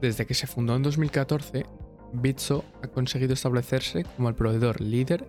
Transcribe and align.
Desde 0.00 0.26
que 0.26 0.34
se 0.34 0.46
fundó 0.46 0.76
en 0.76 0.82
2014, 0.82 1.66
Bitso 2.12 2.64
ha 2.82 2.88
conseguido 2.88 3.34
establecerse 3.34 4.04
como 4.16 4.28
el 4.28 4.34
proveedor 4.34 4.80
líder 4.80 5.26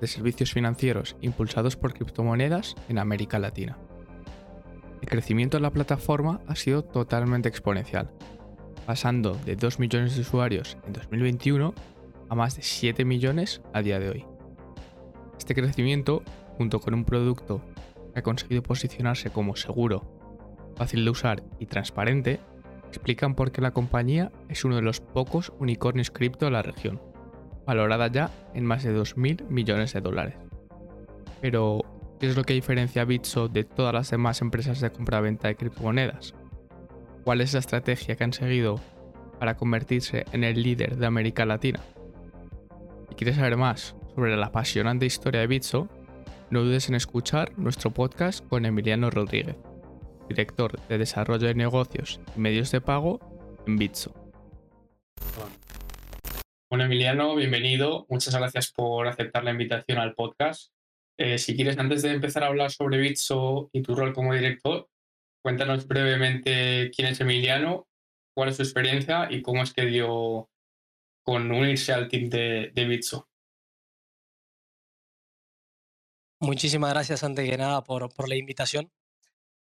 de 0.00 0.06
servicios 0.06 0.52
financieros 0.52 1.16
impulsados 1.20 1.76
por 1.76 1.92
criptomonedas 1.92 2.76
en 2.88 2.98
América 2.98 3.38
Latina. 3.38 3.78
El 5.00 5.08
crecimiento 5.08 5.56
de 5.56 5.62
la 5.62 5.70
plataforma 5.70 6.40
ha 6.46 6.54
sido 6.54 6.84
totalmente 6.84 7.48
exponencial, 7.48 8.12
pasando 8.86 9.34
de 9.44 9.56
2 9.56 9.80
millones 9.80 10.14
de 10.14 10.20
usuarios 10.20 10.76
en 10.86 10.92
2021 10.92 11.74
a 12.28 12.34
más 12.36 12.56
de 12.56 12.62
7 12.62 13.04
millones 13.04 13.60
a 13.72 13.82
día 13.82 13.98
de 13.98 14.10
hoy. 14.10 14.24
Este 15.36 15.54
crecimiento, 15.54 16.22
junto 16.56 16.78
con 16.78 16.94
un 16.94 17.04
producto 17.04 17.60
que 18.12 18.20
ha 18.20 18.22
conseguido 18.22 18.62
posicionarse 18.62 19.30
como 19.30 19.56
seguro, 19.56 20.04
fácil 20.76 21.04
de 21.04 21.10
usar 21.10 21.42
y 21.58 21.66
transparente, 21.66 22.38
explican 22.92 23.34
por 23.34 23.52
qué 23.52 23.60
la 23.60 23.72
compañía 23.72 24.30
es 24.48 24.64
uno 24.64 24.76
de 24.76 24.82
los 24.82 25.00
pocos 25.00 25.52
unicornios 25.58 26.10
cripto 26.10 26.44
de 26.44 26.50
la 26.50 26.62
región, 26.62 27.00
valorada 27.66 28.08
ya 28.08 28.30
en 28.54 28.64
más 28.64 28.82
de 28.82 28.94
2.000 28.94 29.48
millones 29.48 29.92
de 29.92 30.00
dólares. 30.00 30.34
Pero, 31.40 31.80
¿qué 32.20 32.28
es 32.28 32.36
lo 32.36 32.44
que 32.44 32.54
diferencia 32.54 33.02
a 33.02 33.06
Bitso 33.06 33.48
de 33.48 33.64
todas 33.64 33.94
las 33.94 34.10
demás 34.10 34.40
empresas 34.42 34.80
de 34.80 34.90
compra-venta 34.90 35.48
de 35.48 35.56
criptomonedas? 35.56 36.34
¿Cuál 37.24 37.40
es 37.40 37.52
la 37.54 37.60
estrategia 37.60 38.16
que 38.16 38.24
han 38.24 38.32
seguido 38.32 38.78
para 39.38 39.56
convertirse 39.56 40.24
en 40.32 40.44
el 40.44 40.62
líder 40.62 40.96
de 40.96 41.06
América 41.06 41.46
Latina? 41.46 41.80
Si 43.08 43.14
quieres 43.14 43.36
saber 43.36 43.56
más 43.56 43.96
sobre 44.14 44.36
la 44.36 44.46
apasionante 44.46 45.06
historia 45.06 45.40
de 45.40 45.46
Bitso, 45.46 45.88
no 46.50 46.62
dudes 46.62 46.88
en 46.88 46.94
escuchar 46.94 47.52
nuestro 47.56 47.90
podcast 47.90 48.46
con 48.46 48.66
Emiliano 48.66 49.10
Rodríguez 49.10 49.56
director 50.32 50.80
de 50.88 50.98
Desarrollo 50.98 51.46
de 51.46 51.54
Negocios 51.54 52.20
y 52.34 52.40
Medios 52.40 52.70
de 52.70 52.80
Pago 52.80 53.20
en 53.66 53.76
Bitso. 53.76 54.14
Bueno, 56.70 56.84
Emiliano, 56.84 57.34
bienvenido. 57.36 58.06
Muchas 58.08 58.34
gracias 58.34 58.72
por 58.72 59.06
aceptar 59.06 59.44
la 59.44 59.50
invitación 59.50 59.98
al 59.98 60.14
podcast. 60.14 60.72
Eh, 61.18 61.36
si 61.36 61.54
quieres, 61.54 61.78
antes 61.78 62.00
de 62.02 62.12
empezar 62.12 62.44
a 62.44 62.46
hablar 62.46 62.70
sobre 62.70 62.98
Bitso 62.98 63.68
y 63.72 63.82
tu 63.82 63.94
rol 63.94 64.14
como 64.14 64.32
director, 64.32 64.88
cuéntanos 65.44 65.86
brevemente 65.86 66.90
quién 66.96 67.08
es 67.08 67.20
Emiliano, 67.20 67.86
cuál 68.34 68.48
es 68.48 68.56
su 68.56 68.62
experiencia 68.62 69.28
y 69.30 69.42
cómo 69.42 69.62
es 69.62 69.74
que 69.74 69.84
dio 69.84 70.48
con 71.22 71.52
unirse 71.52 71.92
al 71.92 72.08
team 72.08 72.30
de, 72.30 72.72
de 72.74 72.84
Bitso. 72.86 73.28
Muchísimas 76.40 76.90
gracias 76.90 77.22
antes 77.22 77.48
que 77.48 77.56
nada 77.58 77.84
por, 77.84 78.12
por 78.14 78.28
la 78.28 78.34
invitación 78.34 78.90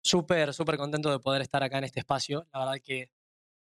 súper, 0.03 0.53
súper 0.53 0.77
contento 0.77 1.11
de 1.11 1.19
poder 1.19 1.41
estar 1.41 1.63
acá 1.63 1.77
en 1.77 1.83
este 1.85 1.99
espacio. 1.99 2.47
La 2.53 2.59
verdad 2.59 2.81
que 2.83 3.11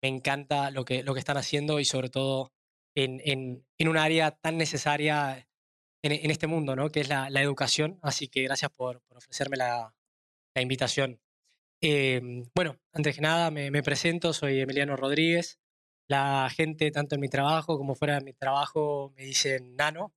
me 0.01 0.09
encanta 0.09 0.71
lo 0.71 0.85
que, 0.85 1.03
lo 1.03 1.13
que 1.13 1.19
están 1.19 1.37
haciendo 1.37 1.79
y 1.79 1.85
sobre 1.85 2.09
todo 2.09 2.51
en, 2.95 3.21
en, 3.23 3.87
un 3.87 3.97
área 3.97 4.31
tan 4.31 4.57
necesaria 4.57 5.47
en, 6.03 6.11
en, 6.11 6.31
este 6.31 6.47
mundo, 6.47 6.75
¿no? 6.75 6.89
que 6.89 7.01
es 7.01 7.09
la, 7.09 7.29
la 7.29 7.41
educación. 7.41 7.99
Así 8.01 8.27
que 8.27 8.43
gracias 8.43 8.71
por, 8.71 9.01
por 9.01 9.17
ofrecerme 9.17 9.57
la, 9.57 9.93
la 10.55 10.61
invitación. 10.61 11.19
Eh, 11.81 12.43
bueno, 12.55 12.77
antes 12.93 13.15
que 13.15 13.21
nada 13.21 13.49
me, 13.51 13.71
me, 13.71 13.83
presento, 13.83 14.33
soy 14.33 14.59
Emiliano 14.59 14.95
Rodríguez. 14.95 15.59
La 16.07 16.49
gente, 16.55 16.91
tanto 16.91 17.15
en 17.15 17.21
mi 17.21 17.29
trabajo 17.29 17.77
como 17.77 17.95
fuera 17.95 18.15
de 18.15 18.25
mi 18.25 18.33
trabajo, 18.33 19.13
me 19.15 19.23
dicen 19.23 19.75
Nano. 19.75 20.13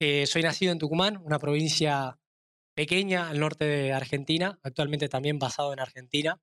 Eh, 0.00 0.26
soy 0.26 0.42
nacido 0.42 0.72
en 0.72 0.78
Tucumán, 0.78 1.16
una 1.18 1.38
provincia 1.38 2.18
pequeña 2.78 3.28
al 3.28 3.40
norte 3.40 3.64
de 3.64 3.92
Argentina, 3.92 4.60
actualmente 4.62 5.08
también 5.08 5.40
basado 5.40 5.72
en 5.72 5.80
Argentina. 5.80 6.40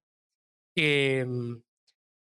Eh, 0.75 1.25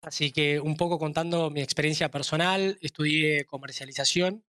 así 0.03 0.31
que 0.31 0.61
un 0.61 0.77
poco 0.77 1.01
contando 1.01 1.51
mi 1.51 1.63
experiencia 1.63 2.09
personal, 2.09 2.79
estudié 2.81 3.45
comercialización, 3.45 4.45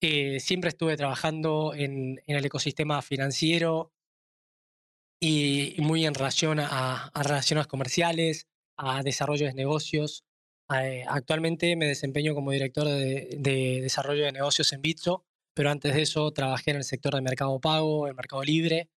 eh, 0.00 0.38
siempre 0.38 0.68
estuve 0.68 0.96
trabajando 0.96 1.74
en, 1.74 2.22
en, 2.24 2.36
el 2.36 2.44
ecosistema 2.44 3.02
financiero 3.02 3.92
y, 5.20 5.74
muy 5.78 6.06
en 6.06 6.14
relación 6.14 6.60
a, 6.60 7.08
a, 7.08 7.22
relaciones 7.24 7.66
comerciales, 7.66 8.46
a 8.76 9.02
desarrollo 9.02 9.46
de 9.46 9.54
negocios. 9.54 10.24
Eh, 10.72 11.04
actualmente 11.08 11.74
me 11.74 11.88
desempeño 11.88 12.32
como 12.32 12.52
director 12.52 12.86
de, 12.86 13.38
de 13.40 13.80
desarrollo 13.82 14.24
de 14.24 14.30
negocios 14.30 14.72
en 14.72 14.82
Bitso, 14.82 15.26
pero 15.54 15.70
antes 15.70 15.94
de 15.94 16.02
eso 16.02 16.30
trabajé 16.32 16.72
en 16.72 16.78
el 16.78 16.84
sector 16.84 17.14
de 17.14 17.22
mercado 17.22 17.60
pago, 17.60 18.08
en 18.08 18.16
mercado 18.16 18.42
libre, 18.42 18.90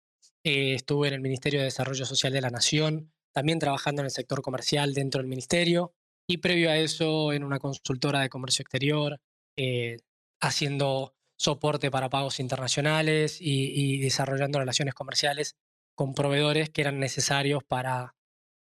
eh, 0.44 0.75
estuve 0.75 1.09
en 1.09 1.15
el 1.15 1.21
Ministerio 1.21 1.61
de 1.61 1.65
Desarrollo 1.67 2.06
Social 2.06 2.33
de 2.33 2.41
la 2.41 2.50
Nación, 2.50 3.12
también 3.33 3.59
trabajando 3.59 4.03
en 4.03 4.06
el 4.06 4.11
sector 4.11 4.43
comercial 4.43 4.95
dentro 4.95 5.21
del 5.21 5.28
ministerio 5.28 5.93
y 6.27 6.39
previo 6.39 6.71
a 6.71 6.77
eso 6.77 7.33
en 7.33 7.45
una 7.45 7.59
consultora 7.59 8.21
de 8.21 8.28
comercio 8.28 8.62
exterior, 8.62 9.21
eh, 9.56 9.99
haciendo 10.41 11.15
soporte 11.39 11.91
para 11.91 12.09
pagos 12.09 12.41
internacionales 12.41 13.41
y, 13.41 13.72
y, 13.75 13.99
desarrollando 13.99 14.59
relaciones 14.59 14.95
comerciales 14.95 15.56
con 15.95 16.15
proveedores 16.15 16.71
que 16.71 16.81
eran 16.81 16.99
necesarios 16.99 17.62
para, 17.65 18.15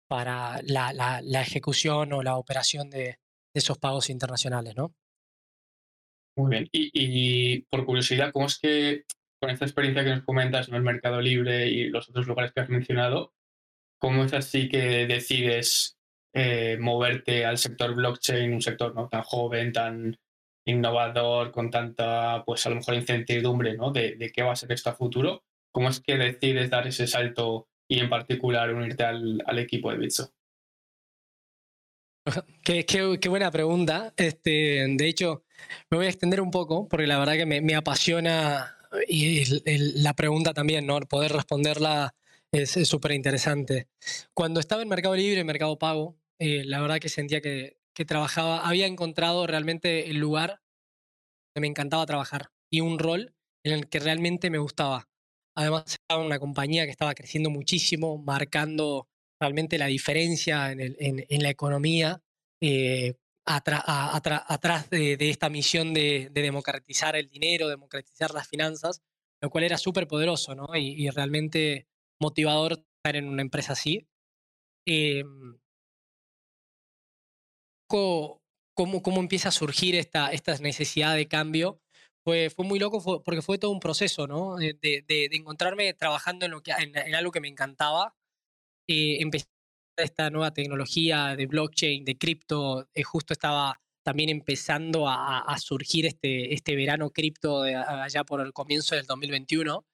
para 0.08 0.60
la, 0.62 0.92
la, 0.92 1.20
la 1.22 1.42
ejecución 1.42 2.12
o 2.12 2.22
la 2.22 2.36
operación 2.36 2.90
de, 2.90 2.98
de 2.98 3.18
esos 3.54 3.78
pagos 3.78 4.08
internacionales, 4.08 4.74
¿no? 4.76 4.94
Muy 6.36 6.50
bien. 6.50 6.68
Y, 6.72 7.60
por 7.62 7.84
curiosidad, 7.84 8.32
¿cómo 8.32 8.46
es 8.46 8.58
que 8.58 9.04
con 9.40 9.50
esta 9.50 9.64
experiencia 9.64 10.04
que 10.04 10.10
nos 10.10 10.24
comentas 10.24 10.68
en 10.68 10.74
el 10.74 10.82
Mercado 10.82 11.20
Libre 11.20 11.66
y 11.68 11.88
los 11.88 12.08
otros 12.08 12.26
lugares 12.26 12.52
que 12.52 12.60
has 12.60 12.68
mencionado, 12.68 13.34
cómo 13.98 14.24
es 14.24 14.32
así 14.32 14.68
que 14.68 15.06
decides 15.06 15.98
eh, 16.32 16.78
moverte 16.80 17.44
al 17.44 17.58
sector 17.58 17.94
blockchain, 17.94 18.52
un 18.52 18.62
sector 18.62 18.94
no 18.94 19.08
tan 19.08 19.22
joven, 19.22 19.72
tan 19.72 20.18
innovador, 20.64 21.50
con 21.50 21.70
tanta, 21.70 22.44
pues 22.46 22.64
a 22.66 22.70
lo 22.70 22.76
mejor 22.76 22.94
incertidumbre, 22.94 23.76
¿no? 23.76 23.90
De, 23.90 24.16
de 24.16 24.30
qué 24.30 24.42
va 24.42 24.52
a 24.52 24.56
ser 24.56 24.72
esto 24.72 24.90
a 24.90 24.94
futuro. 24.94 25.42
¿Cómo 25.72 25.88
es 25.88 26.00
que 26.00 26.16
decides 26.16 26.70
dar 26.70 26.86
ese 26.86 27.06
salto 27.06 27.68
y 27.88 27.98
en 27.98 28.08
particular 28.08 28.72
unirte 28.72 29.04
al, 29.04 29.42
al 29.46 29.58
equipo 29.58 29.90
de 29.90 29.98
Bitso? 29.98 30.32
Qué, 32.62 32.86
qué, 32.86 33.18
qué, 33.20 33.28
buena 33.28 33.50
pregunta. 33.50 34.14
Este, 34.16 34.86
de 34.88 35.08
hecho, 35.08 35.42
me 35.90 35.96
voy 35.96 36.06
a 36.06 36.10
extender 36.10 36.40
un 36.40 36.50
poco 36.50 36.88
porque 36.88 37.06
la 37.06 37.18
verdad 37.18 37.34
que 37.34 37.46
me, 37.46 37.74
apasiona 37.74 38.76
y 39.08 39.44
la 40.02 40.14
pregunta 40.14 40.52
también, 40.54 40.86
¿no? 40.86 41.00
Poder 41.00 41.32
responderla 41.32 42.14
es 42.52 42.72
súper 42.88 43.12
interesante. 43.12 43.88
Cuando 44.34 44.60
estaba 44.60 44.82
en 44.82 44.88
Mercado 44.88 45.14
Libre, 45.16 45.40
en 45.40 45.46
Mercado 45.46 45.78
Pago, 45.78 46.16
eh, 46.38 46.64
la 46.64 46.80
verdad 46.80 46.98
que 46.98 47.08
sentía 47.08 47.40
que, 47.40 47.78
que 47.94 48.04
trabajaba, 48.04 48.66
había 48.66 48.86
encontrado 48.86 49.46
realmente 49.46 50.10
el 50.10 50.18
lugar 50.18 50.60
que 51.54 51.60
me 51.60 51.66
encantaba 51.66 52.06
trabajar 52.06 52.50
y 52.70 52.80
un 52.80 52.98
rol 52.98 53.34
en 53.64 53.72
el 53.72 53.88
que 53.88 54.00
realmente 54.00 54.50
me 54.50 54.58
gustaba. 54.58 55.08
Además, 55.54 55.84
estaba 55.86 56.24
una 56.24 56.38
compañía 56.38 56.84
que 56.84 56.90
estaba 56.90 57.14
creciendo 57.14 57.50
muchísimo, 57.50 58.18
marcando 58.18 59.08
realmente 59.40 59.78
la 59.78 59.86
diferencia 59.86 60.72
en, 60.72 60.80
en, 60.80 61.26
en 61.28 61.42
la 61.42 61.50
economía, 61.50 62.22
eh, 62.60 63.14
atrás 63.44 64.90
de, 64.90 65.16
de, 65.16 65.30
esta 65.30 65.48
misión 65.48 65.94
de, 65.94 66.28
de, 66.30 66.42
democratizar 66.42 67.16
el 67.16 67.28
dinero, 67.28 67.68
democratizar 67.68 68.32
las 68.32 68.48
finanzas, 68.48 69.02
lo 69.40 69.50
cual 69.50 69.64
era 69.64 69.78
súper 69.78 70.06
poderoso 70.06 70.54
¿no? 70.54 70.74
y, 70.76 71.06
y, 71.06 71.10
realmente 71.10 71.88
motivador 72.20 72.84
estar 72.96 73.16
en 73.16 73.28
una 73.28 73.42
empresa 73.42 73.72
así. 73.72 74.06
Eh, 74.86 75.24
¿cómo, 77.88 79.02
¿Cómo 79.02 79.20
empieza 79.20 79.48
a 79.48 79.52
surgir 79.52 79.94
esta, 79.94 80.32
esta 80.32 80.56
necesidad 80.58 81.14
de 81.14 81.28
cambio? 81.28 81.80
Fue, 82.24 82.50
fue 82.50 82.64
muy 82.64 82.78
loco 82.78 83.00
fue, 83.00 83.22
porque 83.22 83.42
fue 83.42 83.58
todo 83.58 83.72
un 83.72 83.80
proceso, 83.80 84.26
¿no? 84.26 84.56
De, 84.56 84.74
de, 84.80 85.04
de 85.06 85.28
encontrarme 85.32 85.92
trabajando 85.94 86.46
en, 86.46 86.52
lo 86.52 86.62
que, 86.62 86.70
en, 86.72 86.96
en, 86.96 87.14
algo 87.14 87.32
que 87.32 87.40
me 87.40 87.48
encantaba. 87.48 88.14
Eh, 88.88 89.18
empecé 89.20 89.46
esta 89.96 90.30
nueva 90.30 90.52
tecnología 90.52 91.36
de 91.36 91.46
blockchain, 91.46 92.04
de 92.04 92.16
cripto, 92.16 92.88
eh, 92.94 93.02
justo 93.02 93.32
estaba 93.32 93.80
también 94.04 94.30
empezando 94.30 95.08
a, 95.08 95.40
a 95.40 95.58
surgir 95.58 96.06
este, 96.06 96.54
este 96.54 96.74
verano 96.74 97.10
cripto 97.10 97.62
allá 97.62 98.24
por 98.24 98.40
el 98.40 98.52
comienzo 98.52 98.96
del 98.96 99.06
2021 99.06 99.84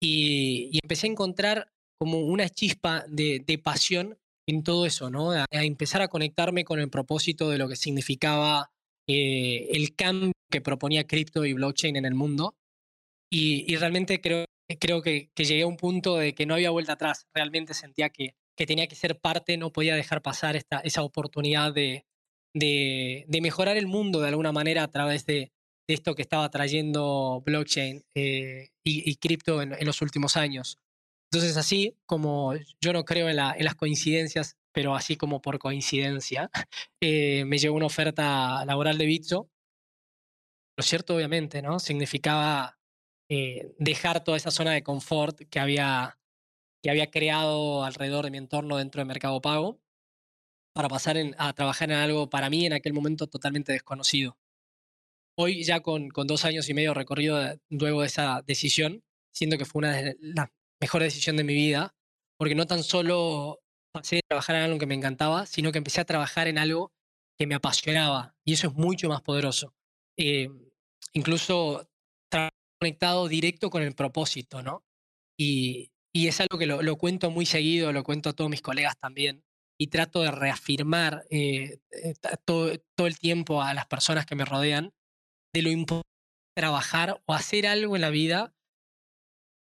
y, 0.00 0.70
y, 0.72 0.78
empecé 0.82 1.06
a 1.06 1.10
encontrar 1.10 1.72
como 1.98 2.18
una 2.20 2.48
chispa 2.48 3.04
de, 3.08 3.42
de 3.46 3.58
pasión 3.58 4.18
en 4.48 4.64
todo 4.64 4.86
eso, 4.86 5.08
¿no? 5.08 5.30
A, 5.32 5.46
a, 5.50 5.64
empezar 5.64 6.02
a 6.02 6.08
conectarme 6.08 6.64
con 6.64 6.80
el 6.80 6.90
propósito 6.90 7.48
de 7.48 7.58
lo 7.58 7.68
que 7.68 7.76
significaba 7.76 8.70
eh, 9.08 9.68
el 9.70 9.94
cambio 9.94 10.32
que 10.50 10.60
proponía 10.60 11.06
cripto 11.06 11.44
y 11.44 11.52
blockchain 11.52 11.96
en 11.96 12.04
el 12.04 12.14
mundo 12.14 12.56
y, 13.30 13.72
y 13.72 13.76
realmente 13.76 14.20
creo, 14.20 14.46
creo 14.80 15.02
que, 15.02 15.30
que 15.34 15.44
llegué 15.44 15.62
a 15.62 15.66
un 15.66 15.76
punto 15.76 16.16
de 16.16 16.34
que 16.34 16.46
no 16.46 16.54
había 16.54 16.70
vuelta 16.70 16.94
atrás, 16.94 17.26
realmente 17.34 17.74
sentía 17.74 18.10
que 18.10 18.34
que 18.56 18.66
tenía 18.66 18.86
que 18.86 18.96
ser 18.96 19.18
parte, 19.18 19.56
no 19.56 19.72
podía 19.72 19.96
dejar 19.96 20.22
pasar 20.22 20.56
esta, 20.56 20.78
esa 20.80 21.02
oportunidad 21.02 21.72
de, 21.72 22.06
de, 22.54 23.40
mejorar 23.42 23.76
el 23.76 23.86
mundo 23.86 24.20
de 24.20 24.28
alguna 24.28 24.52
manera 24.52 24.82
a 24.84 24.90
través 24.90 25.26
de, 25.26 25.52
esto 25.86 26.14
que 26.14 26.22
estaba 26.22 26.48
trayendo 26.50 27.42
blockchain 27.44 28.04
eh, 28.14 28.70
y, 28.82 29.16
cripto 29.16 29.60
en, 29.60 29.74
en, 29.74 29.84
los 29.84 30.00
últimos 30.00 30.36
años. 30.38 30.78
Entonces 31.30 31.56
así 31.56 31.96
como 32.06 32.54
yo 32.80 32.92
no 32.92 33.04
creo 33.04 33.28
en, 33.28 33.36
las 33.36 33.74
coincidencias, 33.74 34.56
pero 34.72 34.94
así 34.94 35.16
como 35.16 35.42
por 35.42 35.58
coincidencia, 35.58 36.48
eh, 37.02 37.44
me 37.44 37.58
llegó 37.58 37.76
una 37.76 37.86
oferta 37.86 38.64
laboral 38.64 38.98
de 38.98 39.06
Bitso. 39.06 39.50
Lo 40.76 40.82
cierto, 40.82 41.16
obviamente, 41.16 41.60
¿no? 41.60 41.80
Significaba 41.80 42.78
eh, 43.28 43.74
dejar 43.78 44.22
toda 44.22 44.36
esa 44.36 44.50
zona 44.50 44.72
de 44.72 44.82
confort 44.82 45.40
que 45.50 45.58
había, 45.58 46.18
que 46.84 46.90
había 46.90 47.10
creado 47.10 47.82
alrededor 47.82 48.26
de 48.26 48.30
mi 48.30 48.36
entorno 48.36 48.76
dentro 48.76 49.00
de 49.00 49.06
Mercado 49.06 49.40
Pago 49.40 49.80
para 50.74 50.90
pasar 50.90 51.16
a 51.38 51.52
trabajar 51.54 51.90
en 51.90 51.96
algo 51.96 52.28
para 52.28 52.50
mí 52.50 52.66
en 52.66 52.74
aquel 52.74 52.92
momento 52.92 53.26
totalmente 53.26 53.72
desconocido. 53.72 54.36
Hoy 55.34 55.64
ya 55.64 55.80
con, 55.80 56.10
con 56.10 56.26
dos 56.26 56.44
años 56.44 56.68
y 56.68 56.74
medio 56.74 56.92
recorrido 56.92 57.40
luego 57.70 58.02
de 58.02 58.08
esa 58.08 58.42
decisión, 58.42 59.02
siento 59.32 59.56
que 59.56 59.64
fue 59.64 59.78
una 59.80 59.92
de 59.92 60.16
las 60.20 60.50
mejores 60.78 61.14
decisiones 61.14 61.38
de 61.38 61.44
mi 61.44 61.54
vida, 61.54 61.94
porque 62.36 62.54
no 62.54 62.66
tan 62.66 62.82
solo 62.82 63.62
pasé 63.90 64.18
a 64.18 64.28
trabajar 64.28 64.56
en 64.56 64.62
algo 64.64 64.78
que 64.78 64.86
me 64.86 64.94
encantaba, 64.94 65.46
sino 65.46 65.72
que 65.72 65.78
empecé 65.78 66.02
a 66.02 66.04
trabajar 66.04 66.48
en 66.48 66.58
algo 66.58 66.92
que 67.38 67.46
me 67.46 67.54
apasionaba 67.54 68.36
y 68.44 68.52
eso 68.52 68.68
es 68.68 68.74
mucho 68.74 69.08
más 69.08 69.22
poderoso. 69.22 69.74
Eh, 70.18 70.50
incluso 71.14 71.88
conectado 72.78 73.26
directo 73.26 73.70
con 73.70 73.82
el 73.82 73.94
propósito, 73.94 74.62
¿no? 74.62 74.84
Y, 75.38 75.93
y 76.14 76.28
es 76.28 76.40
algo 76.40 76.58
que 76.58 76.66
lo, 76.66 76.80
lo, 76.82 76.96
cuento 76.96 77.30
muy 77.30 77.44
seguido, 77.44 77.92
lo 77.92 78.04
cuento 78.04 78.30
a 78.30 78.32
todos 78.32 78.50
mis 78.50 78.62
colegas 78.62 78.96
también, 78.98 79.42
y 79.78 79.88
trato 79.88 80.22
de 80.22 80.30
reafirmar 80.30 81.26
eh, 81.30 81.80
eh, 81.90 82.14
todo, 82.44 82.72
todo, 82.94 83.06
el 83.08 83.18
tiempo 83.18 83.62
a 83.62 83.74
las 83.74 83.86
personas 83.86 84.24
que 84.24 84.36
me 84.36 84.44
rodean 84.44 84.92
de 85.52 85.62
lo 85.62 85.70
importante 85.70 86.14
trabajar 86.56 87.20
o 87.26 87.34
hacer 87.34 87.66
algo 87.66 87.96
en 87.96 88.02
la 88.02 88.10
vida 88.10 88.54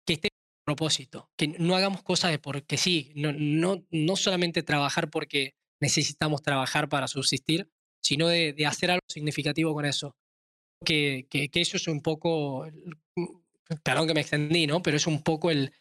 que 0.06 0.14
esté 0.14 0.28
en 0.28 0.64
propósito, 0.66 1.30
que 1.38 1.50
no 1.60 1.76
hagamos 1.76 2.02
cosas 2.02 2.32
de 2.32 2.40
porque 2.40 2.78
sí, 2.78 3.12
no, 3.16 3.34
no, 3.34 3.86
no 3.92 4.16
solamente 4.16 4.64
trabajar 4.64 5.10
porque 5.10 5.56
necesitamos 5.82 6.42
trabajar 6.42 6.88
para 6.88 7.10
subsistir, 7.10 7.70
sino 8.02 8.28
de, 8.30 8.54
de 8.54 8.66
hacer 8.66 8.90
algo 8.90 9.06
significativo 9.10 9.74
con 9.74 9.86
eso. 9.86 10.16
Que, 10.86 11.28
que, 11.30 11.50
que, 11.50 11.62
eso 11.62 11.76
es 11.76 11.88
un 11.88 12.02
poco, 12.02 12.68
perdón 13.84 14.08
que 14.08 14.14
me 14.14 14.22
extendí, 14.22 14.68
¿no? 14.68 14.82
Pero 14.82 14.96
es 14.96 15.08
un 15.08 15.24
poco 15.24 15.50
el, 15.50 15.74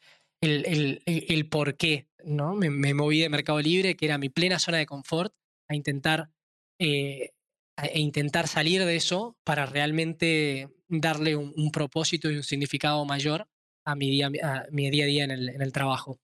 el, 0.47 1.03
el, 1.07 1.49
por 1.49 1.77
qué, 1.77 2.09
¿no? 2.25 2.55
Me, 2.55 2.95
moví 2.95 3.21
de 3.21 3.29
Mercado 3.29 3.61
Libre, 3.61 3.97
que 3.97 4.07
era 4.07 4.19
mi 4.19 4.29
plena 4.29 4.59
zona 4.59 4.79
de 4.79 4.87
confort, 4.87 5.35
a 5.69 5.75
intentar, 5.75 6.31
eh, 6.79 7.31
a, 7.77 7.89
intentar 7.99 8.49
salir 8.49 8.85
de 8.85 8.97
eso 8.97 9.37
para 9.45 9.67
realmente 9.67 10.69
darle 10.89 11.37
un, 11.37 11.71
propósito 11.73 12.31
y 12.31 12.37
un 12.37 12.43
significado 12.43 13.05
mayor 13.05 13.49
a 13.85 13.95
mi 13.95 14.11
día 14.11 14.27
a, 14.27 14.31
mi 14.71 14.91
día, 14.91 15.05
a, 15.05 15.07
día 15.07 15.25
en 15.25 15.31
el, 15.31 15.49
en 15.49 15.63
el 15.63 15.73
trabajo. 15.73 16.19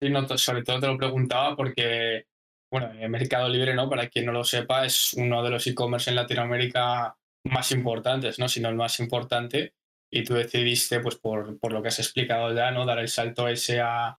Sí, 0.00 0.10
no, 0.10 0.26
sobre 0.38 0.62
todo 0.62 0.78
te 0.78 0.86
lo 0.86 0.96
preguntaba 0.96 1.56
porque, 1.56 2.26
bueno, 2.70 2.92
el 2.92 3.10
Mercado 3.10 3.48
Libre, 3.48 3.74
¿no? 3.74 3.90
Para 3.90 4.08
quien 4.08 4.26
no 4.26 4.32
lo 4.32 4.44
sepa, 4.44 4.86
es 4.86 5.12
uno 5.14 5.42
de 5.42 5.50
los 5.50 5.66
e-commerce 5.66 6.10
en 6.10 6.16
Latinoamérica 6.16 7.16
más 7.44 7.72
importantes, 7.72 8.38
¿no? 8.38 8.48
Si 8.48 8.60
no 8.60 8.68
el 8.68 8.76
más 8.76 9.00
importante 9.00 9.74
y 10.10 10.24
tú 10.24 10.34
decidiste, 10.34 11.00
pues 11.00 11.16
por, 11.16 11.58
por, 11.58 11.72
lo 11.72 11.82
que 11.82 11.88
has 11.88 11.98
explicado 11.98 12.54
ya, 12.54 12.70
¿no? 12.70 12.86
Dar 12.86 12.98
el 12.98 13.08
salto 13.08 13.48
ese 13.48 13.80
a, 13.80 14.18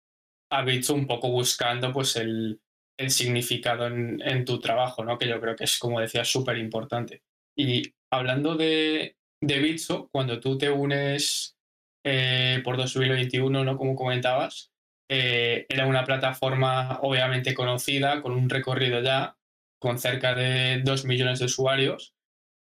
a 0.51 0.62
Bitso 0.63 0.94
un 0.94 1.07
poco 1.07 1.30
buscando 1.30 1.91
pues 1.91 2.15
el, 2.15 2.62
el 2.97 3.09
significado 3.09 3.88
en, 3.88 4.21
en, 4.21 4.45
tu 4.45 4.59
trabajo, 4.59 5.03
¿no? 5.03 5.18
Que 5.18 5.27
yo 5.27 5.39
creo 5.41 5.56
que 5.56 5.63
es, 5.63 5.80
como 5.80 6.00
decía, 6.00 6.24
súper 6.25 6.57
importante. 6.57 7.24
Y 7.57 7.94
hablando 8.12 8.56
de, 8.56 9.18
de 9.41 9.59
Bitso, 9.59 10.09
cuando 10.12 10.39
tú 10.39 10.57
te 10.57 10.69
unes 10.69 11.57
eh, 12.06 12.62
por 12.63 12.77
2021, 12.77 13.63
¿no? 13.63 13.77
Como 13.77 13.95
comentabas, 13.95 14.71
eh, 15.09 15.65
era 15.69 15.88
una 15.88 16.06
plataforma 16.06 17.00
obviamente 17.01 17.53
conocida, 17.53 18.21
con 18.21 18.33
un 18.33 18.50
recorrido 18.50 19.01
ya, 19.01 19.36
con 19.80 19.97
cerca 19.97 20.36
de 20.36 20.81
2 20.83 21.06
millones 21.06 21.39
de 21.39 21.45
usuarios, 21.45 22.13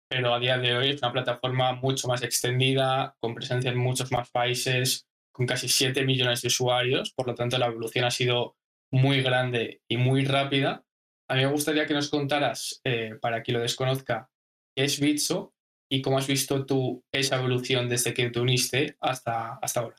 pero 0.08 0.34
a 0.34 0.40
día 0.40 0.58
de 0.58 0.76
hoy 0.76 0.90
es 0.90 1.02
una 1.02 1.12
plataforma 1.12 1.72
mucho 1.72 2.08
más 2.08 2.22
extendida, 2.22 3.16
con 3.20 3.34
presencia 3.34 3.70
en 3.70 3.78
muchos 3.78 4.10
más 4.10 4.30
países, 4.30 5.06
con 5.32 5.46
casi 5.46 5.68
7 5.68 6.04
millones 6.04 6.42
de 6.42 6.48
usuarios, 6.48 7.12
por 7.12 7.26
lo 7.26 7.34
tanto 7.34 7.58
la 7.58 7.66
evolución 7.66 8.04
ha 8.04 8.10
sido 8.10 8.56
muy 8.90 9.22
grande 9.22 9.82
y 9.88 9.96
muy 9.96 10.24
rápida. 10.24 10.84
A 11.28 11.34
mí 11.34 11.42
me 11.42 11.52
gustaría 11.52 11.86
que 11.86 11.94
nos 11.94 12.08
contaras, 12.08 12.80
eh, 12.84 13.16
para 13.20 13.42
quien 13.42 13.58
lo 13.58 13.62
desconozca, 13.62 14.30
qué 14.74 14.84
es 14.84 14.98
Bitso 14.98 15.54
y 15.90 16.02
cómo 16.02 16.18
has 16.18 16.26
visto 16.26 16.64
tú 16.64 17.04
esa 17.12 17.36
evolución 17.36 17.88
desde 17.88 18.14
que 18.14 18.30
te 18.30 18.40
uniste 18.40 18.96
hasta, 19.00 19.58
hasta 19.62 19.80
ahora. 19.80 19.96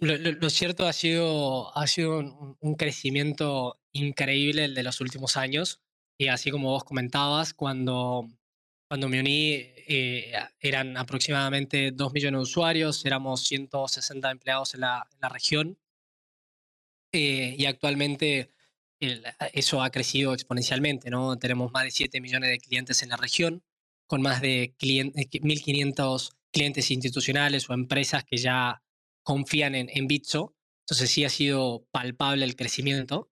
Lo, 0.00 0.50
cierto 0.50 0.86
ha 0.86 0.92
sido, 0.92 1.76
ha 1.76 1.86
sido 1.86 2.18
un, 2.60 2.74
crecimiento 2.74 3.80
increíble 3.92 4.66
el 4.66 4.74
de 4.74 4.82
los 4.82 5.00
últimos 5.00 5.38
años. 5.38 5.80
Y 6.20 6.28
así 6.28 6.50
como 6.50 6.68
vos 6.68 6.84
comentabas, 6.84 7.54
cuando, 7.54 8.28
cuando 8.86 9.08
me 9.08 9.20
uní 9.20 9.52
eh, 9.54 10.34
eran 10.60 10.98
aproximadamente 10.98 11.92
2 11.92 12.12
millones 12.12 12.40
de 12.40 12.42
usuarios, 12.42 13.06
éramos 13.06 13.42
160 13.44 14.30
empleados 14.30 14.74
en 14.74 14.80
la, 14.80 15.08
en 15.14 15.18
la 15.22 15.28
región 15.30 15.78
eh, 17.10 17.56
y 17.58 17.64
actualmente 17.64 18.50
el, 19.00 19.24
eso 19.54 19.82
ha 19.82 19.88
crecido 19.88 20.34
exponencialmente, 20.34 21.08
¿no? 21.08 21.38
Tenemos 21.38 21.72
más 21.72 21.84
de 21.84 21.90
7 21.90 22.20
millones 22.20 22.50
de 22.50 22.58
clientes 22.58 23.02
en 23.02 23.08
la 23.08 23.16
región, 23.16 23.62
con 24.06 24.20
más 24.20 24.42
de 24.42 24.74
1.500 24.78 26.32
clientes 26.52 26.90
institucionales 26.90 27.70
o 27.70 27.72
empresas 27.72 28.24
que 28.24 28.36
ya 28.36 28.82
confían 29.22 29.74
en, 29.74 29.88
en 29.90 30.06
Bitso. 30.06 30.54
Entonces 30.84 31.10
sí 31.10 31.24
ha 31.24 31.30
sido 31.30 31.86
palpable 31.90 32.44
el 32.44 32.56
crecimiento. 32.56 33.30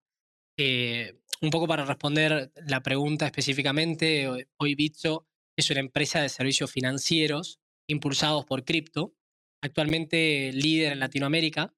Eh, 0.57 1.19
un 1.41 1.51
poco 1.51 1.67
para 1.67 1.85
responder 1.85 2.53
la 2.67 2.83
pregunta 2.83 3.27
específicamente, 3.27 4.47
hoy 4.57 4.75
Bitso 4.75 5.27
es 5.57 5.71
una 5.71 5.81
empresa 5.81 6.21
de 6.21 6.29
servicios 6.29 6.71
financieros 6.71 7.61
impulsados 7.89 8.45
por 8.45 8.65
cripto, 8.65 9.15
actualmente 9.63 10.53
líder 10.53 10.93
en 10.93 11.01
Latinoamérica. 11.01 11.75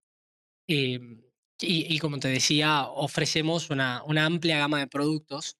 Em, 0.68 1.22
y, 1.62 1.98
como 1.98 2.18
te 2.18 2.28
decía, 2.28 2.86
ofrecemos 2.88 3.68
una, 3.70 4.02
una, 4.04 4.24
amplia 4.24 4.58
gama 4.58 4.78
de 4.78 4.86
productos 4.86 5.58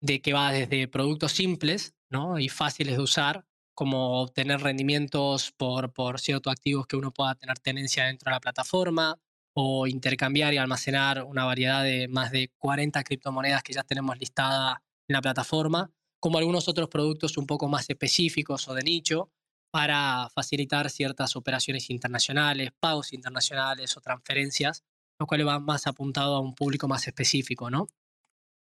de 0.00 0.20
que 0.20 0.32
va 0.32 0.52
desde 0.52 0.88
productos 0.88 1.32
simples 1.32 1.94
¿no? 2.10 2.38
y 2.38 2.48
fáciles 2.48 2.96
de 2.96 3.02
usar, 3.02 3.46
como 3.74 4.22
obtener 4.22 4.60
rendimientos 4.60 5.52
por, 5.52 5.92
por 5.92 6.20
ciertos 6.20 6.52
activos 6.52 6.86
que 6.86 6.96
uno 6.96 7.12
pueda 7.12 7.36
tener 7.36 7.58
tenencia 7.60 8.06
dentro 8.06 8.30
de 8.30 8.34
la 8.34 8.40
plataforma, 8.40 9.20
o 9.58 9.86
intercambiar 9.86 10.52
y 10.52 10.58
almacenar 10.58 11.22
una 11.22 11.46
variedad 11.46 11.82
de 11.82 12.08
más 12.08 12.30
de 12.30 12.52
40 12.58 13.02
criptomonedas 13.04 13.62
que 13.62 13.72
ya 13.72 13.82
tenemos 13.84 14.18
listada 14.18 14.82
en 15.08 15.14
la 15.14 15.22
plataforma, 15.22 15.90
como 16.20 16.36
algunos 16.36 16.68
otros 16.68 16.90
productos 16.90 17.38
un 17.38 17.46
poco 17.46 17.66
más 17.66 17.88
específicos 17.88 18.68
o 18.68 18.74
de 18.74 18.82
nicho 18.82 19.30
para 19.70 20.28
facilitar 20.34 20.90
ciertas 20.90 21.36
operaciones 21.36 21.88
internacionales, 21.88 22.70
pagos 22.78 23.14
internacionales 23.14 23.96
o 23.96 24.02
transferencias, 24.02 24.84
lo 25.18 25.26
cual 25.26 25.48
va 25.48 25.58
más 25.58 25.86
apuntado 25.86 26.36
a 26.36 26.40
un 26.40 26.54
público 26.54 26.86
más 26.86 27.06
específico, 27.06 27.70
¿no? 27.70 27.86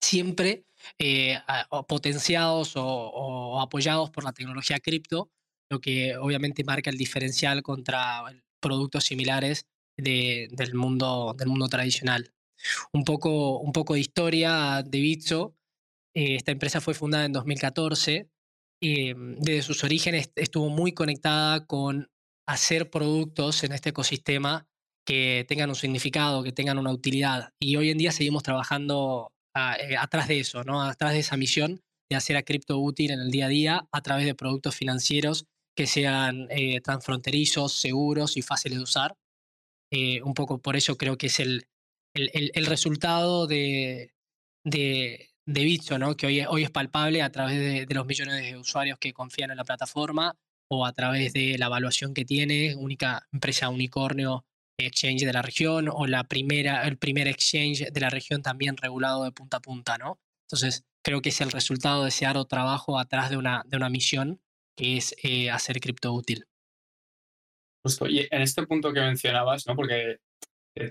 Siempre 0.01 0.65
eh, 0.97 1.37
potenciados 1.89 2.77
o, 2.77 2.85
o 2.85 3.59
apoyados 3.59 4.11
por 4.11 4.23
la 4.23 4.31
tecnología 4.31 4.79
cripto, 4.79 5.29
lo 5.69 5.81
que 5.81 6.15
obviamente 6.15 6.63
marca 6.63 6.89
el 6.89 6.97
diferencial 6.97 7.63
contra 7.63 8.23
productos 8.61 9.03
similares 9.03 9.67
del, 9.97 10.73
mundo, 10.73 11.35
del 11.37 11.47
mundo 11.47 11.67
tradicional. 11.67 12.33
Un 12.93 13.03
poco, 13.03 13.59
un 13.59 13.71
poco 13.71 13.93
de 13.93 13.99
historia 13.99 14.83
de 14.85 14.99
Bitso. 14.99 15.55
Eh, 16.15 16.35
esta 16.35 16.51
empresa 16.51 16.81
fue 16.81 16.93
fundada 16.93 17.25
en 17.25 17.33
2014. 17.33 18.29
y 18.81 19.13
mm, 19.13 19.39
desde 19.39 19.61
sus 19.61 19.83
orígenes 19.83 20.31
estuvo 20.35 20.69
muy 20.69 20.93
conectada 20.93 21.65
con 21.65 22.09
hacer 22.47 22.89
productos 22.89 23.63
en 23.63 23.71
este 23.71 23.89
ecosistema 23.89 24.67
que 25.05 25.45
tengan 25.47 25.69
un 25.69 25.75
significado, 25.75 26.43
que 26.43 26.51
tengan 26.51 26.79
una 26.79 26.91
utilidad. 26.91 27.53
Y 27.59 27.75
hoy 27.75 27.91
en 27.91 27.97
día 27.97 28.11
seguimos 28.11 28.43
trabajando 28.43 29.31
eh, 29.55 29.95
atrás 29.97 30.27
de 30.27 30.39
eso, 30.39 30.63
¿no? 30.63 30.81
atrás 30.81 31.13
de 31.13 31.19
esa 31.19 31.37
misión 31.37 31.81
de 32.09 32.15
hacer 32.15 32.37
a 32.37 32.43
cripto 32.43 32.77
útil 32.79 33.11
en 33.11 33.19
el 33.19 33.31
día 33.31 33.45
a 33.45 33.49
día 33.49 33.87
a 33.91 34.01
través 34.01 34.25
de 34.25 34.35
productos 34.35 34.75
financieros 34.75 35.45
que 35.75 35.87
sean 35.87 36.47
eh, 36.49 36.81
transfronterizos, 36.81 37.73
seguros 37.73 38.37
y 38.37 38.41
fáciles 38.41 38.77
de 38.77 38.83
usar. 38.83 39.15
Eh, 39.91 40.21
un 40.23 40.33
poco 40.33 40.59
por 40.59 40.75
eso 40.75 40.97
creo 40.97 41.17
que 41.17 41.27
es 41.27 41.39
el, 41.39 41.67
el, 42.13 42.51
el, 42.53 42.65
resultado 42.65 43.47
de, 43.47 44.13
de, 44.63 45.29
de 45.45 45.63
Bitso, 45.63 45.99
¿no? 45.99 46.15
que 46.17 46.27
hoy, 46.27 46.41
hoy 46.41 46.63
es 46.63 46.71
palpable 46.71 47.21
a 47.21 47.31
través 47.31 47.87
de, 47.87 47.93
los 47.93 48.05
millones 48.05 48.41
de 48.41 48.57
usuarios 48.57 48.97
que 48.99 49.13
confían 49.13 49.51
en 49.51 49.57
la 49.57 49.63
plataforma 49.63 50.35
o 50.67 50.85
a 50.85 50.93
través 50.93 51.33
de 51.33 51.57
la 51.57 51.67
evaluación 51.67 52.13
que 52.13 52.25
tiene, 52.25 52.75
única 52.75 53.27
empresa 53.31 53.69
unicornio 53.69 54.45
exchange 54.77 55.23
de 55.23 55.33
la 55.33 55.41
región 55.41 55.87
o 55.89 56.05
la 56.07 56.25
primera, 56.25 56.85
el 56.85 56.97
primer 56.97 57.27
exchange 57.27 57.91
de 57.91 57.99
la 58.01 58.09
región 58.09 58.41
también 58.41 58.75
regulado 58.75 59.23
de 59.23 59.31
punta 59.31 59.57
a 59.57 59.61
punta. 59.61 59.97
¿no? 59.97 60.19
Entonces, 60.47 60.83
creo 61.03 61.21
que 61.21 61.29
es 61.29 61.39
el 61.41 61.51
resultado 61.51 62.03
de 62.03 62.09
ese 62.09 62.25
arduo 62.25 62.45
trabajo 62.45 62.99
atrás 62.99 63.29
de 63.29 63.37
una, 63.37 63.63
de 63.67 63.77
una 63.77 63.89
misión 63.89 64.41
que 64.75 64.97
es 64.97 65.15
eh, 65.23 65.49
hacer 65.49 65.79
cripto 65.79 66.11
útil. 66.11 66.45
Justo. 67.85 68.07
Y 68.07 68.27
en 68.31 68.41
este 68.41 68.65
punto 68.65 68.91
que 68.91 68.99
mencionabas, 68.99 69.67
¿no? 69.67 69.75
Porque 69.75 70.17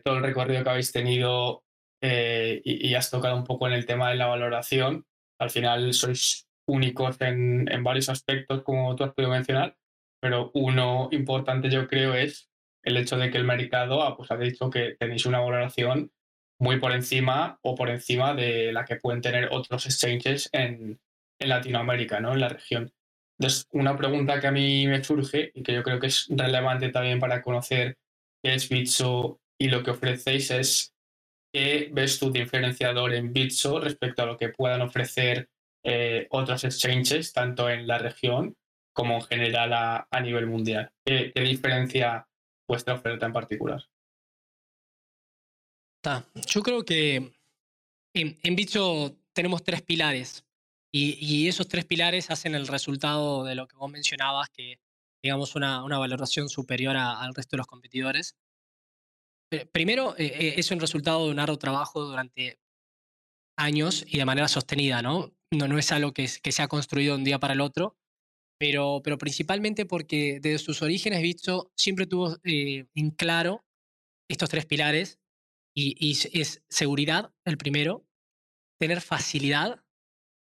todo 0.04 0.18
el 0.18 0.22
recorrido 0.22 0.62
que 0.62 0.70
habéis 0.70 0.92
tenido 0.92 1.64
eh, 2.00 2.62
y, 2.64 2.94
has 2.94 3.10
tocado 3.10 3.34
un 3.36 3.42
poco 3.42 3.66
en 3.66 3.72
el 3.72 3.84
tema 3.84 4.10
de 4.10 4.14
la 4.14 4.28
valoración, 4.28 5.04
al 5.40 5.50
final 5.50 5.92
sois 5.92 6.46
únicos 6.68 7.20
en, 7.20 7.68
en 7.68 7.82
varios 7.82 8.08
aspectos, 8.08 8.62
como 8.62 8.94
tú 8.94 9.02
has 9.02 9.12
podido 9.12 9.32
mencionar, 9.32 9.76
pero 10.20 10.52
uno 10.54 11.08
importante 11.10 11.68
yo 11.68 11.88
creo 11.88 12.14
es 12.14 12.48
el 12.84 12.96
hecho 12.96 13.16
de 13.16 13.32
que 13.32 13.38
el 13.38 13.44
mercado 13.44 14.04
ah, 14.04 14.16
pues, 14.16 14.30
ha 14.30 14.36
dicho 14.36 14.70
que 14.70 14.94
tenéis 14.96 15.26
una 15.26 15.40
valoración 15.40 16.12
muy 16.60 16.78
por 16.78 16.92
encima 16.92 17.58
o 17.62 17.74
por 17.74 17.90
encima 17.90 18.34
de 18.34 18.72
la 18.72 18.84
que 18.84 18.96
pueden 18.96 19.20
tener 19.20 19.48
otros 19.50 19.84
exchanges 19.86 20.48
en, 20.52 21.00
en 21.40 21.48
Latinoamérica, 21.48 22.20
¿no? 22.20 22.34
en 22.34 22.40
la 22.40 22.50
región. 22.50 22.92
Entonces, 23.38 23.66
una 23.72 23.96
pregunta 23.96 24.40
que 24.40 24.46
a 24.46 24.52
mí 24.52 24.86
me 24.86 25.02
surge 25.02 25.50
y 25.54 25.62
que 25.62 25.74
yo 25.74 25.82
creo 25.82 25.98
que 25.98 26.06
es 26.06 26.26
relevante 26.28 26.90
también 26.90 27.18
para 27.18 27.42
conocer 27.42 27.96
qué 28.42 28.54
es 28.54 28.68
Bitso 28.68 29.40
y 29.58 29.68
lo 29.68 29.82
que 29.82 29.90
ofrecéis 29.90 30.50
es 30.50 30.94
qué 31.52 31.88
ves 31.92 32.18
tú 32.18 32.30
diferenciador 32.30 33.12
en 33.14 33.32
Bitso 33.32 33.80
respecto 33.80 34.22
a 34.22 34.26
lo 34.26 34.36
que 34.36 34.50
puedan 34.50 34.82
ofrecer 34.82 35.48
eh, 35.84 36.26
otros 36.30 36.64
exchanges, 36.64 37.32
tanto 37.32 37.68
en 37.68 37.86
la 37.86 37.98
región 37.98 38.56
como 38.92 39.16
en 39.16 39.22
general 39.22 39.72
a, 39.72 40.20
nivel 40.20 40.46
mundial. 40.46 40.92
¿Qué, 41.04 41.32
diferencia 41.34 42.28
vuestra 42.68 42.94
oferta 42.94 43.26
en 43.26 43.32
particular? 43.32 43.84
Yo 46.46 46.62
creo 46.62 46.84
que 46.84 47.32
en, 48.14 48.38
en 48.42 48.56
Bitso 48.56 49.16
tenemos 49.32 49.64
tres 49.64 49.82
pilares 49.82 50.43
y, 50.96 51.48
esos 51.48 51.66
tres 51.66 51.84
pilares 51.84 52.30
hacen 52.30 52.54
el 52.54 52.68
resultado 52.68 53.42
de 53.42 53.56
lo 53.56 53.66
que 53.66 53.76
vos 53.76 53.90
mencionabas, 53.90 54.48
que 54.50 54.78
digamos 55.22 55.56
una, 55.56 55.82
una 55.82 55.98
valoración 55.98 56.48
superior 56.48 56.96
al 56.96 57.34
resto 57.34 57.56
de 57.56 57.58
los 57.58 57.66
competidores. 57.66 58.36
Primero, 59.72 60.16
eh, 60.18 60.26
eh, 60.26 60.54
es 60.56 60.70
un 60.70 60.78
resultado 60.78 61.24
de 61.24 61.32
un 61.32 61.38
arduo 61.40 61.58
trabajo 61.58 62.04
durante 62.04 62.60
años 63.56 64.04
y 64.06 64.18
de 64.18 64.24
manera 64.24 64.46
sostenida, 64.46 65.02
¿no? 65.02 65.32
No, 65.52 65.66
no 65.66 65.78
es 65.78 65.90
algo 65.90 66.12
que, 66.12 66.28
se 66.28 66.62
ha 66.62 66.68
construido 66.68 67.16
un 67.16 67.24
día 67.24 67.38
para 67.38 67.54
el 67.54 67.60
otro, 67.60 67.96
pero, 68.58 69.00
pero 69.02 69.18
principalmente 69.18 69.86
porque 69.86 70.38
desde 70.40 70.58
sus 70.58 70.82
orígenes 70.82 71.22
visto 71.22 71.72
siempre 71.76 72.06
tuvo 72.06 72.36
eh, 72.44 72.86
en 72.94 73.10
claro 73.10 73.64
estos 74.28 74.48
tres 74.48 74.66
pilares 74.66 75.18
y, 75.76 76.12
es 76.12 76.62
seguridad, 76.68 77.32
el 77.44 77.58
primero, 77.58 78.06
tener 78.78 79.00
facilidad 79.00 79.83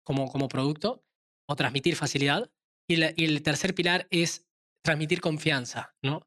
como, 0.07 0.31
como 0.31 0.47
producto 0.47 1.03
o 1.49 1.55
transmitir 1.57 1.97
facilidad. 1.97 2.49
Y, 2.89 3.01
el 3.01 3.43
tercer 3.43 3.75
pilar 3.75 4.07
es 4.09 4.47
transmitir 4.81 5.19
confianza, 5.19 5.93
¿no? 6.01 6.25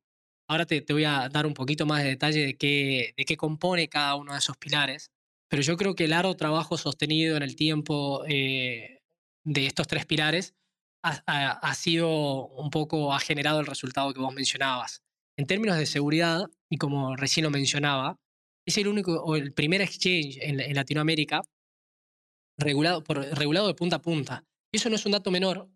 Ahora 0.50 0.66
te, 0.66 0.82
te, 0.82 0.92
voy 0.92 1.04
a 1.04 1.30
dar 1.30 1.46
un 1.46 1.54
poquito 1.54 1.86
más 1.86 2.02
de 2.02 2.10
detalle 2.10 2.44
de 2.44 2.58
qué, 2.58 3.14
de 3.16 3.24
qué 3.24 3.36
compone 3.38 3.88
cada 3.88 4.16
uno 4.16 4.32
de 4.32 4.38
esos 4.38 4.58
pilares, 4.58 5.10
pero 5.48 5.62
yo 5.62 5.78
creo 5.78 5.94
que 5.94 6.04
el 6.04 6.10
largo 6.10 6.36
trabajo 6.36 6.76
sostenido 6.76 7.36
en 7.38 7.42
el 7.42 7.56
tiempo 7.56 8.22
eh, 8.28 8.98
de 9.44 9.66
estos 9.66 9.86
tres 9.86 10.04
pilares 10.04 10.54
ha, 11.02 11.12
ha, 11.52 11.74
sido 11.74 12.48
un 12.48 12.68
poco, 12.68 13.14
ha 13.14 13.20
generado 13.20 13.60
el 13.60 13.66
resultado 13.66 14.12
que 14.12 14.20
vos 14.20 14.34
mencionabas. 14.34 15.00
En 15.38 15.46
términos 15.46 15.78
de 15.78 15.86
seguridad, 15.86 16.50
y 16.70 16.76
como 16.76 17.16
recién 17.16 17.44
lo 17.44 17.50
mencionaba, 17.50 18.18
es 18.66 18.76
el 18.76 18.88
único 18.88 19.12
o 19.22 19.36
el 19.36 19.54
primer 19.54 19.80
exchange 19.80 20.36
en, 20.42 20.60
en 20.60 20.74
Latinoamérica 20.74 21.40
regulado, 22.60 23.02
por, 23.02 23.18
regulado 23.36 23.66
de 23.66 23.74
punta 23.74 23.96
a 23.96 24.02
punta. 24.02 24.44
Y 24.72 24.76
eso 24.76 24.88
no 24.88 24.96
es 24.96 25.06
un 25.06 25.12
dato 25.12 25.30
menor, 25.30 25.68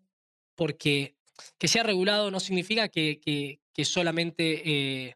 porque 0.55 1.15
que 1.57 1.67
sea 1.67 1.83
regulado 1.83 2.31
no 2.31 2.39
significa 2.39 2.87
que, 2.87 3.19
que, 3.19 3.85
solamente 3.85 5.09
eh, 5.09 5.15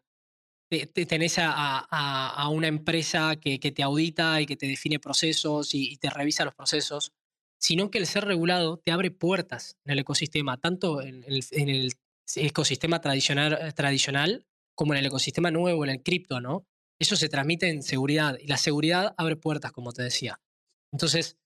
tenés 1.06 1.36
a, 1.38 2.48
una 2.52 2.68
empresa 2.68 3.36
que, 3.36 3.58
te 3.58 3.82
audita 3.82 4.40
y 4.40 4.46
que 4.46 4.56
te 4.56 4.66
define 4.66 4.98
procesos 4.98 5.74
y, 5.74 5.96
te 5.96 6.10
revisa 6.10 6.44
los 6.44 6.54
procesos, 6.54 7.12
sino 7.58 7.90
que 7.90 7.98
el 7.98 8.06
ser 8.06 8.24
regulado 8.24 8.78
te 8.78 8.92
abre 8.92 9.10
puertas 9.10 9.76
en 9.84 9.92
el 9.92 10.00
ecosistema, 10.00 10.58
tanto 10.58 11.00
en 11.00 11.24
el, 11.24 11.44
en 11.52 11.68
el 11.68 11.92
ecosistema 12.36 13.00
tradicional, 13.00 13.74
tradicional 13.74 14.46
como 14.74 14.94
en 14.94 15.00
el 15.00 15.06
ecosistema 15.06 15.50
nuevo, 15.50 15.84
en 15.84 15.90
el 15.90 16.02
cripto, 16.02 16.40
¿no? 16.40 16.66
Eso 16.98 17.16
se 17.16 17.28
transmite 17.28 17.68
en 17.68 17.82
seguridad 17.82 18.38
y 18.38 18.46
la 18.46 18.58
seguridad 18.58 19.14
abre 19.16 19.36
puertas, 19.36 19.72
como 19.72 19.92
te 19.92 20.02
decía. 20.02 20.40
Entonces, 20.92 21.38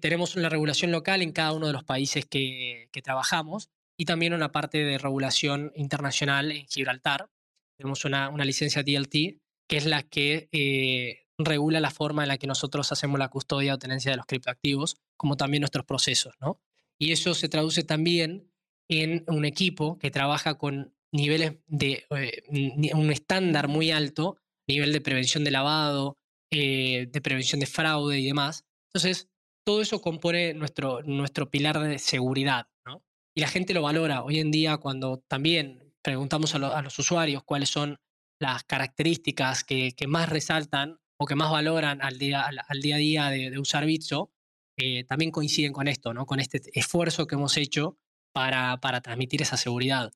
tenemos 0.00 0.36
una 0.36 0.48
regulación 0.48 0.90
local 0.90 1.22
en 1.22 1.32
cada 1.32 1.52
uno 1.52 1.66
de 1.66 1.72
los 1.72 1.84
países 1.84 2.24
que, 2.26 2.88
trabajamos 3.02 3.70
y 3.96 4.04
también 4.04 4.32
una 4.32 4.52
parte 4.52 4.78
de 4.84 4.98
regulación 4.98 5.72
internacional 5.74 6.50
en 6.52 6.66
Gibraltar. 6.66 7.30
Tenemos 7.76 8.04
una, 8.04 8.28
una 8.28 8.44
licencia 8.44 8.82
DLT, 8.82 9.40
que 9.68 9.76
es 9.76 9.86
la 9.86 10.02
que 10.02 10.48
eh, 10.52 11.26
regula 11.38 11.80
la 11.80 11.90
forma 11.90 12.22
en 12.22 12.28
la 12.28 12.38
que 12.38 12.46
nosotros 12.46 12.90
hacemos 12.92 13.18
la 13.18 13.28
custodia 13.28 13.74
o 13.74 13.78
tenencia 13.78 14.10
de 14.10 14.16
los 14.16 14.26
criptoactivos, 14.26 14.96
como 15.16 15.36
también 15.36 15.62
nuestros 15.62 15.84
procesos. 15.84 16.34
¿no? 16.40 16.60
Y 16.98 17.12
eso 17.12 17.34
se 17.34 17.48
traduce 17.48 17.82
también 17.82 18.50
en 18.88 19.24
un 19.28 19.44
equipo 19.44 19.98
que 19.98 20.10
trabaja 20.10 20.58
con 20.58 20.94
niveles 21.12 21.58
de 21.66 22.06
eh, 22.10 22.92
un 22.94 23.10
estándar 23.10 23.68
muy 23.68 23.90
alto, 23.90 24.38
nivel 24.66 24.92
de 24.92 25.00
prevención 25.00 25.44
de 25.44 25.50
lavado, 25.50 26.16
eh, 26.50 27.08
de 27.10 27.20
prevención 27.20 27.60
de 27.60 27.66
fraude 27.66 28.20
y 28.20 28.26
demás. 28.26 28.64
Entonces, 28.88 29.28
todo 29.64 29.82
eso 29.82 30.00
compone 30.00 30.54
nuestro, 30.54 31.02
nuestro 31.02 31.50
pilar 31.50 31.78
de 31.80 31.98
seguridad, 31.98 32.68
¿no? 32.84 33.02
Y 33.34 33.40
la 33.40 33.48
gente 33.48 33.74
lo 33.74 33.82
valora. 33.82 34.22
Hoy 34.22 34.40
en 34.40 34.50
día, 34.50 34.76
cuando 34.78 35.18
también 35.28 35.92
preguntamos 36.02 36.54
a, 36.54 36.82
los 36.82 36.98
usuarios 36.98 37.42
cuáles 37.44 37.70
son 37.70 37.98
las 38.40 38.64
características 38.64 39.64
que, 39.64 39.94
más 40.08 40.28
resaltan 40.28 40.98
o 41.18 41.26
que 41.26 41.36
más 41.36 41.50
valoran 41.50 42.02
al 42.02 42.18
día, 42.18 42.42
al, 42.42 42.80
día 42.80 42.96
a 42.96 42.98
día 42.98 43.30
de, 43.30 43.58
usar 43.58 43.86
Bitso, 43.86 44.32
eh, 44.76 45.04
también 45.04 45.30
coinciden 45.30 45.72
con 45.72 45.86
esto, 45.86 46.12
¿no? 46.12 46.26
Con 46.26 46.40
este 46.40 46.60
esfuerzo 46.74 47.26
que 47.26 47.36
hemos 47.36 47.56
hecho 47.56 47.98
para, 48.32 48.78
para 48.80 49.00
transmitir 49.00 49.42
esa 49.42 49.56
seguridad. 49.56 50.12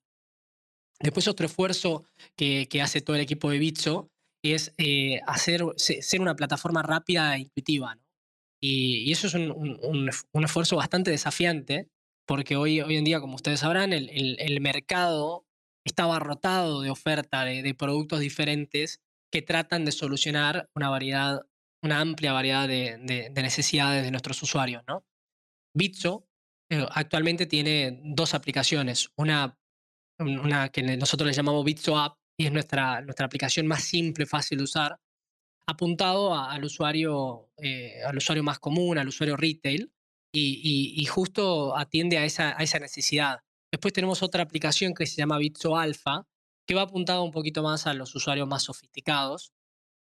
Después 0.99 1.27
otro 1.27 1.45
esfuerzo 1.45 2.05
que, 2.35 2.67
que 2.67 2.81
hace 2.81 3.01
todo 3.01 3.15
el 3.15 3.21
equipo 3.21 3.49
de 3.49 3.59
Bitso 3.59 4.09
es 4.43 4.73
eh, 4.77 5.21
hacer, 5.27 5.63
ser 5.77 6.21
una 6.21 6.35
plataforma 6.35 6.81
rápida 6.81 7.35
e 7.35 7.41
intuitiva, 7.41 7.95
¿no? 7.95 8.06
Y, 8.61 9.11
eso 9.11 9.27
es 9.27 9.35
un, 9.35 10.09
esfuerzo 10.43 10.77
bastante 10.77 11.11
desafiante, 11.11 11.89
porque 12.25 12.55
hoy, 12.55 12.81
hoy 12.81 12.97
en 12.97 13.03
día, 13.03 13.19
como 13.19 13.35
ustedes 13.35 13.59
sabrán, 13.59 13.93
el, 13.93 14.09
el, 14.39 14.61
mercado 14.61 15.45
está 15.85 16.03
abarrotado 16.03 16.81
de 16.81 16.89
oferta 16.89 17.45
de, 17.45 17.75
productos 17.75 18.19
diferentes 18.19 19.01
que 19.31 19.41
tratan 19.41 19.85
de 19.85 19.91
solucionar 19.91 20.69
una 20.75 20.89
variedad, 20.89 21.41
una 21.83 22.01
amplia 22.01 22.33
variedad 22.33 22.67
de, 22.67 22.97
de, 22.97 23.41
necesidades 23.41 24.03
de 24.03 24.11
nuestros 24.11 24.41
usuarios. 24.41 24.83
¿no? 24.87 25.05
Bitso 25.73 26.27
eh, 26.69 26.85
actualmente 26.91 27.45
tiene 27.45 28.01
dos 28.03 28.33
aplicaciones, 28.33 29.09
una, 29.15 29.57
una 30.19 30.69
que 30.69 30.81
nosotros 30.97 31.27
le 31.27 31.33
llamamos 31.33 31.63
Bitso 31.63 31.97
App, 31.97 32.17
y 32.39 32.45
es 32.45 32.51
nuestra, 32.51 33.01
nuestra 33.01 33.25
aplicación 33.25 33.65
más 33.67 33.83
simple, 33.83 34.25
fácil 34.25 34.59
de 34.59 34.63
usar, 34.65 34.99
apuntado 35.67 36.33
al, 36.33 36.63
usuario, 36.63 37.49
eh, 37.57 38.01
al 38.05 38.17
usuario 38.17 38.43
más 38.43 38.59
común, 38.59 38.97
al 38.97 39.09
usuario 39.09 39.35
retail, 39.35 39.91
y, 40.33 41.03
justo 41.05 41.75
atiende 41.75 42.17
a 42.19 42.25
esa, 42.25 42.55
a 42.57 42.63
esa, 42.63 42.77
necesidad. 42.79 43.39
Después 43.71 43.93
tenemos 43.93 44.21
otra 44.21 44.43
aplicación 44.43 44.93
que 44.93 45.07
se 45.07 45.15
llama 45.15 45.39
Bitso 45.39 45.77
Alpha, 45.77 46.27
que 46.67 46.75
va 46.75 46.83
apuntado 46.83 47.23
un 47.23 47.31
poquito 47.31 47.63
más 47.63 47.87
a 47.87 47.93
los 47.93 48.13
usuarios 48.13 48.47
más 48.47 48.63
sofisticados, 48.63 49.51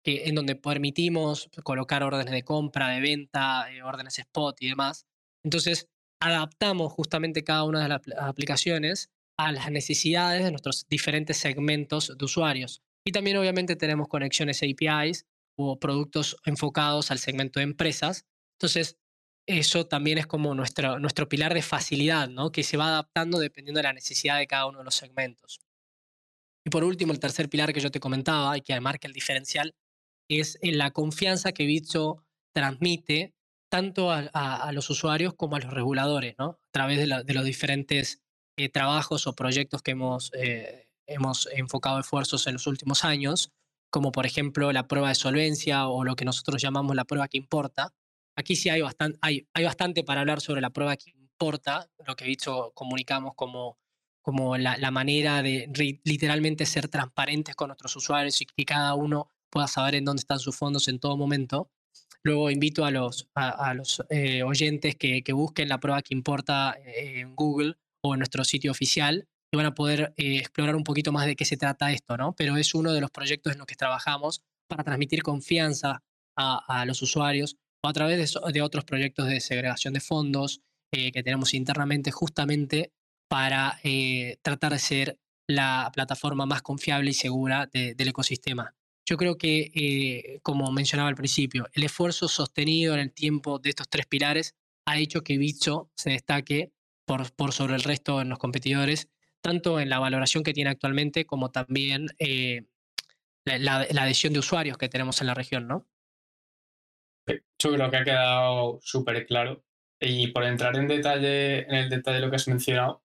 que, 0.05 0.29
en 0.29 0.37
donde 0.37 0.55
permitimos 0.55 1.51
colocar 1.65 2.05
órdenes 2.05 2.33
de 2.33 2.45
compra, 2.45 2.91
de 2.91 3.01
venta, 3.01 3.73
eh, 3.73 3.83
órdenes 3.83 4.19
spot 4.21 4.57
y 4.63 4.69
demás. 4.69 5.07
Entonces, 5.43 5.89
adaptamos 6.23 6.93
justamente 6.93 7.43
cada 7.43 7.65
una 7.65 7.83
de 7.83 7.89
las 7.89 8.03
aplicaciones 8.19 9.11
a 9.37 9.53
las 9.53 9.71
necesidades 9.71 10.45
de 10.45 10.51
nuestros 10.51 10.87
diferentes 10.89 11.39
segmentos 11.39 12.17
de 12.17 12.25
usuarios. 12.25 12.83
Y 13.05 13.13
también 13.13 13.39
obviamente 13.39 13.75
tenemos 13.75 14.07
conexiones 14.09 14.63
APIs 14.63 15.27
o 15.57 15.79
productos 15.79 16.37
enfocados 16.45 17.11
al 17.11 17.19
segmento 17.19 17.61
de 17.61 17.65
empresas. 17.65 18.27
Entonces, 18.59 18.99
eso 19.47 19.87
también 19.87 20.19
es 20.19 20.27
como 20.27 20.55
nuestro, 20.55 20.99
nuestro 20.99 21.29
pilar 21.29 21.55
de 21.55 21.63
facilidad, 21.63 22.29
¿no? 22.29 22.53
que 22.53 22.63
se 22.63 22.77
va 22.77 22.89
adaptando 22.89 23.39
dependiendo 23.39 23.79
de 23.79 23.85
la 23.85 23.93
necesidad 23.93 24.39
de 24.39 24.47
cada 24.47 24.67
uno 24.67 24.79
de 24.79 24.85
los 24.85 24.95
segmentos. 24.95 25.61
Y 26.65 26.71
por 26.71 26.85
último, 26.85 27.13
el 27.13 27.21
tercer 27.21 27.49
pilar 27.49 27.73
que 27.73 27.81
yo 27.81 27.91
te 27.91 28.01
comentaba 28.01 28.57
y 28.57 28.61
que 28.61 28.79
marca 28.81 29.09
el 29.09 29.15
diferencial 29.15 29.75
es 30.29 30.59
la 30.63 30.91
confianza 30.91 31.53
que 31.53 31.67
Bitso 31.67 32.25
transmite 32.55 33.35
tanto 33.71 34.11
a, 34.11 34.71
los 34.73 34.91
usuarios 34.91 35.35
como 35.35 35.57
a 35.57 35.61
los 35.61 35.73
reguladores, 35.73 36.35
¿no? 36.39 36.45
a 36.51 36.71
través 36.73 36.99
de, 36.99 37.35
los 37.35 37.45
diferentes 37.45 38.21
eh, 38.57 38.69
trabajos 38.69 39.27
o 39.27 39.35
proyectos 39.35 39.81
que 39.81 39.93
hemos, 39.93 40.33
eh, 40.35 40.89
hemos 41.07 41.49
enfocado 41.53 42.01
esfuerzos 42.01 42.47
en 42.47 42.55
los 42.55 42.67
últimos 42.67 43.05
años 43.05 43.53
como 43.91 44.13
por 44.13 44.27
ejemplo 44.27 44.73
la 44.73 44.89
prueba 44.89 45.09
de 45.09 45.15
solvencia 45.15 45.89
o 45.89 46.05
lo 46.05 46.17
que 46.17 46.25
nosotros 46.25 46.63
llamamos 46.63 46.97
la 46.97 47.05
prueba 47.05 47.29
que 47.29 47.39
importa. 47.39 47.93
Aquí 48.37 48.57
sí 48.57 48.69
hay, 48.69 48.81
bastante, 48.81 49.19
hay, 49.23 49.47
hay 49.55 49.65
bastante 49.65 50.05
para 50.05 50.21
hablar 50.21 50.41
sobre 50.41 50.61
la 50.61 50.71
prueba 50.71 50.97
que 50.97 51.11
importa, 51.11 51.91
lo 52.07 52.17
que 52.17 52.25
dicho 52.25 52.73
comunicamos 52.75 53.35
como 53.35 53.79
como 54.23 54.57
la, 54.57 54.91
manera 54.91 55.43
de 55.43 55.69
literalmente 56.05 56.67
ser 56.67 56.89
transparentes 56.89 57.55
con 57.55 57.69
nuestros 57.69 57.97
usuarios 57.97 58.41
y 58.41 58.47
que 58.47 58.65
cada 58.65 58.95
uno 58.95 59.29
pueda 59.49 59.67
saber 59.67 59.95
en 59.95 60.05
dónde 60.05 60.21
están 60.21 60.39
sus 60.39 60.57
fondos 60.57 60.89
en 60.89 60.99
todo 60.99 61.17
momento. 61.17 61.71
Luego 62.23 62.51
invito 62.51 62.85
a 62.85 62.91
los, 62.91 63.29
a, 63.35 63.73
los 63.75 64.03
eh, 64.11 64.43
oyentes 64.43 64.95
que, 64.97 65.23
busquen 65.33 65.69
la 65.69 65.81
prueba 65.81 66.03
que 66.03 66.15
importa 66.15 66.77
eh, 66.85 67.21
en 67.21 67.35
Google 67.35 67.77
o 68.03 68.15
en 68.15 68.19
nuestro 68.19 68.45
sitio 68.45 68.71
oficial 68.71 69.27
y 69.53 69.57
van 69.57 69.67
a 69.67 69.75
poder 69.75 70.13
eh, 70.17 70.39
explorar 70.39 70.77
un 70.77 70.85
poquito 70.85 71.13
más 71.13 71.27
de 71.27 71.37
qué 71.37 71.45
se 71.45 71.57
trata 71.57 71.93
esto, 71.93 72.17
¿no? 72.17 72.35
Pero 72.35 72.57
es 72.57 72.75
uno 72.75 72.93
de 72.93 73.01
los 73.01 73.11
proyectos 73.11 73.53
en 73.53 73.59
los 73.59 73.67
que 73.67 73.75
trabajamos 73.75 74.43
para 74.69 74.85
transmitir 74.85 75.23
confianza 75.23 76.03
a, 76.37 76.85
los 76.87 77.03
usuarios 77.03 77.57
o 77.85 77.89
a 77.89 77.93
través 77.93 78.33
de, 78.53 78.63
otros 78.63 78.85
proyectos 78.85 79.27
de 79.27 79.41
segregación 79.41 79.93
de 79.93 80.01
fondos 80.01 80.63
que 80.91 81.23
tenemos 81.23 81.53
internamente 81.53 82.11
justamente 82.13 82.93
para 83.29 83.79
tratar 84.41 84.73
de 84.73 84.79
ser 84.79 85.19
la 85.51 85.91
plataforma 85.93 86.47
más 86.47 86.63
confiable 86.63 87.11
y 87.11 87.15
segura 87.15 87.69
del 87.71 88.09
ecosistema. 88.09 88.75
Yo 89.11 89.17
creo 89.17 89.37
que, 89.37 89.73
eh, 89.75 90.39
como 90.43 90.71
mencionaba 90.71 91.09
al 91.09 91.17
principio, 91.17 91.67
el 91.73 91.83
esfuerzo 91.83 92.29
sostenido 92.29 92.95
en 92.95 93.01
el 93.01 93.13
tiempo 93.13 93.59
de 93.59 93.71
estos 93.71 93.89
tres 93.89 94.07
pilares 94.07 94.55
ha 94.87 94.99
hecho 94.99 95.23
que 95.23 95.37
Bitso 95.37 95.91
se 95.97 96.11
destaque 96.11 96.73
por, 97.07 97.33
por 97.33 97.53
sobre 97.53 97.75
el 97.75 97.83
resto 97.83 98.21
de 98.21 98.27
los 98.27 98.39
competidores, 98.39 99.09
tanto 99.41 99.81
en 99.81 99.89
la 99.89 99.99
valoración 99.99 100.45
que 100.45 100.53
tiene 100.53 100.71
actualmente 100.71 101.27
como 101.27 101.51
también 101.51 102.09
eh, 102.19 102.67
la, 103.45 103.81
adhesión 103.81 104.33
de 104.33 104.39
usuarios 104.39 104.79
que 104.79 104.89
tenemos 104.89 105.21
en 105.21 105.27
la 105.27 105.35
región, 105.35 105.67
¿no? 105.67 105.87
Yo 107.27 107.73
creo 107.73 107.91
que 107.91 107.97
ha 107.97 108.05
quedado 108.05 108.81
súper 108.83 109.27
claro. 109.27 109.65
Y 110.01 110.29
por 110.29 110.45
entrar 110.45 110.77
en 110.77 110.89
detalle 110.89 111.61
en 111.69 111.75
el 111.75 111.91
detalle 111.91 112.17
de 112.17 112.23
lo 112.23 112.31
que 112.31 112.37
has 112.37 112.49
mencionado, 112.49 113.05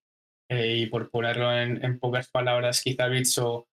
eh, 0.49 0.77
y 0.77 0.85
por 0.85 1.09
ponerlo 1.09 1.51
en, 1.51 1.99
pocas 1.99 2.29
palabras, 2.29 2.81
quizá 2.81 3.07
Bitso 3.07 3.67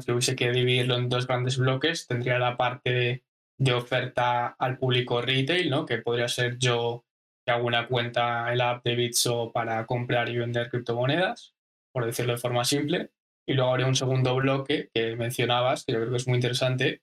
si 0.00 0.10
hubiese 0.10 0.36
que 0.36 0.50
dividirlo 0.50 0.96
en 0.96 1.08
dos 1.08 1.26
grandes 1.26 1.58
bloques, 1.58 2.06
tendría 2.06 2.38
la 2.38 2.56
parte 2.56 3.22
de, 3.58 3.72
oferta 3.74 4.48
al 4.58 4.78
público 4.78 5.20
retail, 5.20 5.70
¿no? 5.70 5.86
que 5.86 5.98
podría 5.98 6.28
ser 6.28 6.58
yo 6.58 7.04
que 7.44 7.52
hago 7.52 7.66
una 7.66 7.86
cuenta 7.86 8.50
en 8.50 8.58
la 8.58 8.70
app 8.70 8.84
de 8.84 8.96
Bitso 8.96 9.52
para 9.52 9.86
comprar 9.86 10.28
y 10.28 10.38
vender 10.38 10.68
criptomonedas, 10.68 11.51
por 11.92 12.06
decirlo 12.06 12.32
de 12.32 12.38
forma 12.38 12.64
simple. 12.64 13.10
Y 13.46 13.54
luego 13.54 13.70
habría 13.70 13.86
un 13.86 13.96
segundo 13.96 14.34
bloque 14.36 14.90
que 14.94 15.16
mencionabas, 15.16 15.84
que 15.84 15.92
yo 15.92 15.98
creo 15.98 16.10
que 16.10 16.16
es 16.16 16.28
muy 16.28 16.36
interesante, 16.36 17.02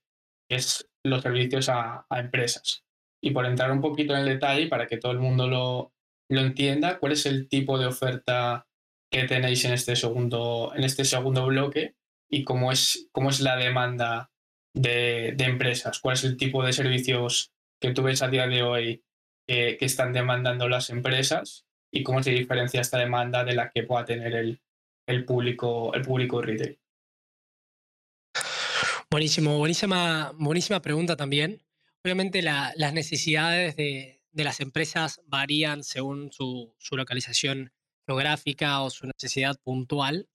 que 0.49 0.55
es 0.55 0.89
los 1.03 1.21
servicios 1.21 1.69
a, 1.69 2.05
empresas. 2.11 2.83
Y 3.21 3.31
por 3.31 3.45
entrar 3.45 3.71
un 3.71 3.81
poquito 3.81 4.13
en 4.13 4.21
el 4.21 4.25
detalle, 4.25 4.67
para 4.67 4.87
que 4.87 4.97
todo 4.97 5.11
el 5.11 5.19
mundo 5.19 5.47
lo, 5.47 5.93
lo 6.29 6.41
entienda, 6.41 6.99
¿cuál 6.99 7.11
es 7.11 7.25
el 7.25 7.49
tipo 7.49 7.77
de 7.77 7.87
oferta 7.87 8.67
que 9.11 9.23
tenéis 9.23 9.65
en 9.65 9.73
este 9.73 9.95
segundo, 9.95 10.71
en 10.75 10.83
este 10.83 11.03
segundo 11.03 11.45
bloque 11.47 11.95
y 12.29 12.43
cómo 12.43 12.71
es, 12.71 13.09
cómo 13.11 13.29
es 13.29 13.41
la 13.41 13.57
demanda 13.57 14.31
de, 14.73 15.35
empresas, 15.39 15.99
cuál 15.99 16.13
es 16.13 16.23
el 16.23 16.37
tipo 16.37 16.63
de 16.63 16.73
servicios 16.73 17.51
que 17.81 17.91
tú 17.91 18.03
ves 18.03 18.21
a 18.21 18.27
día 18.27 18.47
de 18.47 18.61
hoy 18.61 19.03
que 19.47 19.77
están 19.81 20.13
demandando 20.13 20.69
las 20.69 20.91
empresas 20.91 21.65
y 21.91 22.03
cómo 22.03 22.21
se 22.21 22.29
diferencia 22.29 22.81
esta 22.81 22.99
demanda 22.99 23.43
de 23.43 23.55
la 23.55 23.71
que 23.71 23.81
pueda 23.81 24.05
tener 24.05 24.35
el, 24.35 24.61
el 25.09 25.25
público, 25.25 25.91
el 25.95 26.03
público 26.03 26.41
retail. 26.41 26.79
Buenísimo, 29.09 29.57
buenísima, 29.57 30.31
buenísima 30.35 30.81
pregunta 30.81 31.17
también. 31.17 31.63
Obviamente 32.03 32.43
las 32.43 32.93
necesidades 32.93 33.75
de, 33.75 34.21
de, 34.31 34.43
las 34.43 34.59
empresas 34.59 35.19
varían 35.25 35.83
según 35.83 36.31
su, 36.31 36.75
su, 36.77 36.95
localización 36.95 37.73
geográfica 38.05 38.81
o 38.81 38.91
su 38.91 39.07
necesidad 39.07 39.59
puntual. 39.61 40.29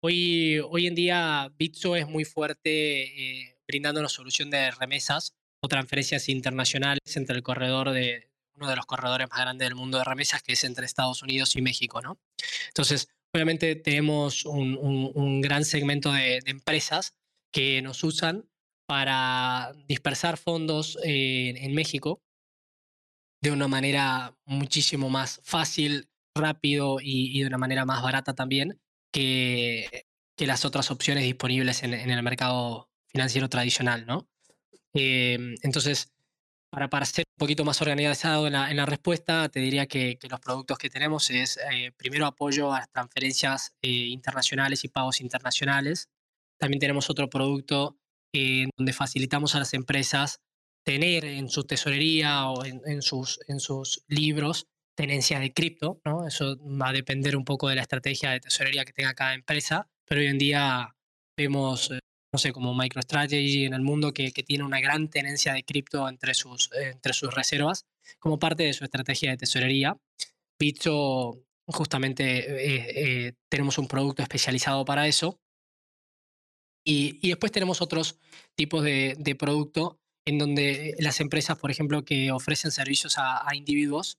Hoy, 0.00 0.58
hoy 0.68 0.88
en 0.88 0.96
día 0.96 1.52
Bitso 1.56 1.94
es 1.94 2.08
muy 2.08 2.24
fuerte 2.24 3.04
eh, 3.04 3.56
brindando 3.68 4.00
una 4.00 4.08
solución 4.08 4.50
de 4.50 4.72
remesas 4.72 5.36
o 5.60 5.68
transferencias 5.68 6.28
internacionales 6.28 7.00
entre 7.14 7.36
el 7.36 7.44
corredor 7.44 7.92
de 7.92 8.28
uno 8.56 8.68
de 8.68 8.76
los 8.76 8.84
corredores 8.84 9.28
más 9.30 9.38
grandes 9.38 9.68
del 9.68 9.76
mundo 9.76 9.98
de 9.98 10.04
remesas, 10.04 10.42
que 10.42 10.54
es 10.54 10.64
entre 10.64 10.86
Estados 10.86 11.22
Unidos 11.22 11.54
y 11.54 11.62
México. 11.62 12.02
¿no? 12.02 12.18
Entonces, 12.66 13.08
obviamente 13.34 13.76
tenemos 13.76 14.44
un, 14.44 14.78
un, 15.14 15.40
gran 15.40 15.64
segmento 15.64 16.12
de, 16.12 16.40
empresas 16.46 17.14
que 17.52 17.82
nos 17.82 18.04
usan 18.04 18.48
para 18.86 19.72
dispersar 19.86 20.36
fondos 20.36 20.98
en 21.02 21.74
México 21.74 22.22
de 23.42 23.50
una 23.50 23.68
manera 23.68 24.36
muchísimo 24.44 25.10
más 25.10 25.40
fácil, 25.42 26.08
rápido 26.34 26.98
y, 27.00 27.36
y, 27.36 27.40
de 27.40 27.46
una 27.46 27.58
manera 27.58 27.84
más 27.84 28.02
barata 28.02 28.34
también 28.34 28.80
que, 29.12 30.06
que 30.36 30.46
las 30.46 30.64
otras 30.64 30.90
opciones 30.90 31.24
disponibles 31.24 31.82
en, 31.82 31.92
el 31.94 32.22
mercado 32.22 32.90
financiero 33.08 33.48
tradicional, 33.48 34.06
¿no? 34.06 34.28
Em, 34.94 35.54
entonces, 35.62 36.12
para, 36.70 36.88
para 36.88 37.04
ser 37.04 37.24
poquito 37.42 37.64
más 37.64 37.82
organizado 37.82 38.46
en 38.46 38.52
la, 38.52 38.70
en 38.70 38.76
la 38.76 38.86
respuesta, 38.86 39.48
te 39.48 39.58
diría 39.58 39.86
que, 39.86 40.16
los 40.30 40.38
productos 40.38 40.78
que 40.78 40.88
tenemos 40.88 41.28
es, 41.30 41.58
eh, 41.72 41.90
primero, 41.96 42.26
apoyo 42.26 42.72
a 42.72 42.78
las 42.78 42.92
transferencias 42.92 43.74
eh, 43.82 43.88
internacionales 43.88 44.84
y 44.84 44.88
pagos 44.88 45.20
internacionales. 45.20 46.08
También 46.56 46.78
tenemos 46.78 47.10
otro 47.10 47.28
producto 47.28 47.98
en 48.32 48.70
donde 48.76 48.92
facilitamos 48.92 49.56
a 49.56 49.58
las 49.58 49.74
empresas 49.74 50.40
tener 50.84 51.24
en 51.24 51.48
su 51.48 51.64
tesorería 51.64 52.46
o 52.46 52.64
en, 52.64 52.80
en 52.86 53.02
sus, 53.02 53.40
en 53.48 53.58
sus 53.58 54.04
libros 54.06 54.68
tenencia 54.94 55.40
de 55.40 55.52
cripto. 55.52 56.00
Eso 56.28 56.56
va 56.58 56.90
a 56.90 56.92
depender 56.92 57.36
un 57.36 57.44
poco 57.44 57.68
de 57.68 57.74
la 57.74 57.82
estrategia 57.82 58.30
de 58.30 58.38
tesorería 58.38 58.84
que 58.84 58.92
tenga 58.92 59.14
cada 59.14 59.34
empresa, 59.34 59.90
pero 60.06 60.20
hoy 60.20 60.28
en 60.28 60.38
día 60.38 60.94
vemos, 61.36 61.90
eh, 61.90 61.98
no 62.32 62.38
sé, 62.38 62.52
como 62.52 62.74
MicroStrategy 62.74 63.64
en 63.64 63.74
el 63.74 63.82
mundo 63.82 64.12
que, 64.12 64.30
tiene 64.30 64.64
una 64.64 64.80
gran 64.80 65.08
tenencia 65.08 65.52
de 65.52 65.64
cripto 65.64 66.08
entre 66.08 66.34
sus, 66.34 66.70
entre 66.72 67.12
sus 67.12 67.34
reservas 67.34 67.86
como 68.18 68.38
parte 68.38 68.62
de 68.64 68.72
su 68.72 68.84
estrategia 68.84 69.30
de 69.30 69.36
tesorería. 69.36 69.98
Bitso, 70.58 71.44
justamente 71.66 72.24
eh, 72.38 73.26
eh, 73.26 73.32
tenemos 73.48 73.78
un 73.78 73.88
producto 73.88 74.22
especializado 74.22 74.84
para 74.84 75.06
eso. 75.06 75.38
Y, 76.84 77.18
y 77.22 77.28
después 77.28 77.52
tenemos 77.52 77.80
otros 77.80 78.18
tipos 78.56 78.82
de, 78.82 79.14
de, 79.18 79.34
producto 79.36 80.00
en 80.26 80.38
donde 80.38 80.96
las 80.98 81.20
empresas, 81.20 81.56
por 81.58 81.70
ejemplo, 81.70 82.04
que 82.04 82.32
ofrecen 82.32 82.72
servicios 82.72 83.18
a, 83.18 83.48
a 83.48 83.54
individuos, 83.54 84.18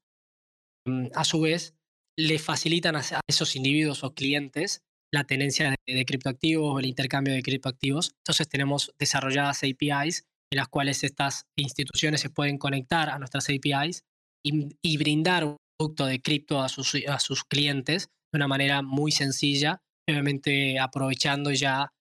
Mm, 0.86 1.08
a 1.16 1.24
su 1.24 1.42
vez, 1.42 1.76
le 2.18 2.40
facilitan 2.40 2.96
a 2.96 3.04
esos 3.28 3.56
individuos 3.56 4.04
o 4.04 4.14
clientes 4.14 4.84
la 5.14 5.24
tenencia 5.26 5.76
de, 5.86 6.06
criptoactivos 6.06 6.74
o 6.74 6.80
el 6.80 6.88
intercambio 6.88 7.34
de 7.34 7.44
criptoactivos. 7.44 8.16
Entonces 8.18 8.50
tenemos 8.50 8.92
desarrolladas 8.98 9.62
APIs 9.64 10.26
en 10.52 10.58
las 10.58 10.68
cuales 10.68 11.04
estas 11.04 11.46
instituciones 11.56 12.22
se 12.22 12.30
pueden 12.30 12.58
conectar 12.58 13.10
a 13.10 13.20
nuestras 13.20 13.48
APIs 13.50 14.04
y, 14.46 14.98
brindar 14.98 15.46
un 15.46 15.58
producto 15.78 16.06
de 16.06 16.20
cripto 16.22 16.62
a 16.62 16.68
sus, 16.68 16.96
a 17.08 17.20
sus 17.20 17.44
clientes 17.44 18.10
de 18.32 18.38
una 18.38 18.48
manera 18.48 18.82
muy 18.82 19.12
sencilla, 19.12 19.82
obviamente 20.10 20.80
aprovechando 20.80 21.52
ya 21.52 21.94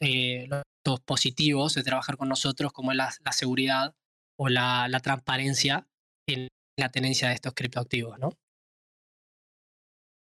eh, 0.00 0.48
los 0.86 1.00
positivos 1.00 1.74
de 1.74 1.82
trabajar 1.82 2.16
con 2.16 2.28
nosotros, 2.28 2.72
como 2.72 2.92
la, 2.92 3.12
la 3.24 3.32
seguridad 3.32 3.94
o 4.38 4.48
la, 4.48 4.86
la 4.88 5.00
transparencia 5.00 5.88
en 6.28 6.48
la 6.78 6.90
tenencia 6.90 7.28
de 7.28 7.34
estos 7.34 7.54
criptoactivos, 7.54 8.18
¿no? 8.18 8.30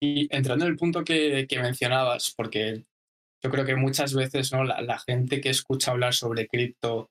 Y 0.05 0.27
entrando 0.35 0.65
en 0.65 0.71
el 0.71 0.77
punto 0.77 1.05
que, 1.05 1.47
mencionabas, 1.61 2.33
porque 2.35 2.83
yo 3.41 3.49
creo 3.49 3.63
que 3.63 3.77
muchas 3.77 4.13
veces 4.13 4.51
¿no? 4.51 4.65
La, 4.65 4.99
gente 4.99 5.39
que 5.39 5.49
escucha 5.49 5.91
hablar 5.91 6.13
sobre 6.13 6.49
cripto 6.49 7.09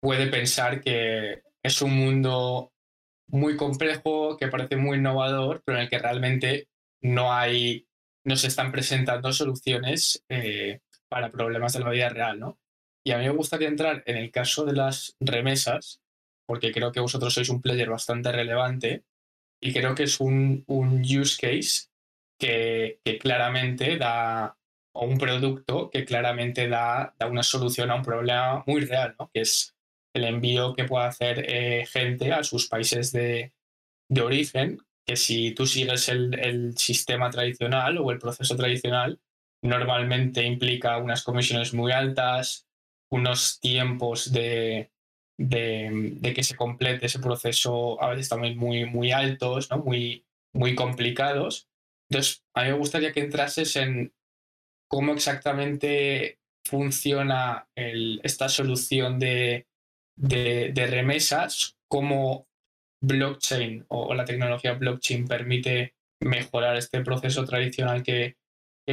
puede 0.00 0.26
pensar 0.26 0.80
que 0.80 1.44
es 1.62 1.82
un 1.82 1.92
mundo 1.92 2.72
muy 3.28 3.56
complejo, 3.56 4.36
que 4.36 4.48
parece 4.48 4.74
muy 4.74 4.98
innovador, 4.98 5.62
pero 5.64 5.78
en 5.78 5.84
el 5.84 5.88
que 5.88 6.00
realmente 6.00 6.66
no 7.00 7.32
hay, 7.32 7.86
no 8.24 8.34
se 8.34 8.48
están 8.48 8.72
presentando 8.72 9.32
soluciones 9.32 10.24
eh, 10.28 10.80
para 11.08 11.30
problemas 11.30 11.74
de 11.74 11.78
la 11.78 11.90
vida 11.90 12.08
real, 12.08 12.40
¿no? 12.40 12.58
Y 13.04 13.12
a 13.12 13.18
mí 13.18 13.24
me 13.24 13.36
gustaría 13.36 13.68
entrar 13.68 14.02
en 14.04 14.16
el 14.16 14.32
caso 14.32 14.64
de 14.64 14.72
las 14.72 15.14
remesas, 15.20 16.00
porque 16.44 16.72
creo 16.72 16.90
que 16.90 16.98
vosotros 16.98 17.34
sois 17.34 17.50
un 17.50 17.62
player 17.62 17.88
bastante 17.88 18.32
relevante 18.32 19.04
y 19.60 19.72
creo 19.72 19.94
que 19.94 20.02
es 20.02 20.18
un, 20.18 20.64
use 20.68 21.36
case 21.40 21.89
que, 22.40 23.00
claramente 23.20 23.96
da, 23.98 24.56
o 24.92 25.06
un 25.06 25.18
producto 25.18 25.90
que 25.90 26.04
claramente 26.04 26.68
da, 26.68 27.14
da, 27.18 27.26
una 27.26 27.42
solución 27.42 27.90
a 27.90 27.96
un 27.96 28.02
problema 28.02 28.64
muy 28.66 28.80
real, 28.80 29.14
¿no? 29.18 29.30
que 29.32 29.42
es 29.42 29.76
el 30.14 30.24
envío 30.24 30.74
que 30.74 30.84
puede 30.84 31.06
hacer 31.06 31.44
eh, 31.46 31.86
gente 31.86 32.32
a 32.32 32.42
sus 32.42 32.66
países 32.66 33.12
de, 33.12 33.52
de, 34.08 34.22
origen, 34.22 34.78
que 35.06 35.16
si 35.16 35.52
tú 35.52 35.66
sigues 35.66 36.08
el, 36.08 36.36
el 36.38 36.76
sistema 36.76 37.30
tradicional 37.30 37.98
o 37.98 38.10
el 38.10 38.18
proceso 38.18 38.56
tradicional, 38.56 39.20
normalmente 39.62 40.42
implica 40.44 40.98
unas 40.98 41.22
comisiones 41.22 41.74
muy 41.74 41.92
altas, 41.92 42.66
unos 43.10 43.60
tiempos 43.60 44.32
de, 44.32 44.90
de, 45.40 46.32
que 46.34 46.42
se 46.42 46.56
complete 46.56 47.06
ese 47.06 47.18
proceso 47.18 48.02
a 48.02 48.10
veces 48.10 48.28
también 48.28 48.58
muy, 48.58 48.84
muy 48.84 49.12
altos, 49.12 49.70
¿no? 49.70 49.78
muy, 49.78 50.26
muy 50.52 50.74
complicados. 50.74 51.69
Entonces, 52.10 52.42
a 52.54 52.64
mí 52.64 52.70
me 52.70 52.78
gustaría 52.78 53.12
que 53.12 53.20
entrases 53.20 53.76
en 53.76 54.12
cómo 54.88 55.12
exactamente 55.12 56.40
funciona 56.64 57.68
esta 57.76 58.48
solución 58.48 59.18
de, 59.18 59.66
remesas, 60.16 61.76
cómo 61.88 62.48
blockchain 63.02 63.86
o, 63.88 64.12
la 64.14 64.24
tecnología 64.24 64.74
blockchain 64.74 65.26
permite 65.26 65.94
mejorar 66.20 66.76
este 66.76 67.00
proceso 67.02 67.44
tradicional 67.44 68.02
que, 68.02 68.36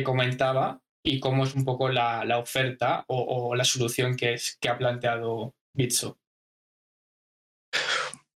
comentaba 0.06 0.80
y 1.03 1.19
cómo 1.19 1.43
es 1.43 1.56
un 1.56 1.65
poco 1.65 1.89
la, 1.89 2.38
oferta 2.38 3.03
o, 3.08 3.56
la 3.56 3.63
solución 3.63 4.15
que, 4.15 4.34
es, 4.34 4.56
que 4.62 4.69
ha 4.69 4.77
planteado 4.77 5.56
Bitso. 5.73 6.19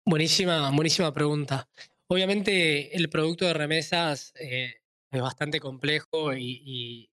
Buenísima, 0.06 0.70
buenísima 0.70 1.12
pregunta. 1.12 1.68
Obviamente 2.10 2.96
el 2.96 3.10
producto 3.10 3.44
de 3.44 3.52
remesas 3.52 4.32
eh, 4.36 4.76
es 5.10 5.20
bastante 5.20 5.60
complejo 5.60 6.34
y, 6.34 7.10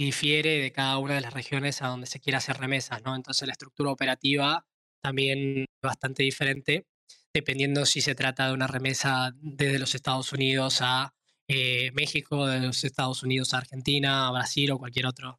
difiere 0.00 0.58
de 0.58 0.70
cada 0.70 0.96
una 0.98 1.14
de 1.14 1.20
las 1.20 1.34
regiones 1.34 1.82
a 1.82 1.88
donde 1.88 2.06
se 2.06 2.20
quiera 2.20 2.38
hacer 2.38 2.56
remesas, 2.56 3.02
¿no? 3.02 3.16
Entonces 3.16 3.48
la 3.48 3.52
estructura 3.52 3.90
operativa 3.90 4.64
también 5.02 5.62
es 5.62 5.66
bastante 5.82 6.22
diferente, 6.22 6.86
dependiendo 7.34 7.84
si 7.84 8.00
se 8.00 8.14
trata 8.14 8.46
de 8.46 8.54
una 8.54 8.68
remesa 8.68 9.32
desde 9.40 9.80
los 9.80 9.96
Estados 9.96 10.32
Unidos 10.32 10.78
a 10.82 11.16
eh, 11.48 11.90
México, 11.94 12.46
de 12.46 12.60
los 12.60 12.84
Estados 12.84 13.24
Unidos 13.24 13.54
a 13.54 13.58
Argentina, 13.58 14.28
a 14.28 14.30
Brasil 14.30 14.70
o 14.70 14.78
cualquier 14.78 15.06
otra 15.06 15.36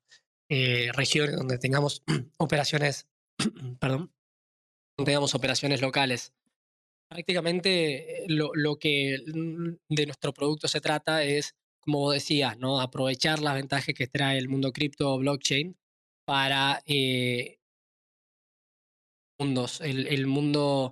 eh, 0.49 0.91
región 0.91 1.33
donde 1.37 1.57
tengamos 1.57 2.03
operaciones, 2.37 3.07
perdón, 3.79 4.11
donde 4.97 5.11
tengamos 5.11 5.35
operaciones 5.35 5.79
locales. 5.79 6.33
Prácticamente 7.09 8.23
lo, 8.27 8.51
lo 8.53 8.77
que 8.77 9.17
de 9.25 10.05
nuestro 10.05 10.31
producto 10.31 10.67
se 10.67 10.79
trata 10.79 11.23
es 11.23 11.55
como 11.79 12.11
decías, 12.11 12.57
¿no? 12.57 12.81
aprovechar 12.81 13.39
las 13.39 13.55
ventajas 13.55 13.95
que 13.95 14.07
trae 14.07 14.37
el 14.37 14.49
mundo 14.49 14.71
cripto 14.71 15.17
blockchain 15.17 15.75
para 16.25 16.83
eh, 16.85 17.57
mundos, 19.39 19.81
el, 19.81 20.27
mundo 20.27 20.91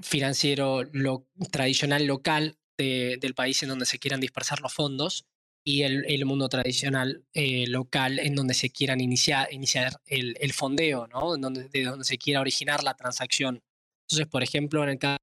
financiero 0.00 0.82
lo, 0.92 1.28
tradicional 1.50 2.06
local 2.06 2.58
del 2.76 3.34
país 3.36 3.62
en 3.62 3.68
donde 3.68 3.86
se 3.86 4.00
quieran 4.00 4.20
dispersar 4.20 4.60
los 4.60 4.72
fondos 4.74 5.26
y 5.64 5.82
el, 5.82 6.24
mundo 6.24 6.48
tradicional 6.48 7.24
eh, 7.32 7.68
local 7.68 8.18
en 8.18 8.34
donde 8.34 8.54
se 8.54 8.70
quieran 8.70 9.00
iniciar, 9.00 9.52
iniciar 9.52 10.00
el, 10.06 10.36
el 10.40 10.52
fondeo, 10.52 11.06
¿no? 11.06 11.36
donde, 11.36 11.68
de 11.68 11.84
donde 11.84 12.04
se 12.04 12.18
quiera 12.18 12.40
originar 12.40 12.82
la 12.82 12.94
transacción. 12.94 13.62
Entonces, 14.08 14.26
por 14.26 14.42
ejemplo, 14.42 14.82
en 14.82 14.88
el 14.88 14.98
caso 14.98 15.21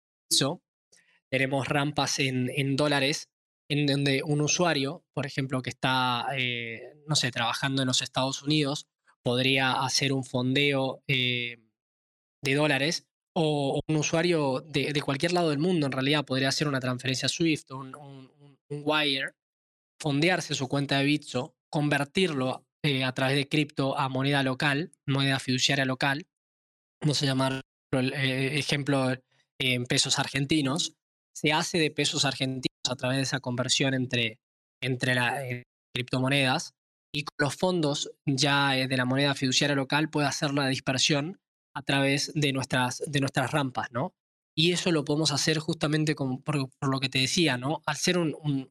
tenemos 1.29 1.67
rampas 1.67 2.19
en, 2.19 2.75
dólares 2.75 3.29
en 3.69 3.85
donde 3.85 4.23
un 4.23 4.41
usuario, 4.41 5.03
por 5.13 5.25
ejemplo, 5.25 5.61
que 5.61 5.69
está, 5.69 6.25
eh, 6.35 6.81
no 7.07 7.15
sé, 7.15 7.31
trabajando 7.31 7.83
en 7.83 7.87
los 7.87 8.01
Estados 8.01 8.41
Unidos, 8.41 8.87
podría 9.21 9.83
hacer 9.83 10.11
un 10.11 10.23
fondeo 10.23 11.03
eh, 11.07 11.57
de 12.41 12.55
dólares 12.55 13.05
o, 13.35 13.79
un 13.87 13.95
usuario 13.95 14.61
de, 14.61 14.99
cualquier 15.01 15.33
lado 15.33 15.51
del 15.51 15.59
mundo, 15.59 15.85
en 15.85 15.91
realidad, 15.91 16.25
podría 16.25 16.49
hacer 16.49 16.67
una 16.67 16.79
transferencia 16.79 17.29
SWIFT, 17.29 17.71
un, 17.71 17.95
un, 17.95 18.57
wire, 18.69 19.33
fondearse 19.99 20.55
su 20.55 20.67
cuenta 20.67 20.97
de 20.97 21.05
Bitso, 21.05 21.55
convertirlo 21.69 22.65
eh, 22.83 23.03
a 23.03 23.13
través 23.13 23.35
de 23.35 23.47
cripto 23.47 23.97
a 23.97 24.09
moneda 24.09 24.41
local, 24.41 24.91
moneda 25.05 25.39
fiduciaria 25.39 25.85
local, 25.85 26.27
vamos 27.01 27.21
a 27.21 27.25
llamar 27.25 27.61
el 27.91 28.13
ejemplo 28.13 29.15
en 29.59 29.85
pesos 29.85 30.19
argentinos, 30.19 30.95
se 31.35 31.53
hace 31.53 31.77
de 31.77 31.91
pesos 31.91 32.25
argentinos 32.25 32.69
a 32.89 32.95
través 32.95 33.17
de 33.17 33.23
esa 33.23 33.39
conversión 33.39 33.93
entre, 33.93 34.39
entre 34.81 35.15
las 35.15 35.41
eh, 35.41 35.63
criptomonedas 35.93 36.73
y 37.13 37.23
con 37.23 37.35
los 37.39 37.55
fondos 37.55 38.11
ya 38.25 38.77
eh, 38.77 38.87
de 38.87 38.97
la 38.97 39.05
moneda 39.05 39.35
fiduciaria 39.35 39.75
local 39.75 40.09
puede 40.09 40.27
hacer 40.27 40.53
la 40.53 40.67
dispersión 40.67 41.39
a 41.75 41.81
través 41.83 42.31
de 42.35 42.51
nuestras, 42.53 43.03
de 43.05 43.19
nuestras 43.19 43.51
rampas, 43.51 43.91
¿no? 43.91 44.13
Y 44.55 44.71
eso 44.71 44.91
lo 44.91 45.05
podemos 45.05 45.31
hacer 45.31 45.59
justamente 45.59 46.15
por, 46.15 46.69
lo 46.81 46.99
que 46.99 47.09
te 47.09 47.19
decía, 47.19 47.57
¿no? 47.57 47.81
Al 47.85 47.95
ser 47.95 48.17
un, 48.17 48.69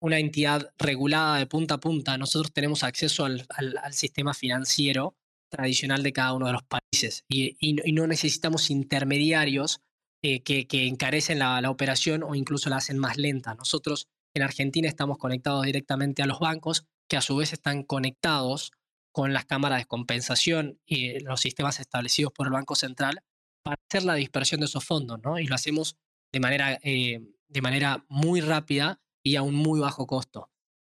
una 0.00 0.18
entidad 0.18 0.72
regulada 0.78 1.36
de 1.36 1.46
punta 1.46 1.74
a 1.74 1.80
punta, 1.80 2.18
nosotros 2.18 2.52
tenemos 2.52 2.82
acceso 2.82 3.24
al, 3.24 3.46
al, 3.50 3.92
sistema 3.92 4.34
financiero 4.34 5.14
tradicional 5.48 6.02
de 6.02 6.12
cada 6.12 6.32
uno 6.32 6.46
de 6.46 6.52
los 6.52 6.62
países 6.62 7.24
y, 7.28 7.56
no 7.92 8.06
necesitamos 8.06 8.70
intermediarios 8.70 9.80
eh, 10.22 10.42
que, 10.42 10.86
encarecen 10.86 11.38
la, 11.38 11.70
operación 11.70 12.22
o 12.22 12.34
incluso 12.34 12.70
la 12.70 12.76
hacen 12.76 12.98
más 12.98 13.16
lenta. 13.16 13.54
Nosotros 13.54 14.08
en 14.34 14.42
Argentina 14.42 14.88
estamos 14.88 15.18
conectados 15.18 15.64
directamente 15.64 16.22
a 16.22 16.26
los 16.26 16.38
bancos, 16.38 16.86
que 17.08 17.16
a 17.16 17.22
su 17.22 17.36
vez 17.36 17.52
están 17.52 17.82
conectados 17.82 18.72
con 19.12 19.32
las 19.32 19.46
cámaras 19.46 19.78
de 19.78 19.86
compensación 19.86 20.78
y 20.86 21.20
los 21.20 21.40
sistemas 21.40 21.80
establecidos 21.80 22.32
por 22.32 22.46
el 22.46 22.52
Banco 22.52 22.74
Central 22.74 23.20
para 23.62 23.80
hacer 23.88 24.04
la 24.04 24.14
dispersión 24.14 24.60
de 24.60 24.66
esos 24.66 24.84
fondos, 24.84 25.18
¿no? 25.22 25.38
Y 25.38 25.46
lo 25.46 25.54
hacemos 25.54 25.96
de 26.32 26.40
manera, 26.40 26.78
eh, 26.82 27.20
de 27.48 27.62
manera 27.62 28.04
muy 28.08 28.40
rápida 28.40 29.00
y 29.22 29.36
a 29.36 29.42
un 29.42 29.54
muy 29.54 29.80
bajo 29.80 30.06
costo. 30.06 30.50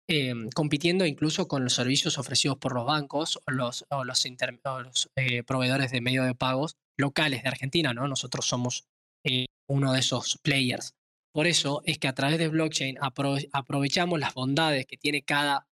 Eh, 0.09 0.35
compitiendo 0.55 1.05
incluso 1.05 1.49
con 1.49 1.65
los 1.65 1.75
servicios 1.75 2.17
ofrecidos 2.17 2.59
por 2.59 2.75
los 2.75 2.87
bancos 2.87 3.41
o 3.45 3.51
los, 3.51 3.85
los, 4.05 4.29
proveedores 5.45 5.91
de 5.91 6.01
medios 6.01 6.27
de 6.27 6.35
pagos 6.35 6.77
locales 6.97 7.43
de 7.43 7.49
Argentina, 7.49 7.93
¿no? 7.93 8.07
Nosotros 8.07 8.47
somos 8.47 8.85
eh, 9.25 9.47
uno 9.69 9.93
de 9.93 10.01
esos 10.01 10.39
players. 10.43 10.95
Por 11.33 11.47
eso 11.47 11.83
es 11.85 11.99
que 11.99 12.09
a 12.09 12.15
través 12.15 12.39
de 12.39 12.49
blockchain 12.49 12.99
aprovechamos 13.01 14.19
las 14.19 14.33
bondades 14.33 14.87
que 14.87 14.97
tiene 14.97 15.23
cada, 15.23 15.67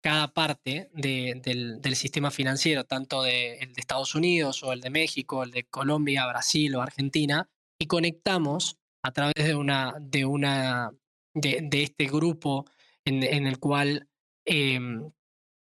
cada 0.00 0.32
parte 0.32 0.90
del, 0.92 1.96
sistema 1.96 2.30
financiero, 2.30 2.84
tanto 2.84 3.22
de, 3.22 3.54
el 3.58 3.72
de 3.72 3.80
Estados 3.80 4.14
Unidos 4.14 4.62
o 4.62 4.72
el 4.72 4.80
de 4.80 4.90
México, 4.90 5.42
el 5.42 5.50
de 5.50 5.64
Colombia, 5.64 6.26
Brasil 6.26 6.76
o 6.76 6.82
Argentina, 6.82 7.48
y 7.80 7.86
conectamos 7.86 8.76
a 9.02 9.12
través 9.12 9.44
de, 9.44 9.54
una, 9.54 9.96
de, 11.34 11.82
este 11.82 12.06
grupo 12.06 12.66
en, 13.08 13.46
el 13.46 13.58
cual 13.58 14.08
em, 14.44 15.10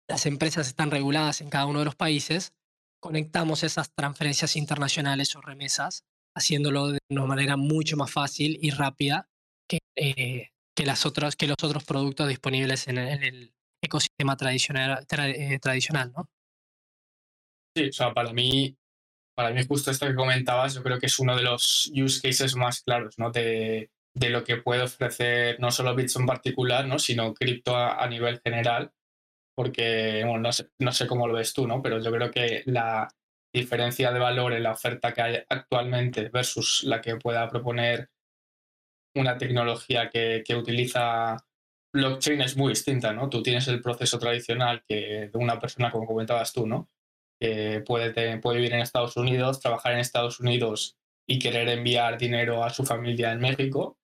las 0.08 0.26
empresas 0.26 0.66
están 0.66 0.90
reguladas 0.90 1.40
en 1.40 1.50
cada 1.50 1.66
uno 1.66 1.80
de 1.80 1.84
los 1.84 1.96
países, 1.96 2.52
conectamos 3.00 3.62
esas 3.62 3.92
transferencias 3.94 4.56
internacionales 4.56 5.34
o 5.36 5.40
remesas 5.40 6.04
haciéndolo 6.36 6.88
de 6.88 6.98
una 7.08 7.24
manera 7.24 7.56
mucho 7.56 7.96
más 7.96 8.10
fácil 8.10 8.58
y 8.60 8.70
rápida 8.70 9.28
que, 9.68 9.78
eh, 9.96 10.50
que, 10.76 10.86
las 10.86 11.06
otras, 11.06 11.34
que 11.34 11.46
los 11.46 11.56
otros 11.62 11.84
productos 11.84 12.28
disponibles 12.28 12.88
en 12.88 12.98
el, 12.98 13.52
ecosistema 13.82 14.36
tradicional, 14.36 15.06
eh, 15.10 15.58
tradicional, 15.60 16.12
¿no? 16.12 16.28
Sí, 17.76 17.88
o 17.88 17.92
sea, 17.92 18.12
para 18.12 18.32
mí, 18.32 18.76
para 19.36 19.50
mí 19.50 19.64
justo 19.66 19.90
esto 19.90 20.06
que 20.06 20.14
comentabas, 20.14 20.74
yo 20.74 20.82
creo 20.82 20.98
que 20.98 21.06
es 21.06 21.18
uno 21.18 21.36
de 21.36 21.42
los 21.42 21.90
use 21.94 22.20
cases 22.20 22.56
más 22.56 22.82
claros, 22.82 23.18
¿no? 23.18 23.30
De, 23.30 23.90
de 24.16 24.30
lo 24.30 24.44
que 24.44 24.56
puede 24.56 24.82
ofrecer 24.82 25.60
no 25.60 25.70
solo 25.70 25.94
Bits 25.94 26.16
en 26.16 26.26
particular, 26.26 26.86
¿no? 26.86 26.98
Sino 26.98 27.34
cripto 27.34 27.76
a, 27.76 28.06
nivel 28.08 28.40
general, 28.40 28.92
porque, 29.54 30.22
bueno, 30.24 30.40
no 30.40 30.52
sé, 30.52 30.70
no 30.78 30.92
sé 30.92 31.06
cómo 31.06 31.26
lo 31.28 31.34
ves 31.34 31.52
tú, 31.52 31.66
¿no? 31.66 31.82
Pero 31.82 32.00
yo 32.00 32.10
creo 32.10 32.30
que 32.30 32.62
la, 32.66 33.08
diferencia 33.56 34.12
de 34.12 34.18
valor 34.18 34.52
en 34.52 34.62
la 34.62 34.72
oferta 34.72 35.12
que 35.12 35.22
hay 35.22 35.38
actualmente 35.48 36.28
versus 36.28 36.84
la 36.84 37.00
que 37.00 37.16
pueda 37.16 37.48
proponer 37.48 38.10
una 39.14 39.38
tecnología 39.38 40.10
que, 40.10 40.44
utiliza 40.54 41.36
blockchain 41.92 42.42
es 42.42 42.56
muy 42.56 42.70
distinta, 42.70 43.14
¿no? 43.14 43.30
Tú 43.30 43.42
tienes 43.42 43.66
el 43.68 43.80
proceso 43.80 44.18
tradicional 44.18 44.84
que 44.86 45.30
de 45.32 45.38
una 45.38 45.58
persona, 45.58 45.90
como 45.90 46.06
comentabas 46.06 46.52
tú, 46.52 46.66
¿no? 46.66 46.90
Que 47.40 47.80
puede, 47.80 48.38
puede 48.38 48.58
vivir 48.58 48.74
en 48.74 48.80
Estados 48.80 49.16
Unidos, 49.16 49.60
trabajar 49.60 49.92
en 49.92 50.00
Estados 50.00 50.38
Unidos 50.38 50.98
y 51.26 51.38
querer 51.38 51.68
enviar 51.70 52.18
dinero 52.18 52.62
a 52.62 52.68
su 52.68 52.84
familia 52.84 53.32
en 53.32 53.40
México. 53.40 53.98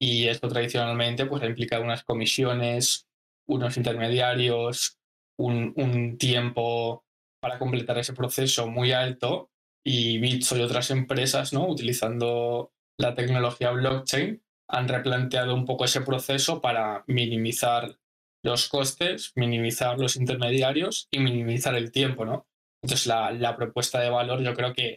Y 0.00 0.28
esto 0.28 0.48
tradicionalmente 0.48 1.26
pues 1.26 1.42
implica 1.42 1.80
unas 1.80 2.04
comisiones, 2.04 3.06
unos 3.46 3.76
intermediarios, 3.76 4.98
un, 5.38 5.72
un 5.76 6.18
tiempo 6.18 7.04
para 7.40 7.58
completar 7.58 7.98
ese 7.98 8.12
proceso 8.12 8.66
muy 8.66 8.92
alto 8.92 9.50
y 9.84 10.18
Bitso 10.18 10.56
y 10.56 10.60
otras 10.62 10.90
empresas, 10.90 11.52
¿no? 11.52 11.66
utilizando 11.66 12.72
la 12.98 13.14
tecnología 13.14 13.70
blockchain, 13.70 14.42
han 14.68 14.88
replanteado 14.88 15.54
un 15.54 15.64
poco 15.64 15.84
ese 15.84 16.02
proceso 16.02 16.60
para 16.60 17.04
minimizar 17.06 17.98
los 18.44 18.68
costes, 18.68 19.32
minimizar 19.34 19.98
los 19.98 20.16
intermediarios 20.16 21.08
y 21.10 21.20
minimizar 21.20 21.74
el 21.74 21.90
tiempo. 21.90 22.24
¿no? 22.24 22.46
Entonces 22.82 23.06
la, 23.06 23.56
propuesta 23.56 24.00
de 24.00 24.10
valor 24.10 24.42
yo 24.42 24.54
creo 24.54 24.74
que 24.74 24.96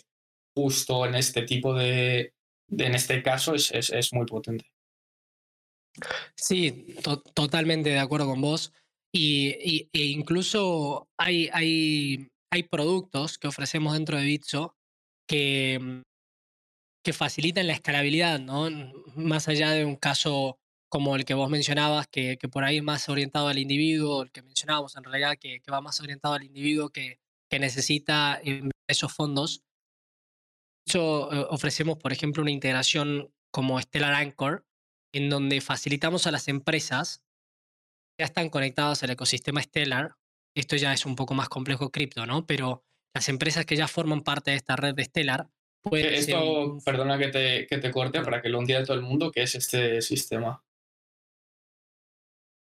justo 0.55 1.05
en 1.05 1.15
este 1.15 1.43
tipo 1.43 1.73
de, 1.73 2.33
en 2.69 2.95
este 2.95 3.23
caso 3.23 3.55
es, 3.55 3.71
es, 3.71 4.13
muy 4.13 4.25
potente. 4.25 4.70
Sí, 6.35 6.95
totalmente 7.33 7.89
de 7.89 7.99
acuerdo 7.99 8.27
con 8.27 8.41
vos. 8.41 8.73
Y, 9.13 9.89
e 9.93 10.05
incluso 10.05 11.09
hay, 11.17 11.49
hay, 11.53 12.29
hay 12.51 12.63
productos 12.63 13.37
que 13.37 13.47
ofrecemos 13.47 13.93
dentro 13.93 14.17
de 14.17 14.23
Bitso 14.23 14.75
que, 15.27 15.79
mm, 15.81 16.01
que 17.03 17.13
facilitan 17.13 17.67
la 17.67 17.73
escalabilidad, 17.73 18.39
¿no? 18.39 18.69
Más 19.15 19.47
allá 19.47 19.71
de 19.71 19.85
un 19.85 19.95
caso 19.95 20.59
como 20.89 21.15
el 21.15 21.25
que 21.25 21.33
vos 21.33 21.49
mencionabas, 21.49 22.07
que, 22.07 22.37
que, 22.37 22.49
por 22.49 22.63
ahí 22.63 22.77
es 22.77 22.83
más 22.83 23.07
orientado 23.09 23.47
al 23.47 23.57
individuo, 23.57 24.23
el 24.23 24.31
que 24.31 24.41
mencionábamos 24.41 24.95
en 24.97 25.05
realidad, 25.05 25.37
que, 25.39 25.61
que 25.61 25.71
va 25.71 25.81
más 25.81 25.99
orientado 26.01 26.35
al 26.35 26.43
individuo 26.43 26.89
que, 26.89 27.19
que 27.49 27.59
necesita 27.59 28.41
esos 28.87 29.13
fondos. 29.13 29.63
Hecho, 30.85 31.31
eh, 31.31 31.47
ofrecemos, 31.49 31.97
por 31.97 32.11
ejemplo, 32.11 32.41
una 32.41 32.51
integración 32.51 33.33
como 33.51 33.79
Stellar 33.79 34.13
Anchor, 34.13 34.65
en 35.13 35.29
donde 35.29 35.61
facilitamos 35.61 36.27
a 36.27 36.31
las 36.31 36.47
empresas 36.47 37.23
que 38.17 38.23
ya 38.23 38.25
están 38.25 38.49
conectadas 38.49 39.03
al 39.03 39.11
ecosistema 39.11 39.61
Stellar. 39.61 40.15
Esto 40.55 40.75
ya 40.75 40.93
es 40.93 41.05
un 41.05 41.15
poco 41.15 41.33
más 41.33 41.49
complejo 41.49 41.91
cripto, 41.91 42.25
¿no? 42.25 42.45
Pero 42.45 42.83
las 43.13 43.29
empresas 43.29 43.65
que 43.65 43.75
ya 43.75 43.87
forman 43.87 44.21
parte 44.21 44.51
de 44.51 44.57
esta 44.57 44.75
red 44.75 44.95
de 44.95 45.05
Stellar 45.05 45.49
pueden... 45.81 46.13
Esto, 46.13 46.79
perdona 46.83 47.17
que 47.17 47.27
te, 47.27 47.67
que 47.67 47.77
te 47.77 47.91
corte, 47.91 48.21
para 48.21 48.41
que 48.41 48.49
lo 48.49 48.59
entienda 48.59 48.85
todo 48.85 48.97
el 48.97 49.03
mundo, 49.03 49.31
¿qué 49.31 49.43
es 49.43 49.55
este 49.55 50.01
sistema? 50.01 50.63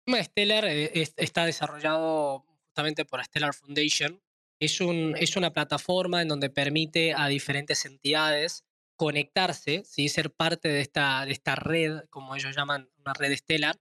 Stellar 0.07 0.65
eh, 0.65 0.91
está 1.17 1.45
desarrollado 1.45 2.45
justamente 2.65 3.05
por 3.05 3.23
Stellar 3.23 3.53
Foundation. 3.53 4.21
Es, 4.59 4.81
un, 4.81 5.15
es 5.17 5.35
una 5.37 5.53
plataforma 5.53 6.21
en 6.21 6.27
donde 6.27 6.49
permite 6.49 7.13
a 7.13 7.27
diferentes 7.27 7.85
entidades 7.85 8.65
conectarse, 8.99 9.83
¿sí? 9.85 10.09
ser 10.09 10.29
parte 10.29 10.67
de 10.67 10.81
esta, 10.81 11.25
de 11.25 11.31
esta 11.31 11.55
red, 11.55 12.01
como 12.09 12.35
ellos 12.35 12.53
llaman, 12.53 12.89
una 12.97 13.13
red 13.13 13.33
Stellar. 13.37 13.77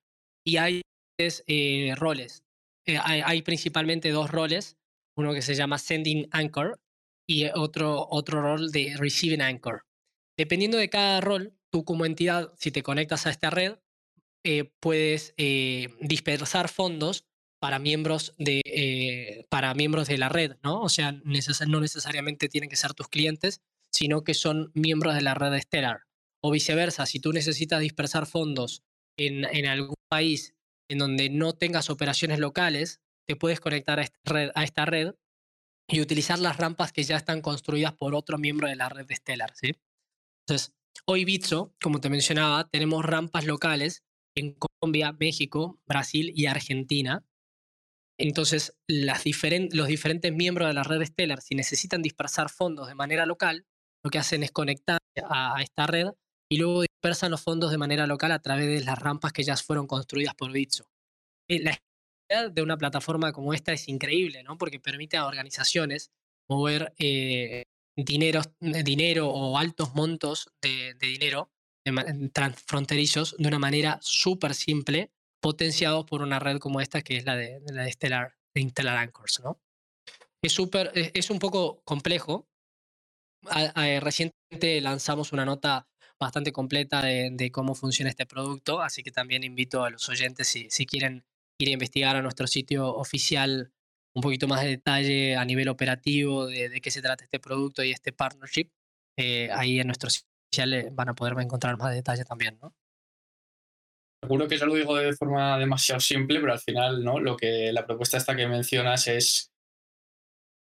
Y 0.46 0.58
hay 0.58 0.82
eh, 1.18 1.92
roles. 1.96 2.44
Eh, 2.86 2.98
hay, 3.02 3.20
hay, 3.24 3.42
principalmente 3.42 4.10
dos 4.10 4.30
roles, 4.30 4.76
uno 5.16 5.34
que 5.34 5.42
se 5.42 5.56
llama 5.56 5.78
Sending 5.78 6.28
Anchor 6.30 6.80
y 7.26 7.46
otro, 7.46 8.06
otro 8.08 8.40
rol 8.40 8.70
de 8.70 8.94
Receiving 8.96 9.42
Anchor. 9.42 9.82
Dependiendo 10.38 10.78
de 10.78 10.88
cada 10.88 11.20
rol, 11.20 11.52
tú 11.70 11.84
como 11.84 12.06
entidad, 12.06 12.52
si 12.56 12.70
te 12.70 12.84
conectas 12.84 13.26
a 13.26 13.30
esta 13.30 13.50
red, 13.50 13.74
eh, 14.44 14.70
puedes 14.78 15.34
eh, 15.36 15.88
dispersar 16.00 16.68
fondos 16.68 17.26
para 17.60 17.80
miembros, 17.80 18.34
de, 18.38 18.62
eh, 18.64 19.46
para 19.50 19.74
miembros 19.74 20.06
de 20.06 20.18
la 20.18 20.28
red, 20.28 20.56
¿no? 20.62 20.80
O 20.80 20.88
sea, 20.88 21.10
no 21.10 21.80
necesariamente 21.80 22.48
tienen 22.48 22.70
que 22.70 22.76
ser 22.76 22.94
tus 22.94 23.08
clientes, 23.08 23.60
sino 23.92 24.24
que 24.24 24.34
son 24.34 24.70
miembros 24.74 25.14
de 25.14 25.22
la 25.22 25.34
red 25.34 25.58
Stellar. 25.60 26.02
O 26.42 26.50
viceversa, 26.50 27.06
si 27.06 27.20
tú 27.20 27.32
necesitas 27.32 27.80
dispersar 27.80 28.26
fondos 28.26 28.82
en, 29.18 29.44
en 29.44 29.66
algún 29.66 29.96
país 30.08 30.54
en 30.88 30.98
donde 30.98 31.28
no 31.30 31.52
tengas 31.52 31.90
operaciones 31.90 32.38
locales, 32.38 33.00
te 33.28 33.36
puedes 33.36 33.60
conectar 33.60 33.98
a 33.98 34.02
esta, 34.02 34.18
red, 34.24 34.50
a 34.54 34.64
esta 34.64 34.86
red 34.86 35.14
y 35.88 36.00
utilizar 36.00 36.38
las 36.38 36.56
rampas 36.56 36.92
que 36.92 37.02
ya 37.02 37.16
están 37.16 37.40
construidas 37.40 37.94
por 37.94 38.14
otro 38.14 38.38
miembro 38.38 38.68
de 38.68 38.76
la 38.76 38.88
red 38.88 39.06
Stellar, 39.10 39.54
¿sí? 39.54 39.72
Entonces, 40.46 40.74
hoy 41.06 41.24
Bitso, 41.24 41.74
como 41.82 42.00
te 42.00 42.10
mencionaba, 42.10 42.68
tenemos 42.68 43.04
rampas 43.04 43.44
locales 43.44 44.02
en 44.34 44.54
Colombia, 44.54 45.12
México, 45.12 45.80
Brasil 45.86 46.32
y 46.34 46.46
Argentina. 46.46 47.24
Entonces, 48.18 48.78
los 48.86 49.24
diferentes 49.24 50.32
miembros 50.32 50.68
de 50.68 50.74
la 50.74 50.82
red 50.82 51.04
Stellar, 51.04 51.40
si 51.40 51.54
necesitan 51.54 52.02
dispersar 52.02 52.48
fondos 52.50 52.88
de 52.88 52.94
manera 52.94 53.26
local, 53.26 53.66
lo 54.08 54.10
que 54.10 54.18
hacen 54.18 54.42
es 54.42 54.52
conectar 54.52 54.98
a, 55.22 55.60
esta 55.60 55.86
red 55.86 56.06
y 56.50 56.56
luego 56.56 56.80
dispersan 56.80 57.30
los 57.30 57.42
fondos 57.42 57.70
de 57.70 57.76
manera 57.76 58.06
local 58.06 58.32
a 58.32 58.38
través 58.38 58.66
de 58.66 58.82
las 58.82 58.98
rampas 58.98 59.34
que 59.34 59.42
ya 59.42 59.54
fueron 59.58 59.86
construidas 59.86 60.34
por 60.34 60.50
Bitso. 60.50 60.90
Eh, 61.46 61.62
la 61.62 61.78
de 62.50 62.62
una 62.62 62.78
plataforma 62.78 63.32
como 63.32 63.52
esta 63.52 63.72
es 63.72 63.86
increíble, 63.88 64.42
¿no? 64.42 64.56
Porque 64.56 64.80
permite 64.80 65.18
a 65.18 65.26
organizaciones 65.26 66.10
mover 66.48 66.94
eh, 66.98 67.64
dinero, 67.96 68.40
dinero 68.60 69.28
o 69.28 69.58
altos 69.58 69.94
montos 69.94 70.50
de, 70.62 70.94
de 70.94 71.06
dinero 71.06 71.50
transfronterizos 72.32 73.36
de 73.38 73.48
una 73.48 73.58
manera 73.58 73.98
súper 74.02 74.54
simple, 74.54 75.10
potenciados 75.40 76.04
por 76.04 76.22
una 76.22 76.38
red 76.38 76.58
como 76.58 76.80
esta 76.80 77.02
que 77.02 77.16
es 77.16 77.24
la 77.24 77.36
de, 77.36 77.60
la 77.72 77.82
de 77.84 77.92
Stellar, 77.92 78.36
de 78.54 78.68
Stellar 78.68 78.96
Anchors, 78.96 79.40
¿no? 79.42 79.60
Es, 80.42 80.52
super, 80.52 80.92
es, 80.94 81.30
un 81.30 81.38
poco 81.38 81.82
complejo. 81.84 82.46
Recientemente 84.00 84.80
lanzamos 84.80 85.32
una 85.32 85.44
nota 85.44 85.86
bastante 86.20 86.52
completa 86.52 87.02
de, 87.02 87.30
de, 87.32 87.50
cómo 87.50 87.74
funciona 87.74 88.10
este 88.10 88.26
producto, 88.26 88.80
así 88.80 89.02
que 89.02 89.10
también 89.10 89.44
invito 89.44 89.84
a 89.84 89.90
los 89.90 90.08
oyentes 90.08 90.48
si, 90.48 90.68
si 90.70 90.84
quieren 90.84 91.24
ir 91.60 91.68
a 91.68 91.72
investigar 91.72 92.16
a 92.16 92.22
nuestro 92.22 92.46
sitio 92.46 92.94
oficial 92.94 93.72
un 94.14 94.22
poquito 94.22 94.48
más 94.48 94.62
de 94.62 94.68
detalle 94.68 95.36
a 95.36 95.44
nivel 95.44 95.68
operativo 95.68 96.46
de, 96.46 96.68
de 96.68 96.80
qué 96.80 96.90
se 96.90 97.02
trata 97.02 97.24
este 97.24 97.38
producto 97.38 97.84
y 97.84 97.92
este 97.92 98.12
partnership, 98.12 98.70
eh, 99.16 99.48
ahí 99.52 99.78
en 99.80 99.86
nuestro 99.86 100.10
sitio 100.10 100.28
van 100.92 101.10
a 101.10 101.14
poder 101.14 101.34
encontrar 101.40 101.76
más 101.76 101.94
detalle 101.94 102.24
también, 102.24 102.58
¿no? 102.60 102.74
Seguro 104.22 104.48
que 104.48 104.56
yo 104.56 104.66
lo 104.66 104.74
digo 104.74 104.96
de 104.96 105.12
forma 105.12 105.58
demasiado 105.58 106.00
simple, 106.00 106.40
pero 106.40 106.52
al 106.52 106.58
final, 106.58 107.04
¿no? 107.04 107.20
Lo 107.20 107.36
que 107.36 107.72
la 107.72 107.86
propuesta 107.86 108.16
esta 108.16 108.34
que 108.34 108.48
mencionas 108.48 109.06
es 109.06 109.52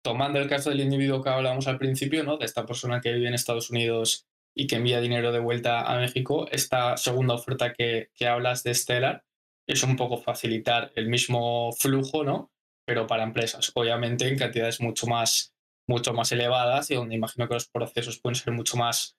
tomando 0.07 0.39
el 0.39 0.49
caso 0.49 0.71
del 0.71 0.83
individuo 0.83 1.21
que 1.21 1.31
hablábamos 1.31 1.67
al 1.67 1.79
principio, 1.79 2.23
¿no? 2.23 2.37
De 2.37 2.45
esta 2.45 2.65
persona 2.65 3.01
que 3.01 3.13
vive 3.13 3.27
en 3.27 3.35
Estados 3.35 3.71
Unidos 3.71 4.25
y 4.55 4.69
que 4.69 4.77
envía 4.77 5.01
dinero 5.01 5.33
de 5.33 5.41
vuelta 5.41 5.81
a 5.81 5.99
México, 5.99 6.47
esta 6.53 6.97
segunda 6.97 7.35
oferta 7.35 7.73
que, 7.73 8.11
hablas 8.25 8.63
de 8.63 8.73
Stellar 8.73 9.25
es 9.67 9.83
un 9.83 9.97
poco 9.97 10.19
facilitar 10.19 10.93
el 10.95 11.09
mismo 11.09 11.73
flujo, 11.73 12.23
¿no? 12.23 12.53
Pero 12.87 13.09
para 13.09 13.25
empresas, 13.25 13.73
obviamente 13.75 14.29
en 14.29 14.39
cantidades 14.39 14.81
mucho 14.81 15.09
más, 15.09 15.57
mucho 15.89 16.13
más 16.13 16.31
elevadas 16.31 16.89
y 16.93 16.95
donde 16.95 17.17
imagino 17.17 17.49
que 17.49 17.55
los 17.55 17.67
procesos 17.67 18.21
pueden 18.21 18.37
ser 18.37 18.55
mucho 18.55 18.77
más 18.77 19.17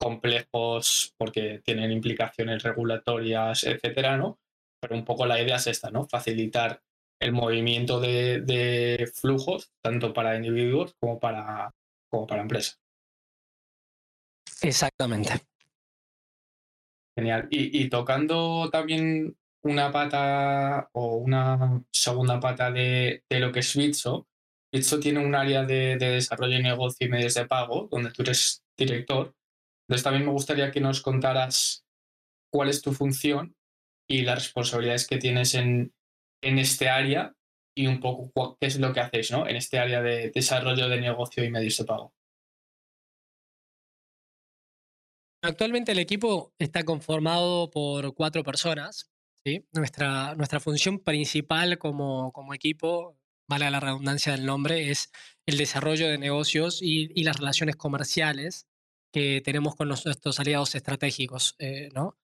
complejos 0.00 1.14
porque 1.16 1.60
tienen 1.64 1.92
implicaciones 1.92 2.64
regulatorias, 2.64 3.62
etcétera, 3.62 4.16
¿no? 4.16 4.40
Pero 4.80 4.96
un 4.96 5.04
poco 5.04 5.26
la 5.26 5.40
idea 5.40 5.56
es 5.56 5.68
esta, 5.68 5.92
¿no? 5.92 6.08
Facilitar 6.08 6.82
el 7.20 7.32
movimiento 7.32 8.00
de, 8.00 9.10
flujos, 9.14 9.72
tanto 9.82 10.12
para 10.12 10.36
individuos 10.36 10.94
como 11.00 11.18
para, 11.18 11.74
como 12.10 12.26
para 12.26 12.42
empresas. 12.42 12.80
Exactamente. 14.62 15.30
Genial. 17.16 17.48
Y, 17.50 17.88
tocando 17.88 18.68
también 18.70 19.36
una 19.62 19.90
pata 19.92 20.90
o 20.92 21.16
una 21.16 21.82
segunda 21.92 22.40
pata 22.40 22.70
de, 22.70 23.24
lo 23.30 23.52
que 23.52 23.60
es 23.60 23.76
Bitso, 23.76 24.26
Bitso 24.72 24.98
tiene 24.98 25.24
un 25.24 25.34
área 25.34 25.62
de, 25.64 25.96
de 25.96 26.10
desarrollo 26.10 26.56
de 26.56 26.62
negocio 26.62 27.06
y 27.06 27.10
medios 27.10 27.34
de 27.34 27.46
pago, 27.46 27.88
donde 27.90 28.10
tú 28.10 28.22
eres 28.22 28.64
director. 28.76 29.34
Entonces 29.86 30.02
también 30.02 30.24
me 30.24 30.32
gustaría 30.32 30.72
que 30.72 30.80
nos 30.80 31.00
contaras 31.00 31.86
cuál 32.50 32.68
es 32.68 32.82
tu 32.82 32.92
función 32.92 33.54
y 34.08 34.22
las 34.22 34.44
responsabilidades 34.44 35.06
que 35.06 35.18
tienes 35.18 35.54
en, 35.54 35.94
en 36.44 36.58
este 36.58 36.88
área 36.88 37.34
y 37.76 37.86
un 37.86 38.00
poco 38.00 38.56
qué 38.60 38.66
es 38.66 38.78
lo 38.78 38.92
que 38.92 39.00
hacéis 39.00 39.30
¿no? 39.32 39.48
en 39.48 39.56
este 39.56 39.78
área 39.78 40.00
de 40.00 40.30
desarrollo 40.30 40.88
de 40.88 41.00
negocio 41.00 41.42
y 41.44 41.50
medios 41.50 41.76
de 41.76 41.84
pago. 41.84 42.14
Actualmente 45.42 45.92
el 45.92 45.98
equipo 45.98 46.54
está 46.58 46.84
conformado 46.84 47.70
por 47.70 48.14
cuatro 48.14 48.42
personas. 48.42 49.10
Nuestra, 49.72 50.34
nuestra 50.36 50.58
función 50.58 51.00
principal 51.00 51.76
como, 51.76 52.32
como 52.32 52.54
equipo, 52.54 53.18
vale 53.46 53.70
la 53.70 53.78
redundancia 53.78 54.32
del 54.32 54.46
nombre, 54.46 54.90
es 54.90 55.12
el 55.44 55.58
desarrollo 55.58 56.08
de 56.08 56.16
negocios 56.16 56.80
y, 56.80 57.10
y 57.14 57.24
las 57.24 57.36
relaciones 57.36 57.76
comerciales 57.76 58.66
que 59.12 59.42
tenemos 59.42 59.76
con 59.76 59.88
nuestros 59.88 60.40
aliados 60.40 60.74
estratégicos, 60.74 61.56
eh, 61.58 61.90
¿no? 61.94 62.16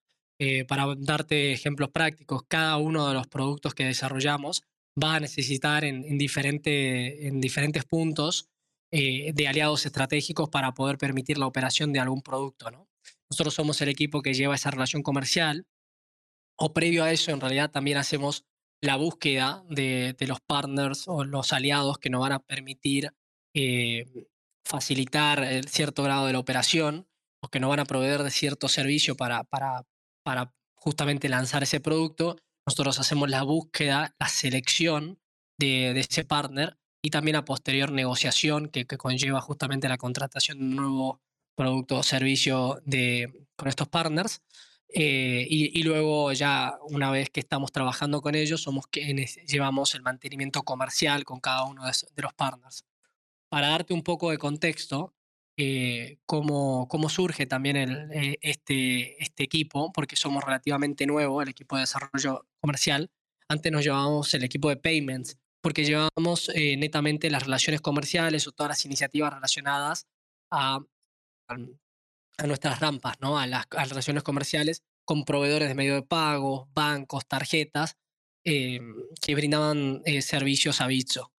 Eh, 0.43 0.65
para 0.65 0.87
darte 0.97 1.53
ejemplos 1.53 1.91
prácticos, 1.91 2.41
cada 2.47 2.77
uno 2.77 3.07
de 3.07 3.13
los 3.13 3.27
productos 3.27 3.75
que 3.75 3.85
desarrollamos 3.85 4.63
va 5.01 5.13
a 5.13 5.19
necesitar 5.19 5.85
en, 5.85 6.03
en, 6.03 6.19
en 6.19 7.41
diferentes 7.41 7.85
puntos 7.85 8.49
eh, 8.91 9.33
de 9.35 9.47
aliados 9.47 9.85
estratégicos 9.85 10.49
para 10.49 10.73
poder 10.73 10.97
permitir 10.97 11.37
la 11.37 11.45
operación 11.45 11.93
de 11.93 11.99
algún 11.99 12.23
producto. 12.23 12.71
¿no? 12.71 12.89
Nosotros 13.29 13.53
somos 13.53 13.79
el 13.81 13.89
equipo 13.89 14.23
que 14.23 14.33
lleva 14.33 14.55
esa 14.55 14.71
relación 14.71 15.03
comercial, 15.03 15.67
o 16.57 16.73
previo 16.73 17.03
a 17.03 17.11
eso, 17.11 17.29
en 17.29 17.39
realidad 17.39 17.69
también 17.69 17.97
hacemos 17.97 18.43
la 18.81 18.95
búsqueda 18.95 19.63
de, 19.69 20.15
los 20.21 20.39
partners 20.41 21.07
o 21.07 21.23
los 21.23 21.53
aliados 21.53 21.99
que 21.99 22.09
nos 22.09 22.21
van 22.21 22.31
a 22.31 22.39
permitir 22.39 23.13
facilitar 24.65 25.43
el 25.43 25.67
cierto 25.67 26.01
grado 26.01 26.25
de 26.25 26.33
la 26.33 26.39
operación 26.39 27.07
o 27.43 27.49
que 27.49 27.59
no 27.59 27.69
van 27.69 27.79
a 27.79 27.85
proveer 27.85 28.23
de 28.23 28.31
cierto 28.31 28.67
servicio 28.67 29.15
para, 29.15 29.43
para 30.23 30.53
justamente 30.75 31.29
lanzar 31.29 31.63
ese 31.63 31.79
producto, 31.79 32.37
nosotros 32.65 32.99
hacemos 32.99 33.29
la 33.29 33.43
búsqueda, 33.43 34.15
la 34.19 34.27
selección 34.27 35.19
de, 35.57 35.91
ese 35.99 36.25
partner 36.25 36.77
y 37.01 37.09
también 37.09 37.35
a 37.35 37.45
posterior 37.45 37.91
negociación 37.91 38.67
que, 38.67 38.85
que, 38.85 38.97
conlleva 38.97 39.41
justamente 39.41 39.89
la 39.89 39.97
contratación 39.97 40.59
de 40.59 40.65
un 40.65 40.75
nuevo 40.75 41.21
producto 41.55 41.97
o 41.97 42.03
servicio 42.03 42.81
de, 42.85 43.45
con 43.55 43.67
estos 43.67 43.87
partners. 43.87 44.41
Eh, 44.93 45.47
y, 45.49 45.83
luego 45.83 46.33
ya 46.33 46.77
una 46.89 47.11
vez 47.11 47.29
que 47.29 47.39
estamos 47.39 47.71
trabajando 47.71 48.21
con 48.21 48.35
ellos, 48.35 48.61
somos 48.61 48.87
quienes 48.87 49.37
llevamos 49.45 49.95
el 49.95 50.01
mantenimiento 50.01 50.63
comercial 50.63 51.23
con 51.23 51.39
cada 51.39 51.63
uno 51.63 51.85
de 51.85 52.21
los 52.21 52.33
partners 52.33 52.83
para 53.49 53.69
darte 53.69 53.93
un 53.93 54.03
poco 54.03 54.31
de 54.31 54.37
contexto, 54.37 55.13
eh, 55.57 56.17
cómo, 56.25 56.87
cómo, 56.87 57.09
surge 57.09 57.45
también 57.45 57.75
el, 57.75 58.11
eh, 58.13 58.37
este, 58.41 59.21
este 59.21 59.43
equipo, 59.43 59.91
porque 59.91 60.15
somos 60.15 60.43
relativamente 60.43 61.05
nuevos, 61.05 61.43
el 61.43 61.49
equipo 61.49 61.75
de 61.75 61.81
desarrollo 61.81 62.47
comercial. 62.59 63.11
Antes 63.49 63.71
nos 63.71 63.83
llevábamos 63.83 64.33
el 64.33 64.43
equipo 64.43 64.69
de 64.69 64.77
payments, 64.77 65.37
porque 65.61 65.83
llevábamos 65.83 66.49
eh, 66.55 66.77
netamente 66.77 67.29
las 67.29 67.43
relaciones 67.43 67.81
comerciales 67.81 68.47
o 68.47 68.51
todas 68.53 68.69
las 68.69 68.85
iniciativas 68.85 69.33
relacionadas 69.33 70.07
a, 70.51 70.79
a 71.47 72.47
nuestras 72.47 72.79
rampas, 72.79 73.17
¿no? 73.19 73.37
a, 73.37 73.45
las, 73.45 73.67
relaciones 73.69 74.23
comerciales 74.23 74.83
con 75.05 75.25
proveedores 75.25 75.67
de 75.67 75.75
medio 75.75 75.95
de 75.95 76.03
pago, 76.03 76.69
bancos, 76.73 77.27
tarjetas, 77.27 77.97
que 78.43 79.35
brindaban 79.35 80.01
servicios 80.21 80.81
a 80.81 80.87
Bitso. 80.87 81.31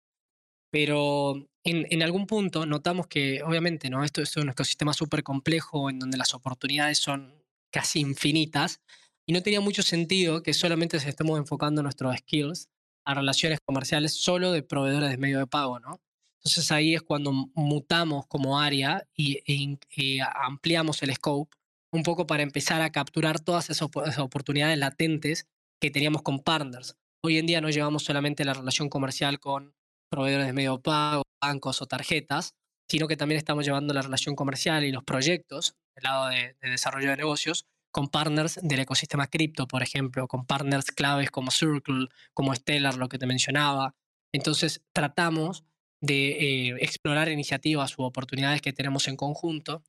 Pero 0.70 1.48
en, 1.64 1.86
en, 1.90 2.02
algún 2.02 2.26
punto 2.26 2.66
notamos 2.66 3.06
que, 3.06 3.42
obviamente, 3.42 3.90
¿no? 3.90 4.04
esto, 4.04 4.22
es 4.22 4.36
un 4.36 4.50
ecosistema 4.50 4.92
súper 4.92 5.22
complejo 5.22 5.90
en 5.90 5.98
donde 5.98 6.18
las 6.18 6.34
oportunidades 6.34 6.98
son 6.98 7.42
casi 7.70 8.00
infinitas 8.00 8.80
y 9.26 9.32
no 9.32 9.42
tenía 9.42 9.60
mucho 9.60 9.82
sentido 9.82 10.42
que 10.42 10.54
solamente 10.54 10.98
se 11.00 11.08
estemos 11.08 11.38
enfocando 11.38 11.82
nuestros 11.82 12.16
skills 12.18 12.68
a 13.04 13.14
relaciones 13.14 13.60
comerciales 13.64 14.14
solo 14.14 14.52
de 14.52 14.62
proveedores 14.62 15.10
de 15.10 15.18
medio 15.18 15.38
de 15.38 15.46
pago, 15.46 15.78
¿no? 15.78 16.00
Entonces 16.38 16.72
ahí 16.72 16.94
es 16.94 17.02
cuando 17.02 17.32
mutamos 17.54 18.26
como 18.26 18.58
área 18.58 19.06
y, 19.14 19.38
y, 19.46 19.78
y 19.90 20.18
ampliamos 20.20 21.02
el 21.02 21.14
scope 21.14 21.56
un 21.92 22.02
poco 22.02 22.26
para 22.26 22.42
empezar 22.42 22.82
a 22.82 22.90
capturar 22.90 23.38
todas 23.38 23.70
esas 23.70 24.18
oportunidades 24.18 24.78
latentes 24.78 25.46
que 25.80 25.90
teníamos 25.90 26.22
con 26.22 26.40
partners. 26.40 26.96
Hoy 27.22 27.38
en 27.38 27.46
día 27.46 27.60
no 27.60 27.70
llevamos 27.70 28.02
solamente 28.02 28.44
la 28.44 28.54
relación 28.54 28.88
comercial 28.88 29.38
con 29.38 29.74
proveedores 30.12 30.46
de 30.46 30.52
medio 30.52 30.78
pago, 30.80 31.22
bancos 31.40 31.80
o 31.80 31.86
tarjetas, 31.86 32.54
sino 32.86 33.08
que 33.08 33.16
también 33.16 33.38
estamos 33.38 33.64
llevando 33.64 33.94
la 33.94 34.02
relación 34.02 34.36
comercial 34.36 34.84
y 34.84 34.92
los 34.92 35.04
proyectos 35.04 35.74
del 35.96 36.04
lado 36.04 36.28
de, 36.28 36.54
desarrollo 36.60 37.08
de 37.08 37.16
negocios 37.16 37.64
con 37.90 38.08
partners 38.08 38.60
del 38.62 38.80
ecosistema 38.80 39.26
cripto, 39.28 39.66
por 39.66 39.82
ejemplo, 39.82 40.28
con 40.28 40.44
partners 40.44 40.92
claves 40.92 41.30
como 41.30 41.50
Circle, 41.50 42.08
como 42.34 42.54
Stellar, 42.54 42.96
lo 42.96 43.08
que 43.08 43.18
te 43.18 43.26
mencionaba. 43.26 43.94
Entonces, 44.32 44.82
tratamos 44.92 45.64
de 46.02 46.68
eh, 46.68 46.76
explorar 46.80 47.28
iniciativas 47.30 47.98
u 47.98 48.02
oportunidades 48.02 48.60
que 48.60 48.72
tenemos 48.72 49.08
en 49.08 49.16
conjunto, 49.16 49.82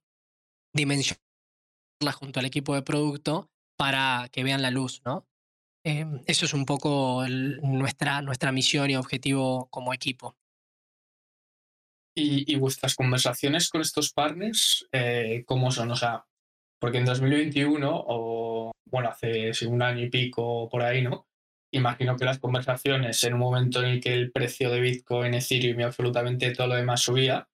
dimensionarlas 0.73 2.15
junto 2.15 2.39
al 2.39 2.45
equipo 2.45 2.75
de 2.75 2.81
producto 2.81 3.49
para 3.77 4.29
que 4.31 4.43
vean 4.43 4.61
la 4.61 4.71
luz, 4.71 5.01
¿no? 5.05 5.25
Em, 5.85 6.21
eso 6.25 6.45
es 6.45 6.53
un 6.53 6.65
poco 6.65 7.25
nuestra, 7.27 8.21
nuestra 8.21 8.51
misión 8.51 8.89
y 8.89 8.95
objetivo 8.95 9.67
como 9.69 9.93
equipo. 9.93 10.35
¿Y, 12.15 12.55
vuestras 12.57 12.95
conversaciones 12.95 13.69
con 13.69 13.81
estos 13.81 14.13
partners, 14.13 14.87
eh, 14.91 15.43
cómo 15.47 15.71
son? 15.71 15.89
O 15.91 15.95
sea, 15.95 16.25
porque 16.79 16.99
en 16.99 17.05
2021, 17.05 17.89
o 17.91 18.71
bueno, 18.85 19.09
hace 19.09 19.51
un 19.65 19.81
año 19.81 20.03
y 20.03 20.09
pico 20.09 20.69
por 20.69 20.83
ahí, 20.83 21.01
¿no? 21.01 21.27
Imagino 21.71 22.15
que 22.15 22.25
las 22.25 22.37
conversaciones 22.37 23.23
en 23.23 23.33
un 23.33 23.39
momento 23.39 23.81
en 23.81 23.89
el 23.89 23.99
que 23.99 24.13
el 24.13 24.31
precio 24.31 24.69
de 24.69 24.79
Bitcoin, 24.79 25.33
Ethereum 25.33 25.79
y 25.79 25.83
absolutamente 25.83 26.53
todo 26.53 26.67
lo 26.67 26.75
demás 26.75 27.01
subía, 27.01 27.49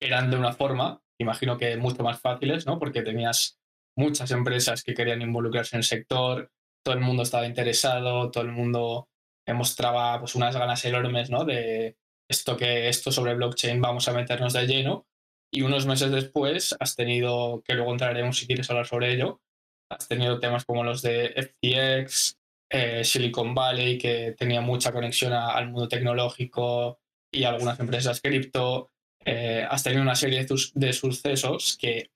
eran 0.00 0.30
de 0.30 0.38
una 0.38 0.52
forma, 0.52 1.02
imagino 1.20 1.58
que 1.58 1.76
mucho 1.76 2.02
más 2.02 2.18
fáciles, 2.18 2.66
¿no? 2.66 2.78
Porque 2.78 3.02
tenías 3.02 3.58
muchas 3.94 4.30
empresas 4.30 4.82
que 4.82 4.94
querían 4.94 5.20
involucrarse 5.20 5.76
en 5.76 5.80
el 5.80 5.84
sector, 5.84 6.50
todo 6.88 6.96
el 6.96 7.04
mundo 7.04 7.22
estaba 7.22 7.46
interesado, 7.46 8.30
todo 8.30 8.44
el 8.44 8.50
mundo 8.50 9.10
mostraba 9.52 10.18
pues, 10.20 10.34
unas 10.34 10.56
ganas 10.56 10.82
enormes 10.86 11.28
¿no? 11.28 11.44
de 11.44 11.98
esto 12.30 12.56
que 12.56 12.88
esto 12.88 13.12
sobre 13.12 13.34
blockchain 13.34 13.78
vamos 13.78 14.08
a 14.08 14.14
meternos 14.14 14.54
de 14.54 14.66
lleno. 14.66 15.06
Y 15.52 15.60
unos 15.60 15.84
meses 15.84 16.10
después 16.10 16.74
has 16.80 16.96
tenido, 16.96 17.62
que 17.62 17.74
luego 17.74 17.92
entraremos 17.92 18.38
si 18.38 18.46
quieres 18.46 18.70
hablar 18.70 18.86
sobre 18.86 19.12
ello, 19.12 19.42
has 19.90 20.08
tenido 20.08 20.40
temas 20.40 20.64
como 20.64 20.82
los 20.82 21.02
de 21.02 21.34
FTX, 21.36 22.38
eh, 22.70 23.04
Silicon 23.04 23.54
Valley, 23.54 23.98
que 23.98 24.32
tenía 24.32 24.62
mucha 24.62 24.90
conexión 24.90 25.34
al 25.34 25.68
mundo 25.68 25.88
tecnológico 25.88 27.00
y 27.30 27.44
algunas 27.44 27.78
empresas 27.80 28.22
cripto. 28.22 28.92
Eh, 29.26 29.66
has 29.68 29.82
tenido 29.82 30.00
una 30.00 30.14
serie 30.14 30.46
de, 30.74 30.92
sucesos 30.94 31.76
que, 31.78 32.10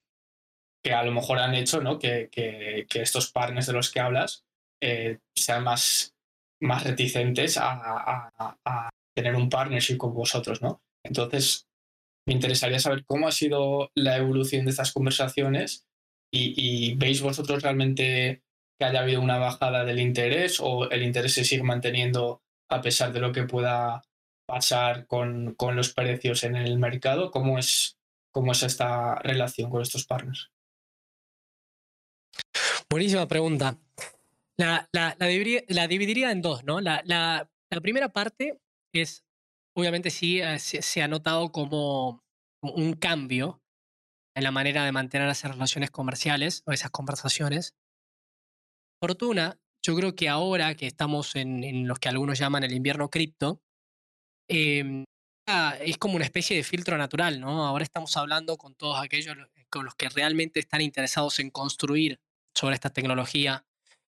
que, 0.83 0.95
a 0.95 1.03
lo 1.03 1.13
mejor 1.13 1.41
han 1.41 1.55
hecho 1.55 1.83
¿no? 1.83 1.99
que, 1.99 2.31
que, 2.33 2.87
que 2.89 3.03
estos 3.03 3.31
partners 3.31 3.67
de 3.67 3.75
los 3.75 3.91
que 3.91 4.01
hablas 4.01 4.47
eh, 4.83 5.19
sean 5.39 5.63
más, 5.63 6.13
más 6.61 6.83
reticentes 6.83 7.57
a, 7.57 8.31
tener 9.15 9.37
un 9.37 9.49
partnership 9.49 9.97
con 9.97 10.13
vosotros, 10.13 10.61
¿no? 10.61 10.83
Entonces, 11.05 11.69
me 12.27 12.35
interesaría 12.35 12.81
saber 12.81 13.05
cómo 13.05 13.29
ha 13.29 13.33
sido 13.33 13.91
la 13.95 14.17
evolución 14.17 14.65
de 14.65 14.71
estas 14.71 14.93
conversaciones 14.93 15.87
y, 16.33 16.95
veis 16.97 17.21
vosotros 17.21 17.63
realmente 17.63 18.43
que 18.79 18.85
haya 18.87 19.01
habido 19.01 19.21
una 19.21 19.39
bajada 19.39 19.85
del 19.85 20.01
interés 20.01 20.59
o 20.61 20.91
el 20.91 21.03
interés 21.03 21.35
se 21.35 21.45
sigue 21.45 21.63
manteniendo 21.63 22.43
a 22.71 22.81
pesar 22.81 23.13
de 23.13 23.21
lo 23.21 23.33
que 23.33 23.43
pueda 23.43 24.03
pasar 24.49 25.07
con, 25.07 25.55
con 25.55 25.77
los 25.77 25.93
precios 25.93 26.43
en 26.43 26.57
el 26.57 26.79
mercado. 26.79 27.31
¿Cómo 27.31 27.59
es, 27.59 27.99
cómo 28.33 28.53
es 28.53 28.63
esta 28.63 29.17
relación 29.17 29.71
con 29.71 29.83
estos 29.83 30.07
partners? 30.07 30.51
Buenísima 32.89 33.29
pregunta. 33.29 33.79
La, 34.59 34.89
la, 34.93 35.17
dividiría, 35.87 36.31
en 36.31 36.43
dos, 36.43 36.65
¿no? 36.65 36.81
La, 36.81 37.49
primera 37.83 38.11
parte 38.11 38.61
es, 38.95 39.25
obviamente 39.77 40.11
sí, 40.11 40.41
eh, 40.41 40.59
se, 40.59 41.03
ha 41.03 41.09
notado 41.09 41.51
como 41.53 42.23
un 42.63 42.93
cambio 42.95 43.63
en 44.37 44.45
la 44.45 44.51
manera 44.51 44.85
de 44.85 44.93
mantener 44.93 45.29
esas 45.29 45.53
relaciones 45.53 45.91
comerciales 45.91 46.63
o 46.67 46.73
esas 46.73 46.91
conversaciones. 46.91 47.75
Fortuna, 49.01 49.59
yo 49.85 49.97
creo 49.97 50.15
que 50.15 50.29
ahora 50.29 50.75
que 50.75 50.87
estamos 50.87 51.35
en, 51.35 51.65
en 51.65 51.89
los 51.89 51.99
que 51.99 52.09
algunos 52.09 52.39
llaman 52.39 52.63
el 52.63 52.73
invierno 52.73 53.11
cripto, 53.11 53.63
em, 54.49 55.05
es 55.81 55.99
como 55.99 56.17
una 56.17 56.25
especie 56.25 56.57
de 56.57 56.63
filtro 56.63 56.97
natural, 56.97 57.41
¿no? 57.41 57.67
Ahora 57.67 57.83
estamos 57.83 58.17
hablando 58.17 58.57
con 58.57 58.75
todos 58.75 59.01
aquellos 59.01 59.37
con 59.69 59.85
los 59.85 59.95
que 59.95 60.09
realmente 60.09 60.61
están 60.61 60.83
interesados 60.83 61.41
en 61.41 61.51
construir 61.51 62.21
sobre 62.55 62.75
esta 62.75 62.91
tecnología, 62.91 63.65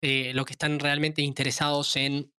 eh, 0.07 0.35
los 0.35 0.45
que 0.45 0.53
están 0.53 0.79
realmente 0.81 1.23
interesados 1.23 1.97
en, 1.97 2.31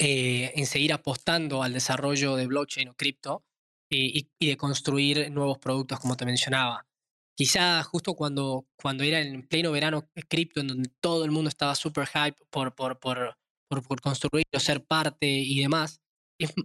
eh, 0.00 0.52
en 0.56 0.66
seguir 0.66 0.92
apostando 0.92 1.62
al 1.62 1.72
desarrollo 1.72 2.34
de 2.34 2.48
blockchain 2.48 2.88
o 2.88 2.96
cripto 2.96 3.44
y, 3.88 4.28
de 4.40 4.56
construir 4.56 5.30
nuevos 5.30 5.58
productos, 5.58 6.00
como 6.00 6.16
te 6.16 6.26
mencionaba. 6.26 6.84
Quizá 7.36 7.84
justo 7.84 8.14
cuando, 8.14 8.66
cuando 8.74 9.04
era 9.04 9.20
en 9.20 9.46
pleno 9.46 9.70
verano 9.70 10.10
cripto, 10.28 10.60
en 10.60 10.66
donde 10.66 10.90
todo 11.00 11.24
el 11.24 11.30
mundo 11.30 11.48
estaba 11.48 11.76
super 11.76 12.08
hype 12.08 12.44
por, 12.50 12.74
por, 12.74 12.98
por, 12.98 13.36
por, 13.68 14.00
construir 14.00 14.44
o 14.52 14.58
ser 14.58 14.84
parte 14.84 15.28
y 15.28 15.60
demás, 15.60 16.00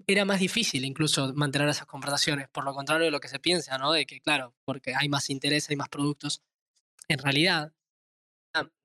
era 0.07 0.25
más 0.25 0.39
difícil 0.39 0.83
incluso 0.83 1.31
mantener 1.35 1.69
esas 1.69 1.85
conversaciones, 1.85 2.49
por 2.49 2.63
lo 2.65 2.73
contrario 2.73 3.05
de 3.05 3.11
lo 3.11 3.19
que 3.19 3.27
se 3.27 3.37
piensa, 3.37 3.77
¿no? 3.77 3.91
De 3.91 4.07
que, 4.07 4.19
claro, 4.19 4.55
porque 4.65 4.95
hay 4.95 5.09
más 5.09 5.29
interés, 5.29 5.69
hay 5.69 5.75
más 5.75 5.89
productos. 5.89 6.41
En 7.07 7.19
realidad, 7.19 7.71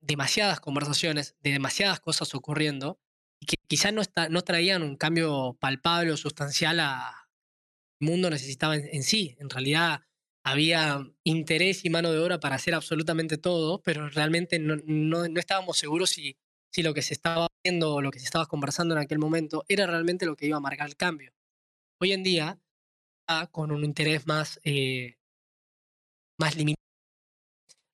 demasiadas 0.01 0.61
conversaciones, 0.61 1.37
de 1.41 1.53
demasiadas 1.53 2.01
cosas 2.01 2.35
ocurriendo, 2.35 2.99
y 3.41 3.47
que 3.47 3.57
quizás 3.67 3.93
no, 3.93 4.03
no 4.31 4.43
traían 4.43 4.83
un 4.83 4.97
cambio 4.97 5.57
palpable 5.61 6.13
o 6.13 6.17
sustancial 6.17 6.81
a 6.81 7.27
mundo 8.01 8.31
necesitaba 8.31 8.77
en, 8.77 9.03
sí. 9.03 9.37
En 9.39 9.51
realidad 9.51 10.03
había 10.45 11.05
interés 11.25 11.85
y 11.85 11.91
mano 11.91 12.13
de 12.13 12.19
obra 12.19 12.41
para 12.41 12.57
hacer 12.57 12.75
absolutamente 12.75 13.39
todo, 13.39 13.83
pero 13.83 14.09
realmente 14.09 14.59
no, 14.59 14.77
no, 14.85 15.25
estábamos 15.39 15.77
seguros 15.79 16.11
si, 16.11 16.37
si 16.73 16.83
lo 16.83 16.95
que 16.95 17.03
se 17.03 17.15
estaba 17.15 17.47
haciendo 17.47 17.95
o 17.95 18.03
lo 18.03 18.11
que 18.11 18.21
se 18.21 18.27
estaba 18.27 18.47
conversando 18.47 18.95
en 18.95 19.01
aquel 19.01 19.19
momento 19.19 19.65
era 19.69 19.87
realmente 19.87 20.27
lo 20.27 20.37
que 20.37 20.47
iba 20.47 20.57
a 20.57 20.61
marcar 20.61 20.89
el 20.89 20.97
cambio. 20.97 21.33
Hoy 22.01 22.13
en 22.13 22.23
día, 22.23 22.61
con 23.51 23.73
un 23.73 23.85
interés 23.85 24.27
más, 24.27 24.61
eh, 24.63 25.19
más 26.39 26.57
limitado, 26.57 26.86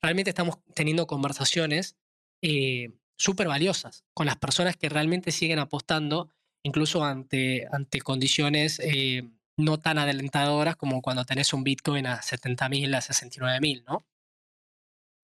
realmente 0.02 0.30
estamos 0.30 0.58
teniendo 0.74 1.06
conversaciones 1.06 1.96
eh, 2.42 2.90
súper 3.16 3.48
valiosas 3.48 4.04
con 4.14 4.26
las 4.26 4.36
personas 4.36 4.76
que 4.76 4.88
realmente 4.88 5.30
siguen 5.30 5.60
apostando, 5.60 6.30
incluso 6.64 7.04
ante, 7.04 7.68
ante 7.70 8.00
condiciones 8.00 8.80
eh, 8.80 9.30
no 9.56 9.78
tan 9.78 9.98
adelantadoras 9.98 10.76
como 10.76 11.02
cuando 11.02 11.24
tenés 11.24 11.52
un 11.52 11.62
Bitcoin 11.62 12.06
a 12.06 12.20
70.000, 12.20 12.96
a 12.96 13.00
69.000, 13.00 13.84
¿no? 13.86 14.04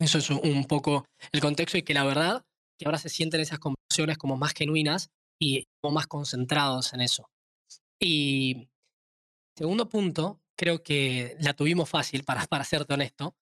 Eso 0.01 0.19
es 0.19 0.31
un 0.31 0.65
poco 0.67 1.07
el 1.33 1.41
contexto 1.41 1.77
y 1.77 1.83
que 1.83 1.95
la 1.95 2.05
verdad 2.05 2.45
que 2.79 2.87
ahora 2.87 2.99
se 2.99 3.09
sienten 3.09 3.41
esas 3.41 3.59
conversaciones 3.59 4.17
como 4.17 4.37
más 4.37 4.53
genuinas 4.55 5.11
y 5.41 5.67
como 5.81 5.95
más 5.95 6.07
concentrados 6.07 6.93
en 6.93 7.01
eso. 7.01 7.29
Y 8.01 8.69
segundo 9.57 9.89
punto, 9.89 10.41
creo 10.57 10.85
que 10.85 11.37
la 11.41 11.55
tuvimos 11.55 11.89
fácil, 11.89 12.23
para, 12.23 12.47
para 12.47 12.63
serte 12.63 12.95
honesto, 12.95 13.35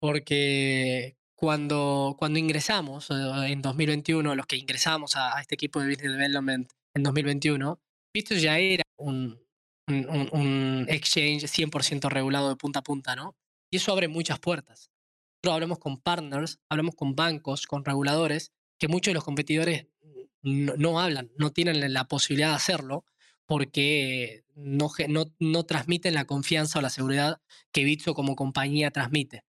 porque 0.00 1.16
cuando, 1.36 2.16
cuando 2.18 2.38
ingresamos 2.38 3.10
eh, 3.10 3.52
en 3.52 3.62
2021, 3.62 4.34
los 4.34 4.46
que 4.46 4.56
ingresamos 4.56 5.16
a, 5.16 5.40
este 5.40 5.54
equipo 5.54 5.80
de 5.80 5.88
Business 5.88 6.12
Development 6.12 6.70
en 6.94 7.02
2021, 7.02 7.80
esto 8.14 8.34
ya 8.34 8.58
era 8.58 8.82
un, 8.96 9.38
un, 9.86 10.28
un 10.32 10.86
exchange 10.88 11.44
100% 11.44 12.08
regulado 12.10 12.48
de 12.48 12.56
punta 12.56 12.80
a 12.80 12.82
punta, 12.82 13.14
¿no? 13.14 13.36
Y 13.70 13.76
eso 13.76 13.92
abre 13.92 14.08
muchas 14.08 14.40
puertas. 14.40 14.90
Nosotros 15.42 15.54
hablamos 15.54 15.78
con 15.78 15.98
partners, 15.98 16.58
hablamos 16.68 16.96
con 16.96 17.14
bancos, 17.14 17.66
con 17.66 17.84
reguladores, 17.84 18.52
que 18.78 18.88
muchos 18.88 19.12
de 19.12 19.14
los 19.14 19.24
competidores 19.24 19.86
no, 20.42 21.00
hablan, 21.00 21.30
no 21.36 21.50
tienen 21.50 21.92
la 21.92 22.04
posibilidad 22.04 22.50
de 22.50 22.56
hacerlo 22.56 23.04
porque 23.46 24.44
no, 24.54 24.90
no, 25.08 25.24
no, 25.38 25.64
transmiten 25.64 26.14
la 26.14 26.24
confianza 26.24 26.78
o 26.78 26.82
la 26.82 26.90
seguridad 26.90 27.40
que 27.72 27.84
Bitso 27.84 28.14
como 28.14 28.36
compañía 28.36 28.90
transmite. 28.90 29.44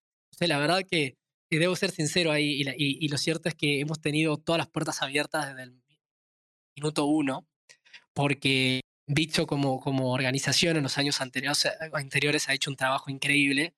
La 0.48 0.58
verdad 0.58 0.82
que, 0.90 1.18
debo 1.50 1.76
ser 1.76 1.92
sincero 1.92 2.32
ahí, 2.32 2.62
y, 2.62 3.06
y, 3.06 3.08
lo 3.10 3.18
cierto 3.18 3.50
es 3.50 3.56
que 3.56 3.82
hemos 3.82 4.00
tenido 4.00 4.38
todas 4.38 4.58
las 4.60 4.70
puertas 4.70 5.02
abiertas 5.02 5.50
desde 5.50 5.64
el 5.64 5.82
minuto 6.76 7.06
uno, 7.06 7.46
porque 8.14 8.82
Bitso 9.14 9.46
como, 9.46 9.82
como 9.82 10.14
organización 10.14 10.78
en 10.78 10.84
los 10.84 10.98
años 10.98 11.20
anteriores, 11.20 12.50
ha 12.50 12.54
hecho 12.54 12.70
un 12.70 12.78
trabajo 12.78 13.12
increíble. 13.12 13.74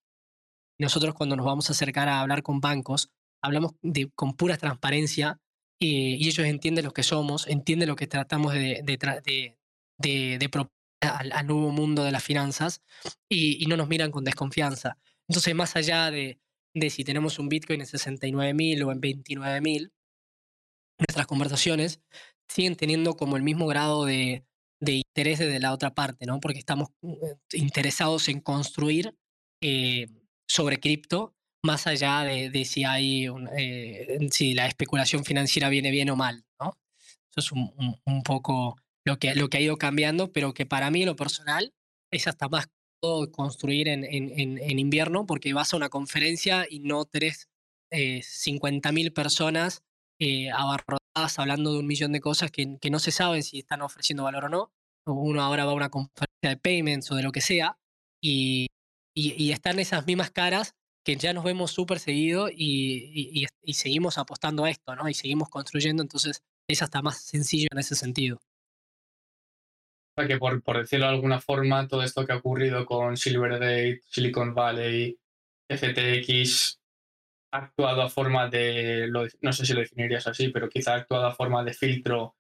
Nosotros 0.78 1.16
cuando 1.16 1.36
nos 1.36 1.46
vamos 1.46 1.70
a 1.70 1.74
acercar 1.74 2.08
a 2.08 2.22
hablar 2.22 2.44
con 2.44 2.62
bancos, 2.62 3.10
hablamos 3.42 3.74
de, 3.82 4.12
con 4.14 4.36
pura 4.36 4.58
transparencia 4.58 5.40
y, 5.80 6.28
ellos 6.28 6.46
entienden 6.46 6.86
lo 6.86 6.92
que 6.92 7.02
somos, 7.02 7.48
entienden 7.48 7.90
lo 7.90 7.96
que 7.96 8.06
tratamos 8.06 8.54
de, 8.54 8.84
de, 8.84 9.58
de, 9.98 10.50
proponer 10.50 10.72
al, 11.02 11.48
nuevo 11.48 11.72
mundo 11.72 12.04
de 12.04 12.12
las 12.12 12.24
finanzas 12.24 12.82
y, 13.28 13.66
no 13.66 13.76
nos 13.76 13.88
miran 13.88 14.12
con 14.12 14.24
desconfianza. 14.24 14.98
Entonces, 15.28 15.56
más 15.56 15.76
allá 15.76 16.12
de, 16.12 16.40
de 16.74 16.90
si 16.90 17.04
tenemos 17.04 17.40
un 17.40 17.50
Bitcoin 17.50 17.82
en 17.82 17.88
69.000 17.88 18.84
o 18.86 18.92
en 18.92 19.02
29.000, 19.02 19.92
nuestras 21.00 21.28
conversaciones 21.28 22.02
siguen 22.48 22.76
teniendo 22.76 23.16
como 23.16 23.38
el 23.38 23.44
mismo 23.44 23.68
grado 23.68 24.06
de, 24.06 24.46
de 24.80 24.94
interés 24.94 25.40
de 25.40 25.60
la 25.60 25.74
otra 25.74 25.94
parte, 25.94 26.26
¿no? 26.26 26.40
Porque 26.40 26.60
estamos 26.60 26.90
eh, 27.04 27.36
interesados 27.54 28.28
en 28.28 28.42
construir 28.42 29.16
eh, 29.62 30.08
sobre 30.48 30.80
cripto 30.80 31.36
más 31.66 31.88
allá 31.88 32.24
de, 32.24 32.66
si 32.66 32.84
hay 32.84 33.28
eh, 33.58 34.28
si 34.32 34.54
la 34.54 34.68
especulación 34.68 35.24
financiera 35.24 35.70
viene 35.70 35.92
bien 35.92 36.10
o 36.10 36.16
mal. 36.16 36.44
Eso 37.36 37.40
es 37.40 37.52
un, 37.52 37.98
un, 38.06 38.22
poco 38.22 38.76
lo 39.06 39.18
que, 39.18 39.34
lo 39.34 39.50
que 39.50 39.58
ha 39.58 39.62
ido 39.62 39.78
cambiando, 39.78 40.32
pero 40.32 40.54
que 40.54 40.68
para 40.68 40.92
mí, 40.92 41.04
lo 41.04 41.16
personal, 41.16 41.74
es 42.12 42.28
hasta 42.28 42.48
más 42.48 42.68
construir 43.32 43.90
en, 43.90 44.06
en, 44.06 44.58
en, 44.58 44.80
invierno 44.80 45.26
porque 45.26 45.54
vas 45.54 45.74
a 45.74 45.78
una 45.78 45.90
conferencia 45.90 46.66
y 46.70 46.80
no 46.80 47.04
tenés 47.04 47.50
eh, 47.92 48.22
50.000 48.22 49.14
personas 49.14 49.84
eh, 50.20 50.50
abarrotadas 50.52 51.38
hablando 51.38 51.74
de 51.74 51.80
un 51.80 51.88
millón 51.88 52.14
de 52.14 52.22
cosas 52.22 52.50
que, 52.50 52.78
que, 52.80 52.90
no 52.90 53.00
se 53.00 53.12
saben 53.12 53.44
si 53.44 53.60
están 53.60 53.82
ofreciendo 53.82 54.24
valor 54.24 54.46
o 54.46 54.50
no. 54.50 54.72
Uno 55.06 55.42
ahora 55.42 55.66
va 55.66 55.72
a 55.72 55.76
una 55.76 55.90
conferencia 55.90 56.50
de 56.50 56.58
payments 56.58 57.12
o 57.12 57.16
de 57.16 57.24
lo 57.24 57.34
que 57.34 57.42
sea 57.42 57.78
y, 58.22 58.68
y, 59.14 59.34
y 59.44 59.52
están 59.52 59.80
esas 59.80 60.08
mismas 60.08 60.32
caras 60.32 60.74
que 61.04 61.18
ya 61.18 61.34
nos 61.34 61.44
vemos 61.44 61.72
súper 61.72 62.00
seguido 62.00 62.50
y, 62.50 63.46
y, 63.62 63.74
seguimos 63.74 64.18
apostando 64.18 64.64
a 64.64 64.70
esto, 64.70 64.96
¿no? 64.96 65.10
Y 65.10 65.14
seguimos 65.14 65.50
construyendo, 65.50 66.02
entonces 66.02 66.42
es 66.70 66.82
hasta 66.82 67.02
más 67.02 67.18
sencillo 67.22 67.68
en 67.72 67.80
ese 67.80 67.96
sentido. 67.96 68.40
Que 70.16 70.38
por, 70.38 70.62
por 70.62 70.78
decirlo 70.78 71.08
de 71.08 71.14
alguna 71.14 71.42
forma, 71.42 71.88
todo 71.88 72.04
esto 72.04 72.26
que 72.26 72.34
ha 72.34 72.38
ocurrido 72.38 72.86
con 72.86 73.18
Silvergate, 73.18 74.02
Silicon 74.06 74.54
Valley, 74.54 75.18
FTX, 75.68 76.80
ha 77.52 77.58
actuado 77.58 78.02
a 78.04 78.10
forma 78.10 78.50
de, 78.50 79.10
no 79.42 79.54
sé 79.54 79.66
si 79.66 79.74
lo 79.74 79.80
definirías 79.80 80.28
así, 80.28 80.50
pero 80.50 80.70
quizá 80.70 80.94
ha 80.94 80.98
actuado 80.98 81.26
a 81.26 81.36
forma 81.36 81.64
de 81.64 81.74
filtro 81.74 82.36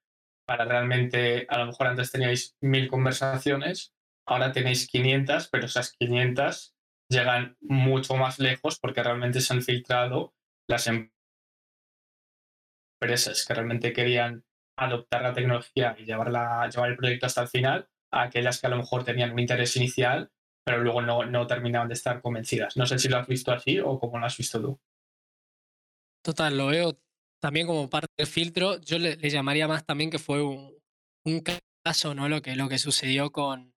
para 0.46 0.66
realmente, 0.66 1.46
a 1.50 1.58
lo 1.60 1.68
mejor 1.68 1.88
antes 1.88 2.12
teníais 2.12 2.56
mil 2.62 2.88
conversaciones, 2.88 3.94
ahora 4.28 4.52
tenéis 4.52 4.88
500, 4.88 5.50
pero 5.50 5.66
esas 5.66 5.94
500 5.94 6.76
llegan 7.10 7.58
mucho 7.62 8.16
más 8.16 8.40
lejos 8.40 8.80
porque 8.80 9.04
realmente 9.04 9.42
se 9.42 9.54
han 9.54 9.62
filtrado 9.62 10.34
las 10.68 10.88
empresas 13.02 13.46
que 13.46 13.54
realmente 13.54 13.94
querían 13.94 14.44
adoptar 14.78 15.22
la 15.22 15.34
tecnología 15.34 15.96
y 15.98 16.06
llevarla, 16.06 16.70
llevar 16.70 16.90
el 16.90 16.98
proyecto 16.98 17.26
hasta 17.26 17.44
el 17.44 17.48
final, 17.48 17.88
a 18.12 18.24
aquellas 18.24 18.60
que 18.60 18.68
a 18.68 18.70
lo 18.70 18.78
mejor 18.78 19.04
tenían 19.04 19.32
un 19.32 19.40
interés 19.40 19.76
inicial, 19.76 20.32
pero 20.66 20.82
luego 20.82 21.02
no, 21.02 21.26
no 21.26 21.48
terminaban 21.48 21.88
de 21.88 21.96
estar 21.96 22.22
convencidas. 22.22 22.78
No 22.78 22.86
sé 22.86 23.00
si 23.00 23.10
lo 23.10 23.18
has 23.18 23.28
visto 23.28 23.52
así 23.52 23.80
o 23.80 24.00
cómo 24.00 24.20
lo 24.20 24.26
has 24.26 24.38
visto 24.38 24.62
tú. 24.62 24.80
Total, 26.24 26.58
lo 26.58 26.68
veo 26.68 26.98
también 27.42 27.68
como 27.68 27.90
parte 27.90 28.08
del 28.18 28.28
filtro. 28.28 28.80
Yo 28.80 28.98
le, 28.98 29.18
llamaría 29.18 29.68
más 29.68 29.86
también 29.86 30.10
que 30.10 30.20
fue 30.20 30.42
un, 30.42 30.74
un, 31.26 31.44
caso, 31.84 32.16
¿no? 32.16 32.30
Lo 32.30 32.42
que, 32.42 32.56
lo 32.56 32.70
que 32.70 32.78
sucedió 32.78 33.32
con, 33.32 33.74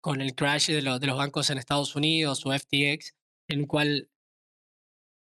con 0.00 0.20
el 0.20 0.36
crash 0.36 0.68
de, 0.68 0.82
de, 0.82 1.06
los 1.06 1.16
bancos 1.16 1.50
en 1.50 1.58
Estados 1.58 1.96
Unidos 1.96 2.46
o 2.46 2.56
FTX, 2.56 3.16
en 3.48 3.60
el 3.60 3.66
cual 3.66 4.08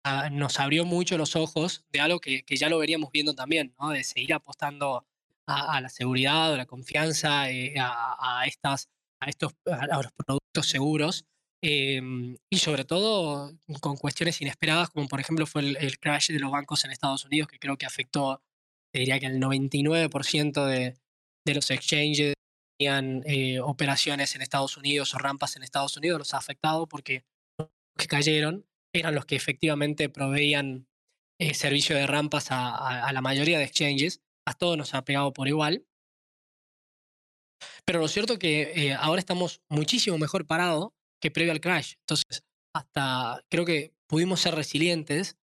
ah, 0.06 0.30
nos 0.30 0.60
abrió 0.60 0.86
mucho 0.86 1.18
los 1.18 1.36
ojos 1.36 1.86
de 1.90 2.02
algo 2.02 2.20
que, 2.20 2.44
que, 2.44 2.56
ya 2.56 2.70
lo 2.70 2.78
veríamos 2.78 3.12
viendo 3.12 3.34
también, 3.34 3.74
¿no? 3.80 3.90
de 3.90 4.04
seguir 4.04 4.36
apostando 4.36 5.08
a, 5.50 5.82
la 5.82 5.90
seguridad, 5.90 6.54
a 6.54 6.58
la 6.58 6.66
confianza, 6.66 7.50
eh, 7.50 7.76
a, 7.80 8.44
estas, 8.46 8.90
a, 9.22 9.30
estos, 9.30 9.54
a 9.66 10.02
los 10.02 10.12
productos 10.14 10.68
seguros. 10.68 11.26
Em, 11.62 12.38
y 12.50 12.58
sobre 12.58 12.86
todo 12.86 13.52
con 13.82 13.98
cuestiones 13.98 14.40
inesperadas, 14.42 14.90
como 14.90 15.10
por 15.10 15.20
ejemplo 15.20 15.46
fue 15.46 15.62
el, 15.62 16.00
crash 16.00 16.32
de 16.32 16.40
los 16.40 16.52
bancos 16.52 16.86
en 16.86 16.92
Estados 16.92 17.26
Unidos, 17.26 17.50
que 17.50 17.60
creo 17.60 17.78
que 17.78 17.86
afectó, 17.86 18.42
diría 18.94 19.20
que 19.20 19.26
el 19.26 19.42
99% 19.42 20.66
de, 20.66 20.98
de 21.46 21.54
los 21.54 21.70
exchanges 21.70 22.34
tenían 22.78 23.24
eh, 23.26 23.60
operaciones 23.60 24.36
en 24.36 24.42
Estados 24.42 24.78
Unidos 24.78 25.14
o 25.14 25.18
rampas 25.18 25.58
en 25.58 25.64
Estados 25.64 25.98
Unidos, 25.98 26.20
los 26.20 26.34
ha 26.34 26.38
afectado 26.38 26.88
porque 26.88 27.26
los 27.58 27.70
que 27.98 28.08
cayeron 28.08 28.66
eran 28.94 29.14
los 29.14 29.26
que 29.26 29.36
efectivamente 29.36 30.08
proveían 30.10 30.88
eh, 31.40 31.54
servicio 31.54 31.96
de 31.96 32.08
rampas 32.08 32.48
a, 32.52 33.12
la 33.12 33.22
mayoría 33.22 33.58
de 33.58 33.66
exchanges. 33.66 34.22
A 34.50 34.54
todos 34.54 34.78
nos 34.78 34.96
ha 34.96 35.04
pegado 35.04 35.32
por 35.32 35.48
igual. 35.48 35.86
Pero 37.86 38.00
lo 38.00 38.08
cierto 38.08 38.34
es 38.34 38.40
que 38.40 38.62
eh, 38.76 38.94
ahora 38.94 39.20
estamos 39.20 39.62
muchísimo 39.70 40.18
mejor 40.18 40.48
parados 40.48 40.90
que 41.22 41.30
previo 41.30 41.52
al 41.52 41.62
crash. 41.62 41.94
Entonces, 42.00 42.44
hasta 42.74 43.44
creo 43.50 43.64
que 43.64 43.94
pudimos 44.08 44.40
ser 44.40 44.56
resilientes. 44.56 45.38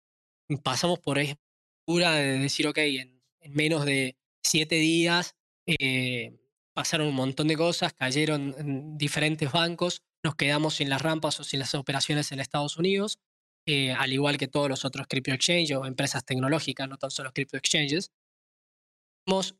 Pasamos 0.63 0.99
por 0.99 1.19
esa 1.19 1.37
de 1.87 2.39
decir, 2.39 2.67
ok, 2.67 2.77
en, 2.79 3.21
menos 3.49 3.85
de 3.85 4.17
siete 4.43 4.75
días 4.75 5.35
pasaron 6.73 7.07
un 7.07 7.15
montón 7.15 7.47
de 7.47 7.57
cosas, 7.57 7.93
cayeron 7.93 8.97
diferentes 8.97 9.51
bancos, 9.51 10.01
nos 10.23 10.35
quedamos 10.35 10.75
sin 10.75 10.89
las 10.89 11.01
rampas 11.01 11.39
o 11.39 11.43
sin 11.43 11.59
las 11.59 11.75
operaciones 11.75 12.31
en 12.31 12.39
Estados 12.39 12.77
Unidos, 12.77 13.19
eh, 13.67 13.91
al 13.93 14.11
igual 14.11 14.37
que 14.37 14.47
todos 14.47 14.69
los 14.69 14.83
otros 14.83 15.07
crypto 15.07 15.31
exchanges 15.31 15.77
o 15.77 15.85
empresas 15.85 16.25
tecnológicas, 16.25 16.89
no 16.89 16.97
tan 16.97 17.11
solo 17.11 17.31
crypto 17.31 17.57
exchanges. 17.57 18.11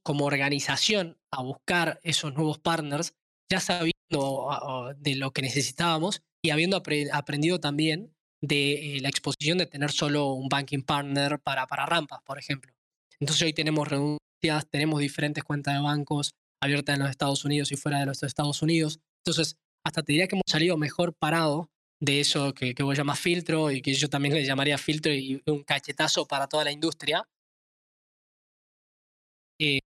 Como 0.04 0.26
organización 0.26 1.18
a 1.32 1.42
buscar 1.42 2.00
esos 2.04 2.34
nuevos 2.34 2.60
partners, 2.60 3.14
ya 3.52 3.60
sabiendo 3.60 4.94
de 4.98 5.16
lo 5.16 5.32
que 5.32 5.42
necesitábamos 5.42 6.22
y 6.44 6.52
habiendo 6.52 6.82
aprendido 7.12 7.60
también 7.60 8.16
de 8.42 8.98
eh, 8.98 9.02
la 9.02 9.10
exposición 9.10 9.58
de 9.58 9.66
tener 9.66 9.92
solo 9.92 10.34
un 10.34 10.48
banking 10.50 10.84
partner 10.84 11.40
para, 11.40 11.68
para 11.68 11.86
rampas, 11.86 12.20
por 12.24 12.38
ejemplo. 12.38 12.72
Entonces 13.20 13.44
hoy 13.44 13.54
tenemos 13.54 13.88
renuncias, 13.88 14.70
tenemos 14.70 15.00
diferentes 15.00 15.44
cuentas 15.44 15.74
de 15.74 15.82
bancos, 15.82 16.32
abierta 16.62 16.94
en 16.94 17.00
los 17.00 17.10
Estados 17.10 17.46
Unidos 17.46 17.72
y 17.72 17.78
fuera 17.78 18.00
de 18.00 18.06
los 18.06 18.22
Estados 18.24 18.62
Unidos. 18.62 19.00
Entonces, 19.24 19.58
hasta 19.84 20.04
te 20.04 20.14
diría 20.14 20.28
que 20.28 20.36
hemos 20.36 20.44
salido 20.48 20.78
mejor 20.78 21.16
parado 21.16 21.70
de 22.00 22.20
eso 22.20 22.54
que, 22.54 22.76
que 22.76 22.84
vos 22.84 22.98
llamas 22.98 23.20
filtro 23.20 23.72
y 23.72 23.82
que 23.82 23.94
yo 23.94 24.10
también 24.10 24.36
le 24.36 24.46
llamaría 24.46 24.78
filtro 24.78 25.14
y 25.14 25.42
un 25.46 25.64
cachetazo 25.64 26.28
para 26.28 26.48
toda 26.48 26.64
la 26.64 26.72
industria. 26.72 27.28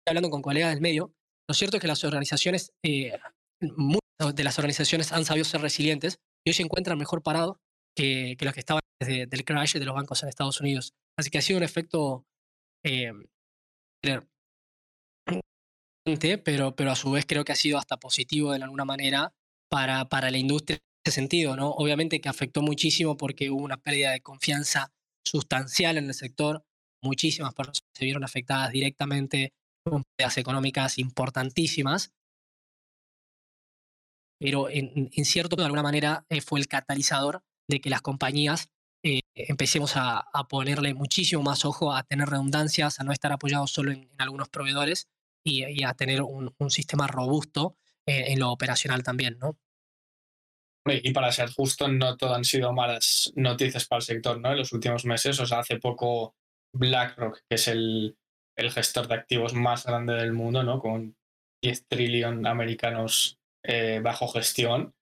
Hablando 0.08 0.30
con 0.30 0.42
colegas 0.42 0.72
del 0.72 0.82
medio, 0.82 1.14
lo 1.48 1.56
cierto 1.56 1.78
es 1.78 1.82
que 1.82 1.88
las 1.88 2.04
organizaciones, 2.04 2.72
eh, 2.84 3.18
muchas 3.62 4.36
de 4.36 4.44
las 4.44 4.60
organizaciones 4.60 5.12
han 5.12 5.26
sabido 5.26 5.46
ser 5.46 5.62
resilientes 5.62 6.18
y 6.46 6.52
hoy 6.52 6.54
se 6.54 6.64
encuentran 6.64 6.98
mejor 6.98 7.24
parados 7.24 7.58
que, 7.96 8.38
los 8.40 8.54
que 8.54 8.60
estaban 8.60 8.82
desde 9.00 9.28
el 9.32 9.46
crash 9.46 9.74
de 9.74 9.86
los 9.86 9.96
bancos 9.96 10.22
en 10.22 10.30
Estados 10.30 10.62
Unidos. 10.62 10.94
Así 11.18 11.30
que 11.30 11.40
ha 11.40 11.42
sido 11.42 11.58
un 11.58 11.64
efecto 11.64 12.26
eh, 12.86 13.12
pero, 16.44 16.76
pero 16.76 16.92
a 16.92 16.96
su 16.96 17.12
vez 17.12 17.26
creo 17.26 17.44
que 17.44 17.52
ha 17.52 17.56
sido 17.56 17.78
hasta 17.78 17.98
positivo 17.98 18.52
de 18.52 18.64
alguna 18.64 18.86
manera 18.86 19.34
para, 19.70 20.06
para 20.06 20.30
la 20.30 20.38
industria 20.38 20.78
en 20.78 20.82
ese 21.06 21.16
sentido, 21.16 21.56
¿no? 21.56 21.72
Obviamente 21.72 22.22
que 22.22 22.30
afectó 22.30 22.62
muchísimo 22.62 23.18
porque 23.18 23.50
hubo 23.50 23.64
una 23.64 23.78
pérdida 23.78 24.12
de 24.12 24.22
confianza 24.22 24.92
sustancial 25.26 25.98
en 25.98 26.06
el 26.06 26.14
sector, 26.14 26.64
muchísimas 27.04 27.54
personas 27.54 27.82
se 27.96 28.06
vieron 28.06 28.24
afectadas 28.24 28.72
directamente 28.72 29.54
pérdidas 29.86 30.38
económicas 30.38 30.98
importantísimas, 30.98 32.14
pero 34.40 34.70
en, 34.70 35.10
en 35.14 35.26
cierto, 35.26 35.56
de 35.56 35.64
alguna 35.64 35.84
manera, 35.84 36.26
eh, 36.30 36.42
fue 36.42 36.60
el 36.60 36.68
catalizador 36.68 37.44
de 37.68 37.80
que 37.80 37.90
las 37.90 38.02
compañías 38.02 38.70
eh, 39.04 39.22
empecemos 39.36 39.94
a, 39.96 40.26
ponerle 40.50 40.94
muchísimo 40.94 41.44
más 41.44 41.64
ojo 41.64 41.94
a 41.94 42.04
tener 42.04 42.28
redundancias, 42.28 43.00
a 43.00 43.04
no 43.04 43.12
estar 43.12 43.32
apoyados 43.32 43.72
solo 43.72 43.92
en, 43.92 44.10
en 44.12 44.22
algunos 44.22 44.50
proveedores, 44.50 45.08
y, 45.46 45.84
a 45.84 45.94
tener 45.94 46.22
un, 46.22 46.54
sistema 46.70 47.08
robusto 47.08 47.78
eh, 48.06 48.26
en 48.30 48.40
lo 48.40 48.52
operacional 48.52 49.04
también, 49.04 49.38
¿no? 49.40 49.58
Y 50.88 51.12
para 51.14 51.32
ser 51.32 51.52
justo, 51.52 51.88
no 51.88 52.16
todo 52.16 52.36
han 52.36 52.44
sido 52.44 52.72
malas 52.72 53.32
noticias 53.36 53.88
para 53.88 54.00
el 54.00 54.04
sector, 54.04 54.40
¿no? 54.40 54.52
En 54.52 54.58
los 54.58 54.72
últimos 54.72 55.06
meses, 55.06 55.40
o 55.40 55.46
sea, 55.46 55.60
hace 55.60 55.78
poco 55.78 56.36
BlackRock, 56.74 57.40
que 57.50 57.56
es 57.56 57.68
el, 57.68 58.18
el 58.56 58.72
gestor 58.72 59.08
de 59.08 59.16
activos 59.16 59.54
más 59.54 59.86
grande 59.86 60.14
del 60.14 60.34
mundo, 60.34 60.64
¿no? 60.64 60.80
Con 60.80 61.16
10 61.62 61.88
trillones 61.88 62.46
americanos 62.46 63.40
eh, 63.64 64.00
bajo 64.04 64.28
gestión, 64.28 64.94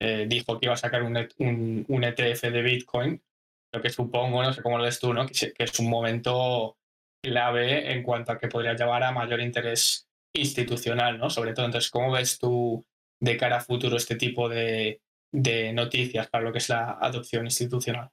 eh, 0.00 0.26
dijo 0.28 0.58
que 0.58 0.66
iba 0.66 0.74
a 0.74 0.78
sacar 0.78 1.02
un, 1.02 1.16
un, 1.38 1.84
un, 1.88 2.04
ETF 2.04 2.42
de 2.42 2.62
Bitcoin, 2.62 3.22
lo 3.72 3.82
que 3.82 3.90
supongo, 3.90 4.42
no 4.42 4.52
sé 4.52 4.62
cómo 4.62 4.78
lo 4.78 4.84
ves 4.84 5.00
tú, 5.00 5.12
¿no? 5.12 5.26
Que, 5.26 5.52
que 5.52 5.64
es 5.64 5.78
un 5.78 5.88
momento 5.88 6.76
clave 7.22 7.92
en 7.92 8.02
cuanto 8.02 8.32
a 8.32 8.38
que 8.38 8.48
podría 8.48 8.74
llevar 8.74 9.02
a 9.02 9.12
mayor 9.12 9.40
interés 9.40 10.08
institucional, 10.34 11.18
¿no? 11.18 11.30
Sobre 11.30 11.52
todo, 11.52 11.66
entonces, 11.66 11.90
¿cómo 11.90 12.12
ves 12.12 12.38
tú 12.38 12.84
de 13.20 13.36
cara 13.36 13.58
a 13.58 13.60
futuro 13.60 13.96
este 13.96 14.16
tipo 14.16 14.48
de, 14.48 15.00
de 15.32 15.72
noticias 15.72 16.28
para 16.28 16.44
lo 16.44 16.52
que 16.52 16.58
es 16.58 16.68
la 16.68 16.98
adopción 17.00 17.46
institucional. 17.46 18.10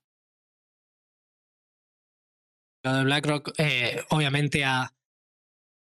Lo 2.84 2.93
de 2.93 3.03
BlackRock 3.03 3.53
eh, 3.57 4.01
obviamente 4.09 4.63
ha, 4.63 4.93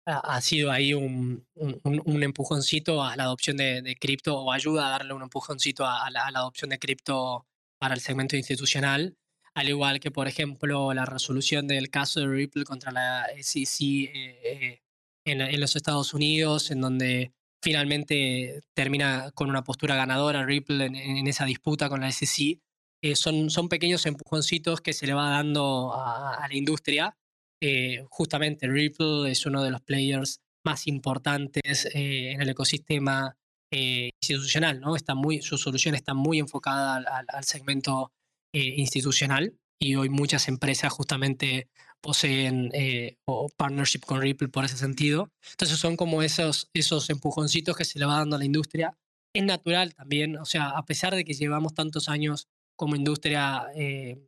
ha, 0.06 0.40
sido 0.40 0.70
ahí 0.70 0.92
un, 0.92 1.46
un, 1.54 2.22
empujoncito 2.22 3.02
a 3.02 3.16
la 3.16 3.24
adopción 3.24 3.56
de, 3.56 3.96
cripto 3.98 4.38
o 4.38 4.52
ayuda 4.52 4.86
a 4.86 4.90
darle 4.90 5.14
un 5.14 5.22
empujoncito 5.22 5.86
a, 5.86 6.10
la, 6.10 6.26
adopción 6.26 6.70
de 6.70 6.78
cripto 6.78 7.46
para 7.78 7.94
el 7.94 8.00
segmento 8.00 8.36
institucional, 8.36 9.16
al 9.54 9.68
igual 9.68 10.00
que, 10.00 10.10
por 10.10 10.28
ejemplo, 10.28 10.92
la 10.92 11.06
resolución 11.06 11.66
del 11.66 11.90
caso 11.90 12.20
de 12.20 12.26
Ripple 12.26 12.64
contra 12.64 12.92
la 12.92 13.26
SEC 13.40 13.80
eh, 13.80 14.10
eh, 14.44 14.82
en, 15.24 15.40
en, 15.40 15.60
los 15.60 15.74
Estados 15.76 16.12
Unidos, 16.12 16.70
en 16.70 16.80
donde 16.82 17.32
finalmente 17.64 18.62
termina 18.74 19.30
con 19.32 19.48
una 19.48 19.64
postura 19.64 19.96
ganadora 19.96 20.44
Ripple 20.44 20.84
en, 20.84 21.26
esa 21.26 21.46
disputa 21.46 21.88
con 21.88 22.02
la 22.02 22.12
SEC. 22.12 22.60
Eh, 23.04 23.16
son, 23.16 23.50
son 23.50 23.68
pequeños 23.68 24.06
empujoncitos 24.06 24.80
que 24.80 24.94
se 24.94 25.06
le 25.06 25.12
va 25.12 25.28
dando 25.28 25.92
a, 25.94 26.46
la 26.48 26.56
industria. 26.56 27.14
Eh, 27.62 28.02
justamente 28.08 28.66
Ripple 28.66 29.30
es 29.30 29.44
uno 29.44 29.62
de 29.62 29.70
los 29.70 29.82
players 29.82 30.40
más 30.64 30.86
importantes 30.86 31.84
eh, 31.94 32.32
en 32.32 32.40
el 32.40 32.48
ecosistema 32.48 33.36
institucional, 33.70 34.80
¿no? 34.80 34.94
Está 34.94 35.16
muy, 35.16 35.42
su 35.42 35.58
solución 35.58 35.96
está 35.96 36.14
muy 36.14 36.38
enfocada 36.38 37.24
al 37.26 37.44
segmento 37.44 38.12
institucional 38.52 39.58
y 39.80 39.96
hoy 39.96 40.08
muchas 40.10 40.46
empresas 40.46 40.92
justamente 40.92 41.68
poseen 42.00 42.70
eh, 42.72 43.16
o 43.26 43.48
partnership 43.48 44.00
con 44.06 44.20
Ripple 44.20 44.48
por 44.48 44.64
ese 44.64 44.76
sentido. 44.76 45.30
Entonces 45.50 45.76
son 45.78 45.96
como 45.96 46.22
esos, 46.22 46.70
esos 46.72 47.10
empujoncitos 47.10 47.76
que 47.76 47.84
se 47.84 47.98
le 47.98 48.06
va 48.06 48.18
dando 48.18 48.36
a 48.36 48.38
la 48.38 48.44
industria. 48.44 48.96
Es 49.34 49.42
natural 49.42 49.92
también, 49.94 50.36
o 50.36 50.44
sea, 50.44 50.68
a 50.68 50.84
pesar 50.84 51.16
de 51.16 51.24
que 51.24 51.34
llevamos 51.34 51.74
tantos 51.74 52.08
años 52.08 52.46
como 52.76 52.96
industria, 52.96 53.66
eh, 53.74 54.18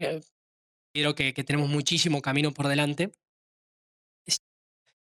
eh, 0.00 0.20
creo 0.94 1.14
que, 1.14 1.32
tenemos 1.32 1.68
muchísimo 1.68 2.22
camino 2.22 2.52
por 2.52 2.68
delante. 2.68 3.12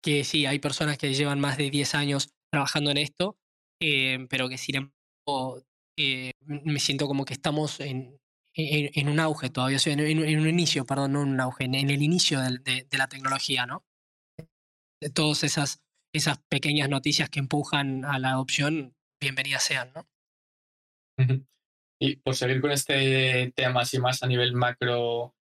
Que 0.01 0.23
sí, 0.23 0.45
hay 0.45 0.59
personas 0.59 0.97
que 0.97 1.13
llevan 1.13 1.39
más 1.39 1.57
de 1.57 1.71
10 1.71 1.95
años 1.95 2.29
trabajando 2.51 2.91
en 2.91 2.97
esto, 2.97 3.37
pero 3.79 4.47
que 4.49 4.57
sin 4.57 4.75
embargo 4.75 5.63
me 6.45 6.79
siento 6.79 7.07
como 7.07 7.25
que 7.25 7.33
estamos 7.33 7.79
en, 7.79 8.19
un 8.55 9.19
auge 9.19 9.49
todavía, 9.49 9.79
en, 9.85 10.19
un 10.19 10.47
inicio, 10.47 10.85
perdón, 10.85 11.13
no 11.13 11.23
en 11.23 11.29
un 11.29 11.39
auge, 11.41 11.65
en, 11.65 11.75
el 11.75 12.01
inicio 12.01 12.39
de, 12.39 12.85
de, 12.87 12.97
la 12.97 13.07
tecnología, 13.07 13.65
¿no? 13.65 13.83
Todas 15.13 15.43
esas, 15.43 15.83
esas 16.13 16.37
pequeñas 16.49 16.89
noticias 16.89 17.29
que 17.29 17.39
empujan 17.39 18.05
a 18.05 18.19
la 18.19 18.29
adopción, 18.31 18.95
bienvenidas 19.19 19.63
sean, 19.63 19.91
¿no? 19.93 20.07
Y 21.99 22.17
por 22.17 22.35
seguir 22.35 22.61
con 22.61 22.71
este 22.71 23.51
tema 23.55 23.81
así 23.81 23.99
más 23.99 24.21
a 24.23 24.27
nivel 24.27 24.53
macro 24.53 25.33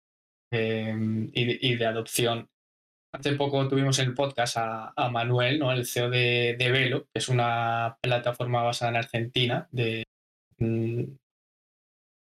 em, 0.52 1.30
y, 1.32 1.70
y, 1.70 1.76
de 1.76 1.86
adopción, 1.86 2.48
hace 3.12 3.32
poco 3.32 3.68
tuvimos 3.68 3.98
en 3.98 4.08
el 4.08 4.14
podcast 4.14 4.56
a, 4.58 5.10
Manuel, 5.10 5.58
¿no? 5.58 5.72
el 5.72 5.86
CEO 5.86 6.10
de, 6.10 6.56
de, 6.58 6.70
Velo, 6.70 7.04
que 7.04 7.18
es 7.18 7.28
una 7.28 7.98
plataforma 8.00 8.62
basada 8.62 8.90
en 8.90 8.96
Argentina 8.96 9.68
de 9.70 10.04
mm, 10.58 11.04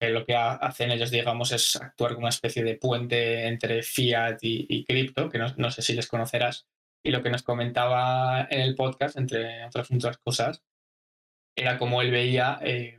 lo 0.07 0.26
que 0.26 0.36
hacen 0.36 0.91
ellos, 0.91 1.11
digamos, 1.11 1.51
es 1.51 1.76
actuar 1.76 2.11
como 2.11 2.22
una 2.22 2.30
especie 2.30 2.63
de 2.63 2.76
puente 2.76 3.47
entre 3.47 3.84
fiat 3.84 4.38
y, 4.41 4.86
cripto, 4.86 5.30
que 5.30 5.38
no, 5.38 5.72
sé 5.72 5.82
si 5.82 5.93
les 5.93 6.07
conocerás. 6.07 6.67
Y 7.03 7.11
lo 7.11 7.22
que 7.22 7.30
nos 7.30 7.43
comentaba 7.43 8.47
en 8.49 8.61
el 8.61 8.76
podcast, 8.76 9.17
entre 9.17 9.65
otras 9.65 9.91
muchas 9.91 10.17
cosas, 10.20 10.63
era 11.57 11.78
cómo 11.78 12.01
él 12.01 12.11
veía 12.11 12.59
eh, 12.61 12.97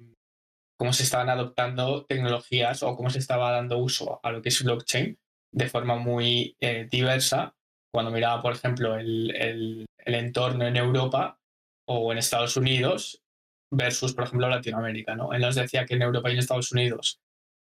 cómo 0.81 0.95
se 0.95 1.03
estaban 1.03 1.28
adoptando 1.28 2.07
tecnologías 2.07 2.83
o 2.83 2.97
cómo 2.97 3.11
se 3.11 3.18
estaba 3.18 3.51
dando 3.51 3.76
uso 3.76 4.18
a 4.22 4.33
lo 4.33 4.41
que 4.41 4.49
es 4.49 4.64
blockchain 4.64 5.18
de 5.53 5.68
forma 5.68 5.97
muy 5.97 6.57
eh, 6.59 6.89
diversa. 6.91 7.55
Cuando 7.93 8.11
miraba, 8.11 8.41
por 8.41 8.55
ejemplo, 8.55 8.97
el, 8.97 9.31
el, 9.37 9.87
entorno 10.14 10.66
en 10.66 10.78
Europa 10.78 11.39
o 11.87 12.12
en 12.12 12.16
Estados 12.16 12.57
Unidos, 12.57 13.22
versus, 13.70 14.14
por 14.14 14.24
ejemplo, 14.24 14.49
Latinoamérica. 14.49 15.14
¿no? 15.14 15.35
Él 15.35 15.43
nos 15.43 15.55
decía 15.55 15.85
que 15.85 15.97
en 15.97 16.03
Europa 16.03 16.31
y 16.31 16.33
en 16.33 16.39
Estados 16.39 16.72
Unidos 16.72 17.20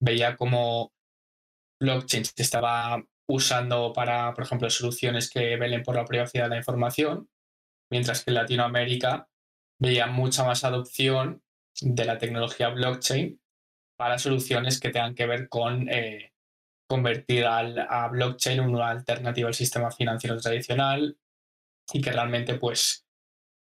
veía 0.00 0.36
como 0.36 0.92
blockchain 1.80 2.24
se 2.24 2.40
estaba 2.40 3.04
usando 3.28 3.92
para, 3.92 4.32
por 4.32 4.44
ejemplo, 4.44 4.70
soluciones 4.70 5.28
que 5.28 5.56
velen 5.56 5.82
por 5.82 5.96
la 5.96 6.04
privacidad 6.04 6.44
de 6.44 6.50
la 6.50 6.58
información, 6.58 7.28
mientras 7.90 8.22
que 8.22 8.30
en 8.30 8.36
Latinoamérica 8.36 9.28
veía 9.80 10.06
mucha 10.06 10.44
más 10.44 10.62
adopción 10.62 11.42
de 11.80 12.04
la 12.04 12.18
tecnología 12.18 12.68
blockchain 12.68 13.40
para 13.96 14.18
soluciones 14.18 14.80
que 14.80 14.90
tengan 14.90 15.14
que 15.14 15.26
ver 15.26 15.48
con 15.48 15.88
eh, 15.88 16.32
convertir 16.88 17.46
al, 17.46 17.78
a 17.78 18.08
blockchain 18.08 18.60
en 18.60 18.74
una 18.74 18.90
alternativa 18.90 19.48
al 19.48 19.54
sistema 19.54 19.90
financiero 19.90 20.38
tradicional 20.38 21.16
y 21.92 22.00
que 22.00 22.12
realmente 22.12 22.54
pues 22.56 23.06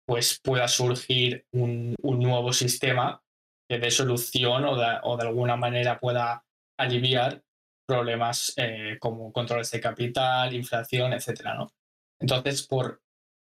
pues 0.05 0.39
pueda 0.39 0.67
surgir 0.67 1.45
un, 1.51 1.95
nuevo 2.01 2.53
sistema 2.53 3.21
que 3.67 3.79
dé 3.79 3.89
solución 3.89 4.65
o 4.65 4.77
de, 4.77 5.23
alguna 5.23 5.55
manera 5.55 5.99
pueda 5.99 6.45
aliviar 6.77 7.43
problemas 7.87 8.53
eh, 8.57 8.97
como 8.99 9.31
controles 9.31 9.71
de 9.71 9.79
capital, 9.79 10.53
inflación, 10.53 11.13
etcétera, 11.13 11.55
¿no? 11.55 11.71
Entonces, 12.19 12.65
por, 12.67 13.01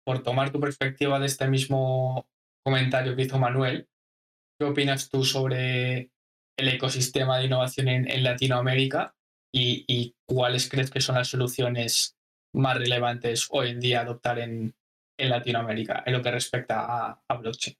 por 0.06 0.24
tomar 0.24 0.52
tu 0.52 0.60
perspectiva 0.60 1.20
de 1.20 1.28
este 1.28 1.48
mismo 1.48 2.28
comentario 2.64 3.16
que 3.16 3.24
hizo 3.24 3.40
Manuel, 3.40 3.88
¿qué 4.60 4.66
opinas 4.66 5.10
tú 5.10 5.24
sobre 5.24 6.12
el 6.58 6.68
ecosistema 6.68 7.38
de 7.38 7.46
innovación 7.46 7.88
en, 7.88 8.24
Latinoamérica 8.24 9.16
y, 9.54 10.16
cuáles 10.26 10.70
crees 10.70 10.92
que 10.92 11.02
son 11.02 11.16
las 11.16 11.30
soluciones 11.30 12.18
más 12.54 12.78
relevantes 12.78 13.48
hoy 13.50 13.70
en 13.70 13.80
día 13.80 14.02
adoptar 14.02 14.40
en, 14.40 14.76
Latinoamérica 15.20 16.04
en 16.06 16.14
lo 16.14 16.22
que 16.22 16.30
respecta 16.30 17.22
a, 17.28 17.38
blockchain. 17.38 17.76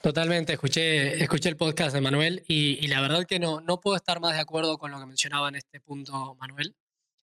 Totalmente, 0.00 0.54
escuché, 0.54 1.22
escuché 1.22 1.48
el 1.48 1.56
podcast 1.56 1.94
de 1.94 2.00
Manuel 2.00 2.42
y, 2.48 2.88
la 2.88 3.00
verdad 3.00 3.24
que 3.24 3.38
no, 3.38 3.60
no 3.60 3.80
puedo 3.80 3.96
estar 3.96 4.18
más 4.18 4.34
de 4.34 4.40
acuerdo 4.40 4.78
con 4.78 4.90
lo 4.90 4.98
que 4.98 5.06
mencionaba 5.06 5.48
en 5.48 5.56
este 5.56 5.80
punto 5.80 6.34
Manuel. 6.40 6.74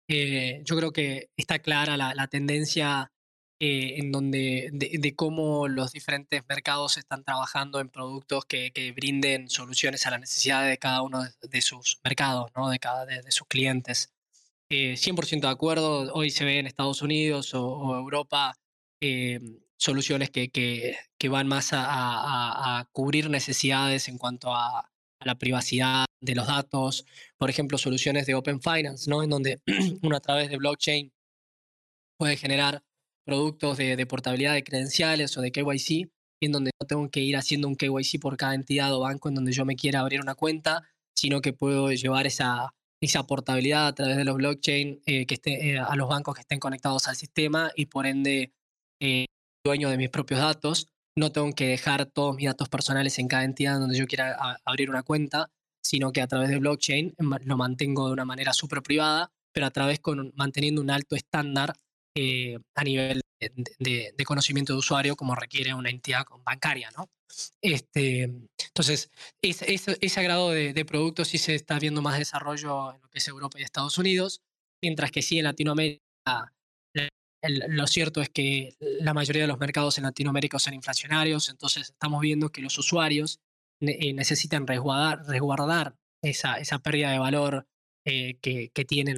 Eh, 0.07 0.61
yo 0.63 0.77
creo 0.77 0.91
que 0.91 1.31
está 1.35 1.59
clara 1.59 1.97
la, 1.97 2.27
tendencia 2.27 3.11
eh, 3.59 3.95
en 3.97 4.11
donde 4.11 4.69
de, 4.71 5.15
cómo 5.15 5.67
los 5.67 5.91
diferentes 5.91 6.43
mercados 6.47 6.97
están 6.97 7.23
trabajando 7.23 7.79
en 7.79 7.89
productos 7.89 8.45
que, 8.45 8.71
que 8.71 8.91
brinden 8.91 9.49
soluciones 9.49 10.05
a 10.05 10.11
las 10.11 10.19
necesidades 10.19 10.69
de 10.69 10.77
cada 10.77 11.01
uno 11.01 11.23
de, 11.41 11.61
sus 11.63 11.99
mercados, 12.03 12.51
¿no? 12.55 12.69
de, 12.69 12.77
cada, 12.77 13.07
de, 13.07 13.31
sus 13.31 13.47
clientes. 13.47 14.13
100% 14.69 15.37
eh, 15.37 15.41
de 15.41 15.47
acuerdo, 15.47 16.13
hoy 16.13 16.29
se 16.29 16.45
ve 16.45 16.59
en 16.59 16.67
Estados 16.67 17.01
Unidos 17.01 17.55
o, 17.55 17.95
Europa 17.95 18.55
eh, 19.01 19.39
soluciones 19.75 20.29
que, 20.29 20.49
que, 20.49 20.95
que, 21.17 21.29
van 21.29 21.47
más 21.47 21.73
a, 21.73 22.79
a, 22.79 22.85
cubrir 22.91 23.27
necesidades 23.27 24.07
en 24.07 24.19
cuanto 24.19 24.53
a, 24.53 24.81
a, 24.81 24.91
la 25.25 25.33
privacidad 25.33 26.05
de 26.21 26.35
los 26.35 26.45
datos, 26.45 27.05
por 27.37 27.49
ejemplo, 27.49 27.79
soluciones 27.79 28.27
de 28.27 28.35
Open 28.35 28.61
Finance, 28.61 29.09
¿no? 29.09 29.23
en 29.23 29.31
donde 29.31 29.61
uno 30.03 30.15
a 30.15 30.19
través 30.19 30.49
de 30.51 30.57
blockchain 30.57 31.11
puede 32.17 32.37
generar 32.37 32.83
productos 33.27 33.77
de, 33.77 33.97
de 33.97 34.05
portabilidad 34.05 34.53
de 34.53 34.63
credenciales 34.63 35.37
o 35.37 35.41
de 35.41 35.51
KYC, 35.51 36.09
en 36.41 36.51
donde 36.53 36.71
no 36.79 36.87
tengo 36.87 37.09
que 37.09 37.19
ir 37.19 37.35
haciendo 37.35 37.67
un 37.67 37.75
KYC 37.75 38.21
por 38.21 38.37
cada 38.37 38.55
entidad 38.55 38.95
o 38.95 39.01
banco 39.01 39.27
en 39.27 39.35
donde 39.35 39.51
yo 39.51 39.65
me 39.65 39.75
quiera 39.75 39.99
abrir 39.99 40.21
una 40.21 40.33
cuenta, 40.33 40.87
sino 41.13 41.41
que 41.41 41.51
puedo 41.51 41.91
llevar 41.91 42.25
esa, 42.25 42.73
esa 43.01 43.27
portabilidad 43.27 43.87
a 43.87 43.95
través 43.95 44.15
de 44.15 44.23
los 44.23 44.37
blockchain 44.37 45.01
eh, 45.05 45.25
que 45.25 45.33
esté, 45.35 45.71
eh, 45.71 45.77
a 45.77 45.95
los 45.97 46.07
bancos 46.07 46.35
que 46.35 46.41
estén 46.41 46.59
conectados 46.59 47.09
al 47.09 47.17
sistema 47.17 47.69
y 47.75 47.87
por 47.87 48.05
ende 48.05 48.53
eh, 49.01 49.25
dueño 49.65 49.89
de 49.89 49.97
mis 49.97 50.09
propios 50.09 50.39
datos. 50.39 50.87
No 51.17 51.31
tengo 51.33 51.51
que 51.53 51.67
dejar 51.67 52.05
todos 52.05 52.35
mis 52.35 52.45
datos 52.45 52.69
personales 52.69 53.19
en 53.19 53.27
cada 53.27 53.43
entidad 53.43 53.79
donde 53.79 53.97
yo 53.97 54.07
quiera 54.07 54.59
abrir 54.63 54.89
una 54.89 55.03
cuenta, 55.03 55.51
sino 55.83 56.11
que 56.13 56.21
a 56.21 56.27
través 56.27 56.49
de 56.49 56.59
blockchain 56.59 57.15
lo 57.17 57.57
mantengo 57.57 58.07
de 58.07 58.13
una 58.13 58.25
manera 58.25 58.53
súper 58.53 58.81
privada, 58.83 59.31
pero 59.51 59.65
a 59.65 59.71
través 59.71 59.99
con 59.99 60.31
manteniendo 60.35 60.79
un 60.79 60.91
alto 60.91 61.15
estándar 61.15 61.73
eh, 62.19 62.57
a 62.73 62.83
nivel 62.83 63.21
de, 63.77 64.13
conocimiento 64.25 64.73
de 64.73 64.79
usuario 64.79 65.15
como 65.15 65.35
requiere 65.35 65.75
una 65.75 65.91
entidad 65.91 66.25
bancaria, 66.43 66.89
¿no? 66.97 67.11
Este, 67.61 68.23
entonces, 68.23 69.11
ese, 69.39 70.23
grado 70.23 70.49
de, 70.49 70.73
de 70.73 70.85
productos 70.85 71.27
sí 71.27 71.37
se 71.37 71.53
está 71.53 71.77
viendo 71.77 72.01
más 72.01 72.17
desarrollo 72.17 72.95
en 72.95 73.01
lo 73.01 73.09
que 73.09 73.19
es 73.19 73.27
Europa 73.27 73.59
y 73.59 73.63
Estados 73.63 73.99
Unidos, 73.99 74.41
mientras 74.81 75.11
que 75.11 75.21
sí 75.21 75.37
en 75.37 75.43
Latinoamérica 75.43 76.01
lo 77.43 77.85
cierto 77.85 78.21
es 78.21 78.29
que 78.29 78.75
la 78.79 79.13
mayoría 79.13 79.43
de 79.43 79.47
los 79.47 79.59
mercados 79.59 79.99
en 79.99 80.05
Latinoamérica 80.05 80.57
son 80.57 80.73
inflacionarios, 80.73 81.49
entonces 81.49 81.89
estamos 81.89 82.19
viendo 82.21 82.49
que 82.49 82.61
los 82.61 82.77
usuarios 82.79 83.39
eh, 83.79 84.13
necesitan 84.13 84.65
resguardar, 84.65 85.95
esa, 86.23 86.79
pérdida 86.79 87.11
de 87.11 87.19
valor 87.19 87.67
eh, 88.03 88.39
que, 88.41 88.71
que, 88.73 88.85
tienen 88.85 89.17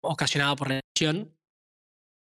ocasionada 0.00 0.56
por 0.56 0.68
la 0.68 0.80
inflación 0.80 1.32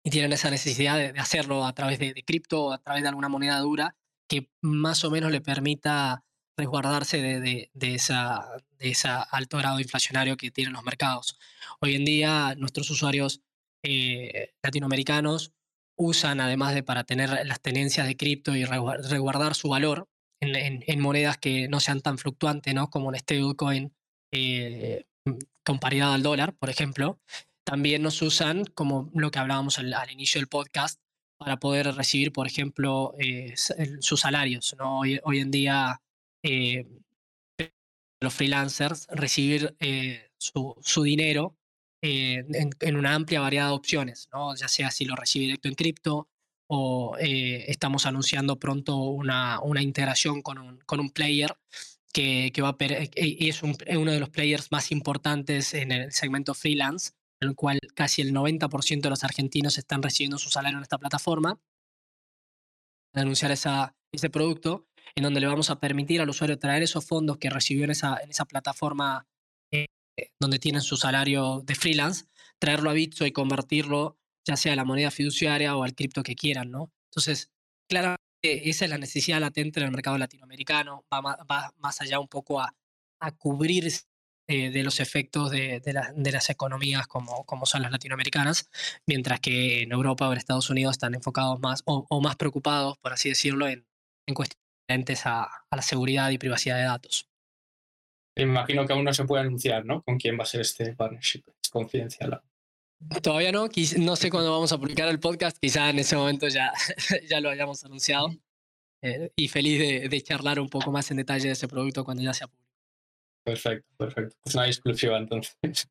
y 0.04 0.10
tienen 0.10 0.32
esa 0.32 0.50
necesidad 0.50 0.96
de, 0.98 1.18
hacerlo 1.18 1.64
a 1.64 1.74
través 1.74 1.98
de, 1.98 2.14
cripto 2.24 2.66
o 2.66 2.72
a 2.72 2.78
través 2.78 3.02
de 3.02 3.08
alguna 3.08 3.28
moneda 3.28 3.58
dura 3.60 3.96
que 4.28 4.50
más 4.60 5.04
o 5.04 5.10
menos 5.10 5.30
le 5.30 5.40
permita 5.40 6.24
resguardarse 6.56 7.20
de, 7.22 7.70
de, 7.72 7.94
esa, 7.94 8.46
de 8.78 8.90
ese 8.90 9.08
alto 9.08 9.58
grado 9.58 9.80
inflacionario 9.80 10.36
que 10.36 10.50
tienen 10.50 10.74
los 10.74 10.84
mercados. 10.84 11.38
Hoy 11.80 11.94
en 11.94 12.04
día 12.04 12.54
nuestros 12.56 12.90
usuarios 12.90 13.42
eh, 13.82 14.52
latinoamericanos 14.62 15.52
usan, 15.96 16.40
además 16.40 16.74
de 16.74 16.82
para 16.82 17.04
tener 17.04 17.46
las 17.46 17.60
tenencias 17.60 18.06
de 18.06 18.16
cripto 18.16 18.54
y 18.56 18.64
resguardar 18.64 19.54
su 19.54 19.68
valor 19.68 20.08
en, 20.40 21.00
monedas 21.00 21.38
que 21.38 21.68
no 21.68 21.80
sean 21.80 22.00
tan 22.00 22.18
fluctuantes, 22.18 22.74
¿no? 22.74 22.90
como 22.90 23.08
un 23.08 23.16
stablecoin 23.16 23.94
eh, 24.32 25.04
con 25.64 25.78
paridad 25.78 26.14
al 26.14 26.22
dólar, 26.22 26.54
por 26.54 26.70
ejemplo, 26.70 27.20
también 27.64 28.02
nos 28.02 28.20
usan, 28.22 28.64
como 28.64 29.10
lo 29.14 29.30
que 29.30 29.38
hablábamos 29.38 29.78
al, 29.78 29.94
inicio 30.10 30.40
del 30.40 30.48
podcast, 30.48 31.00
para 31.38 31.58
poder 31.58 31.94
recibir, 31.94 32.32
por 32.32 32.46
ejemplo, 32.46 33.14
eh, 33.18 33.54
sus 34.00 34.20
salarios. 34.20 34.74
¿no? 34.78 35.00
Hoy, 35.00 35.20
en 35.38 35.50
día, 35.50 36.00
los 38.20 38.34
freelancers 38.34 39.06
recibir 39.10 39.76
su, 40.38 40.76
su, 40.80 41.02
dinero 41.02 41.56
eh, 42.04 42.44
en, 42.80 42.96
una 42.96 43.14
amplia 43.14 43.40
variedad 43.40 43.68
de 43.68 43.74
opciones, 43.74 44.28
¿no? 44.32 44.56
ya 44.56 44.66
sea 44.66 44.90
si 44.90 45.04
lo 45.04 45.14
recibe 45.14 45.44
directo 45.44 45.68
en 45.68 45.76
cripto 45.76 46.28
o 46.66 47.16
eh, 47.20 47.66
estamos 47.68 48.06
anunciando 48.06 48.58
pronto 48.58 48.96
una, 48.96 49.60
una 49.60 49.82
integración 49.82 50.42
con 50.42 50.58
un, 50.58 50.78
con 50.78 50.98
un 50.98 51.10
player 51.10 51.56
que, 52.12 52.50
que 52.52 52.60
va 52.60 52.70
a 52.70 52.76
eh, 52.80 53.08
y 53.14 53.48
es 53.48 53.62
uno 53.62 54.10
de 54.10 54.18
los 54.18 54.30
players 54.30 54.72
más 54.72 54.90
importantes 54.90 55.74
en 55.74 55.92
el 55.92 56.12
segmento 56.12 56.54
freelance, 56.54 57.12
en 57.42 57.48
el 57.48 57.54
cual 57.56 57.78
casi 57.94 58.22
el 58.22 58.32
90% 58.32 59.00
de 59.00 59.10
los 59.10 59.24
argentinos 59.24 59.78
están 59.78 60.02
recibiendo 60.02 60.38
su 60.38 60.50
salario 60.50 60.78
en 60.78 60.82
esta 60.82 60.98
plataforma. 60.98 61.60
Anunciar 63.14 63.50
ese 63.50 64.30
producto 64.30 64.86
en 65.14 65.24
donde 65.24 65.40
le 65.40 65.46
vamos 65.46 65.70
a 65.70 65.80
permitir 65.80 66.20
al 66.20 66.30
usuario 66.30 66.58
traer 66.58 66.82
esos 66.82 67.04
fondos 67.04 67.38
que 67.38 67.50
recibió 67.50 67.84
en 67.84 67.90
esa, 67.90 68.44
plataforma 68.48 69.26
eh, 69.70 69.86
donde 70.40 70.58
tienen 70.58 70.80
su 70.80 70.96
salario 70.96 71.62
de 71.64 71.74
freelance, 71.74 72.26
traerlo 72.58 72.90
a 72.90 72.94
Bitso 72.94 73.26
y 73.26 73.32
convertirlo 73.32 74.18
ya 74.46 74.56
sea 74.56 74.72
a 74.72 74.76
la 74.76 74.84
moneda 74.84 75.10
fiduciaria 75.10 75.76
o 75.76 75.84
al 75.84 75.94
cripto 75.94 76.22
que 76.22 76.34
quieran, 76.34 76.70
¿no? 76.70 76.90
Entonces, 77.10 77.52
claramente 77.88 78.18
esa 78.42 78.86
es 78.86 78.90
la 78.90 78.98
necesidad 78.98 79.40
latente 79.40 79.78
en 79.78 79.86
el 79.86 79.92
mercado 79.92 80.18
latinoamericano, 80.18 81.04
va, 81.12 81.20
va 81.20 81.72
más 81.76 82.00
allá 82.00 82.18
un 82.18 82.26
poco 82.26 82.60
a, 82.60 82.74
a 83.20 83.32
cubrir 83.32 83.84
eh, 84.52 84.70
de 84.70 84.82
los 84.82 85.00
efectos 85.00 85.50
de, 85.50 85.80
de, 85.80 86.32
las 86.32 86.50
economías 86.50 87.06
como, 87.06 87.44
como 87.46 87.64
son 87.64 87.80
las 87.80 87.90
latinoamericanas, 87.90 88.68
mientras 89.06 89.40
que 89.40 89.82
en 89.82 89.92
Europa 89.92 90.28
o 90.28 90.32
en 90.32 90.36
Estados 90.36 90.68
Unidos 90.68 90.92
están 90.92 91.14
enfocados 91.14 91.58
más 91.60 91.82
o, 91.86 92.20
más 92.20 92.36
preocupados, 92.36 92.98
por 92.98 93.14
así 93.14 93.30
decirlo, 93.30 93.66
en, 93.66 93.86
en 94.26 94.34
cuestiones 94.34 95.24
a, 95.24 95.44
a 95.44 95.76
la 95.76 95.80
seguridad 95.80 96.28
y 96.28 96.36
privacidad 96.36 96.76
de 96.76 96.82
datos. 96.82 97.30
Imagino 98.36 98.86
que 98.86 98.92
aún 98.92 99.04
no 99.04 99.14
se 99.14 99.24
puede 99.24 99.42
anunciar, 99.42 99.86
¿no? 99.86 100.02
Con 100.02 100.18
quién 100.18 100.38
va 100.38 100.42
a 100.42 100.46
ser 100.46 100.60
este 100.60 100.94
partnership. 100.94 101.44
Es 101.62 101.70
confidencial. 101.70 102.42
Todavía 103.22 103.52
no, 103.52 103.68
no 103.98 104.16
sé 104.16 104.30
cuándo 104.30 104.52
vamos 104.52 104.72
a 104.72 104.78
publicar 104.78 105.08
el 105.08 105.18
podcast, 105.18 105.56
quizá 105.58 105.88
en 105.88 105.98
ese 105.98 106.14
momento 106.14 106.46
ya, 106.48 106.72
ya 107.30 107.40
lo 107.40 107.48
hayamos 107.48 107.82
anunciado. 107.84 108.28
Eh, 109.02 109.32
y 109.34 109.48
feliz 109.48 109.78
de, 109.78 110.08
de, 110.08 110.22
charlar 110.22 110.60
un 110.60 110.68
poco 110.68 110.92
más 110.92 111.10
en 111.10 111.16
detalle 111.16 111.46
de 111.46 111.52
ese 111.52 111.68
producto 111.68 112.04
cuando 112.04 112.22
ya 112.22 112.34
sea 112.34 112.46
público. 112.46 112.61
Perfecto, 113.44 113.88
perfecto. 113.96 114.36
Es 114.44 114.54
una 114.54 114.66
exclusiva 114.66 115.18
entonces. 115.18 115.56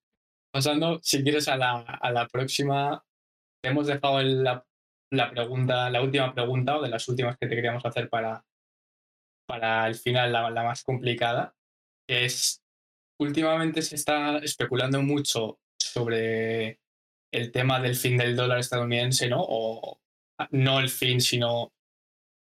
Pasando, 0.53 0.99
si 1.01 1.23
quieres, 1.23 1.47
a 1.47 1.55
la, 1.55 1.79
a 1.79 2.11
la 2.11 2.27
próxima, 2.27 3.03
hemos 3.63 3.87
dejado 3.87 4.21
la, 4.21 4.65
la, 5.11 5.31
pregunta, 5.31 5.89
la 5.89 6.01
última 6.01 6.33
pregunta 6.33 6.77
o 6.77 6.81
de 6.81 6.89
las 6.89 7.07
últimas 7.07 7.37
que 7.37 7.47
te 7.47 7.55
queríamos 7.55 7.85
hacer 7.85 8.09
para, 8.09 8.43
para 9.47 9.87
el 9.87 9.95
final, 9.95 10.33
la, 10.33 10.49
la 10.49 10.63
más 10.63 10.83
complicada 10.83 11.55
es 12.09 12.61
últimamente 13.21 13.81
se 13.81 13.95
está 13.95 14.39
especulando 14.39 15.01
mucho 15.01 15.59
sobre 15.79 16.79
el 17.31 17.51
tema 17.51 17.79
del 17.79 17.95
fin 17.95 18.17
del 18.17 18.35
dólar 18.35 18.59
estadounidense, 18.59 19.29
¿no? 19.29 19.45
O 19.47 20.01
no 20.49 20.79
el 20.79 20.89
fin, 20.89 21.21
sino 21.21 21.71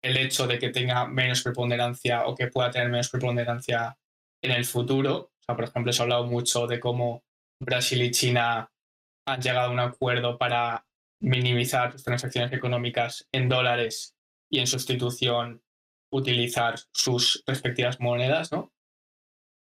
el 0.01 0.17
hecho 0.17 0.47
de 0.47 0.57
que 0.57 0.69
tenga 0.69 1.05
menos 1.05 1.43
preponderancia 1.43 2.25
o 2.25 2.33
que 2.33 2.47
pueda 2.47 2.71
tener 2.71 2.89
menos 2.89 3.09
preponderancia 3.09 3.98
en 4.41 4.51
el 4.51 4.65
futuro. 4.65 5.31
Por 5.45 5.63
ejemplo, 5.63 5.91
se 5.91 6.01
ha 6.01 6.03
hablado 6.03 6.25
mucho 6.25 6.67
de 6.67 6.79
cómo 6.79 7.23
Brasil 7.59 8.01
y 8.03 8.11
China 8.11 8.71
han 9.27 9.41
llegado 9.41 9.69
a 9.69 9.73
un 9.73 9.79
acuerdo 9.79 10.37
para 10.37 10.85
minimizar 11.21 11.91
sus 11.91 12.03
transacciones 12.03 12.53
económicas 12.53 13.27
en 13.31 13.49
dólares 13.49 14.15
y 14.49 14.59
en 14.59 14.67
sustitución 14.67 15.61
utilizar 16.11 16.75
sus 16.91 17.43
respectivas 17.45 17.99
monedas, 17.99 18.51
¿no? 18.51 18.71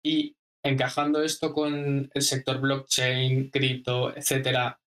Y 0.04 0.36
encajando 0.64 1.22
esto 1.22 1.54
con 1.54 2.10
el 2.14 2.22
sector 2.22 2.60
blockchain, 2.60 3.50
cripto, 3.50 4.16
etcétera, 4.16 4.82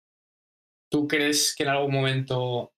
¿tú 0.89 1.07
crees 1.07 1.55
que 1.55 1.63
en 1.63 1.69
algún 1.69 1.93
momento 1.93 2.73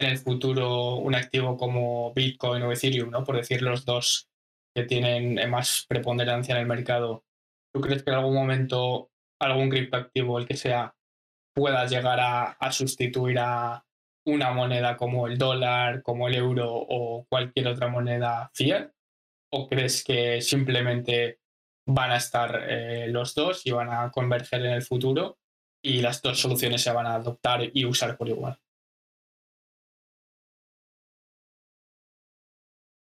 en 0.00 0.10
el 0.10 0.18
futuro 0.18 0.96
un 0.96 1.14
activo 1.14 1.56
como 1.56 2.12
Bitcoin 2.14 2.62
o 2.62 2.72
Ethereum, 2.72 3.10
¿no? 3.10 3.24
por 3.24 3.36
decir 3.36 3.62
los 3.62 3.84
dos 3.84 4.27
que 4.74 4.84
tienen 4.84 5.50
más 5.50 5.86
preponderancia 5.88 6.54
en 6.54 6.62
el 6.62 6.66
mercado, 6.66 7.24
¿tú 7.72 7.80
crees 7.80 8.02
que 8.02 8.10
en 8.10 8.16
algún 8.16 8.34
momento 8.34 9.10
algún 9.40 9.68
criptoactivo, 9.70 10.38
el 10.38 10.46
que 10.46 10.56
sea, 10.56 10.94
pueda 11.54 11.86
llegar 11.86 12.20
a, 12.20 12.52
a 12.52 12.72
sustituir 12.72 13.38
a 13.38 13.84
una 14.26 14.52
moneda 14.52 14.96
como 14.96 15.26
el 15.26 15.38
dólar, 15.38 16.02
como 16.02 16.28
el 16.28 16.34
euro 16.34 16.68
o 16.70 17.26
cualquier 17.28 17.68
otra 17.68 17.88
moneda 17.88 18.50
fiat? 18.54 18.90
¿O 19.50 19.68
crees 19.68 20.04
que 20.04 20.40
simplemente 20.42 21.38
van 21.88 22.10
a 22.10 22.16
estar 22.16 22.66
eh, 22.68 23.08
los 23.08 23.34
dos 23.34 23.66
y 23.66 23.70
van 23.70 23.88
a 23.90 24.10
converger 24.10 24.60
en 24.64 24.72
el 24.72 24.82
futuro 24.82 25.38
y 25.82 26.02
las 26.02 26.20
dos 26.20 26.38
soluciones 26.38 26.82
se 26.82 26.92
van 26.92 27.06
a 27.06 27.14
adoptar 27.14 27.70
y 27.72 27.84
usar 27.86 28.16
por 28.16 28.28
igual. 28.28 28.60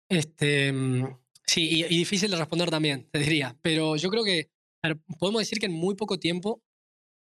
Este, 0.10 0.72
mm, 0.72 1.18
sí, 1.48 1.86
y, 1.90 1.98
difícil 1.98 2.30
de 2.32 2.38
responder 2.38 2.70
también, 2.70 3.08
te 3.12 3.20
diría, 3.20 3.58
pero 3.62 3.96
yo 3.96 4.10
creo 4.10 4.24
que 4.24 4.52
podemos 5.20 5.40
decir 5.42 5.60
que 5.60 5.66
en 5.66 5.74
muy 5.74 5.96
poco 5.96 6.20
tiempo 6.20 6.64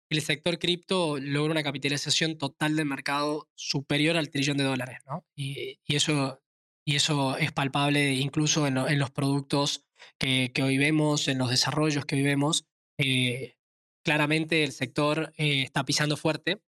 el 0.10 0.22
sector 0.22 0.60
cripto 0.60 1.18
logra 1.20 1.52
una 1.52 1.64
capitalización 1.64 2.38
total 2.38 2.76
del 2.76 2.86
mercado 2.86 3.50
superior 3.56 4.18
al 4.18 4.30
trillón 4.30 4.58
de 4.58 4.64
dólares, 4.64 5.00
¿no? 5.06 5.26
Y, 5.36 5.80
y 5.86 5.96
eso, 5.96 6.42
y 6.86 6.96
eso 6.96 7.38
es 7.38 7.52
palpable 7.52 8.14
incluso 8.16 8.68
en, 8.68 8.78
en 8.78 9.00
los 9.00 9.12
productos 9.12 9.86
que, 10.18 10.52
hoy 10.64 10.78
vemos, 10.78 11.28
en 11.28 11.38
los 11.38 11.50
desarrollos 11.50 12.06
que 12.06 12.16
hoy 12.16 12.24
vemos, 12.24 12.66
eh, 12.98 13.56
claramente 14.04 14.64
el 14.64 14.72
sector 14.72 15.34
eh, 15.38 15.64
está 15.64 15.84
pisando 15.84 16.18
fuerte 16.18 16.62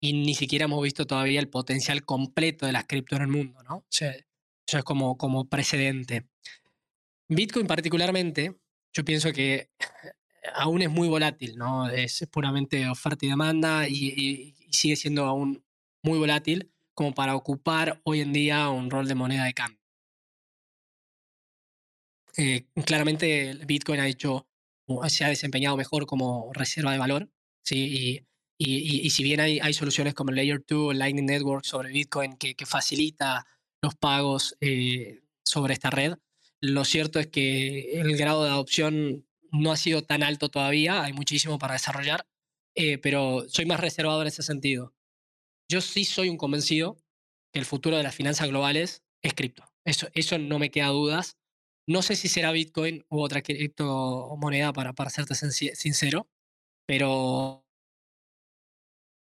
y 0.00 0.12
ni 0.12 0.34
siquiera 0.34 0.66
hemos 0.66 0.82
visto 0.82 1.06
todavía 1.06 1.40
el 1.40 1.48
potencial 1.48 2.04
completo 2.04 2.66
de 2.66 2.72
las 2.72 2.86
cripto 2.86 3.16
en 3.16 3.22
el 3.22 3.28
mundo, 3.28 3.62
¿no? 3.62 3.84
eso 3.90 4.78
es 4.78 4.84
como, 4.84 5.16
como 5.16 5.48
precedente. 5.48 6.26
Bitcoin 7.28 7.66
particularmente, 7.66 8.56
yo 8.92 9.04
pienso 9.04 9.32
que 9.32 9.70
aún 10.54 10.82
es 10.82 10.90
muy 10.90 11.08
volátil, 11.08 11.56
¿no? 11.56 11.88
Es 11.88 12.26
puramente 12.30 12.88
oferta 12.88 13.26
y 13.26 13.28
demanda 13.28 13.88
y, 13.88 14.54
sigue 14.70 14.96
siendo 14.96 15.24
aún 15.24 15.64
muy 16.02 16.18
volátil 16.18 16.70
como 16.94 17.14
para 17.14 17.34
ocupar 17.34 18.00
hoy 18.04 18.20
en 18.20 18.32
día 18.32 18.68
un 18.68 18.90
rol 18.90 19.08
de 19.08 19.14
moneda 19.14 19.44
de 19.44 19.54
cambio. 19.54 19.80
Eh, 22.36 22.66
claramente 22.84 23.54
Bitcoin 23.66 24.00
ha 24.00 24.08
hecho, 24.08 24.46
se 25.08 25.24
ha 25.24 25.28
desempeñado 25.28 25.76
mejor 25.76 26.06
como 26.06 26.52
reserva 26.52 26.92
de 26.92 26.98
valor, 26.98 27.30
¿sí? 27.62 28.26
Y, 28.58 29.06
y, 29.06 29.10
si 29.10 29.22
bien 29.22 29.40
hay, 29.40 29.58
hay 29.60 29.72
soluciones 29.74 30.14
como 30.14 30.32
Layer 30.32 30.64
2 30.66 30.94
Lightning 30.94 31.26
Network 31.26 31.64
sobre 31.64 31.90
Bitcoin 31.90 32.36
que, 32.36 32.54
que 32.54 32.66
facilita 32.66 33.46
los 33.82 33.94
pagos 33.94 34.56
eh, 34.60 35.20
sobre 35.44 35.74
esta 35.74 35.90
red, 35.90 36.14
lo 36.60 36.84
cierto 36.84 37.18
es 37.20 37.28
que 37.28 38.00
el 38.00 38.16
grado 38.16 38.44
de 38.44 38.50
adopción 38.50 39.26
no 39.52 39.72
ha 39.72 39.76
sido 39.76 40.02
tan 40.02 40.22
alto 40.22 40.48
todavía, 40.48 41.02
hay 41.02 41.12
muchísimo 41.12 41.58
para 41.58 41.74
desarrollar, 41.74 42.26
eh, 42.74 42.98
pero 42.98 43.46
soy 43.48 43.66
más 43.66 43.80
reservado 43.80 44.22
en 44.22 44.28
ese 44.28 44.42
sentido. 44.42 44.94
yo 45.68 45.80
sí 45.80 46.04
soy 46.04 46.28
un 46.28 46.36
convencido 46.36 46.96
que 47.52 47.58
el 47.60 47.66
futuro 47.66 47.96
de 47.96 48.02
las 48.02 48.14
finanzas 48.14 48.48
globales 48.48 49.02
es 49.22 49.34
cripto. 49.34 49.64
Eso, 49.84 50.08
eso 50.14 50.38
no 50.38 50.58
me 50.58 50.70
queda 50.70 50.88
dudas. 50.88 51.38
No 51.88 52.02
sé 52.02 52.16
si 52.16 52.28
será 52.28 52.52
Bitcoin 52.52 53.04
u 53.08 53.20
otra 53.20 53.42
criptomoneda, 53.42 54.72
para, 54.72 54.92
para 54.92 55.10
serte 55.10 55.34
sincero, 55.34 56.28
pero 56.86 57.64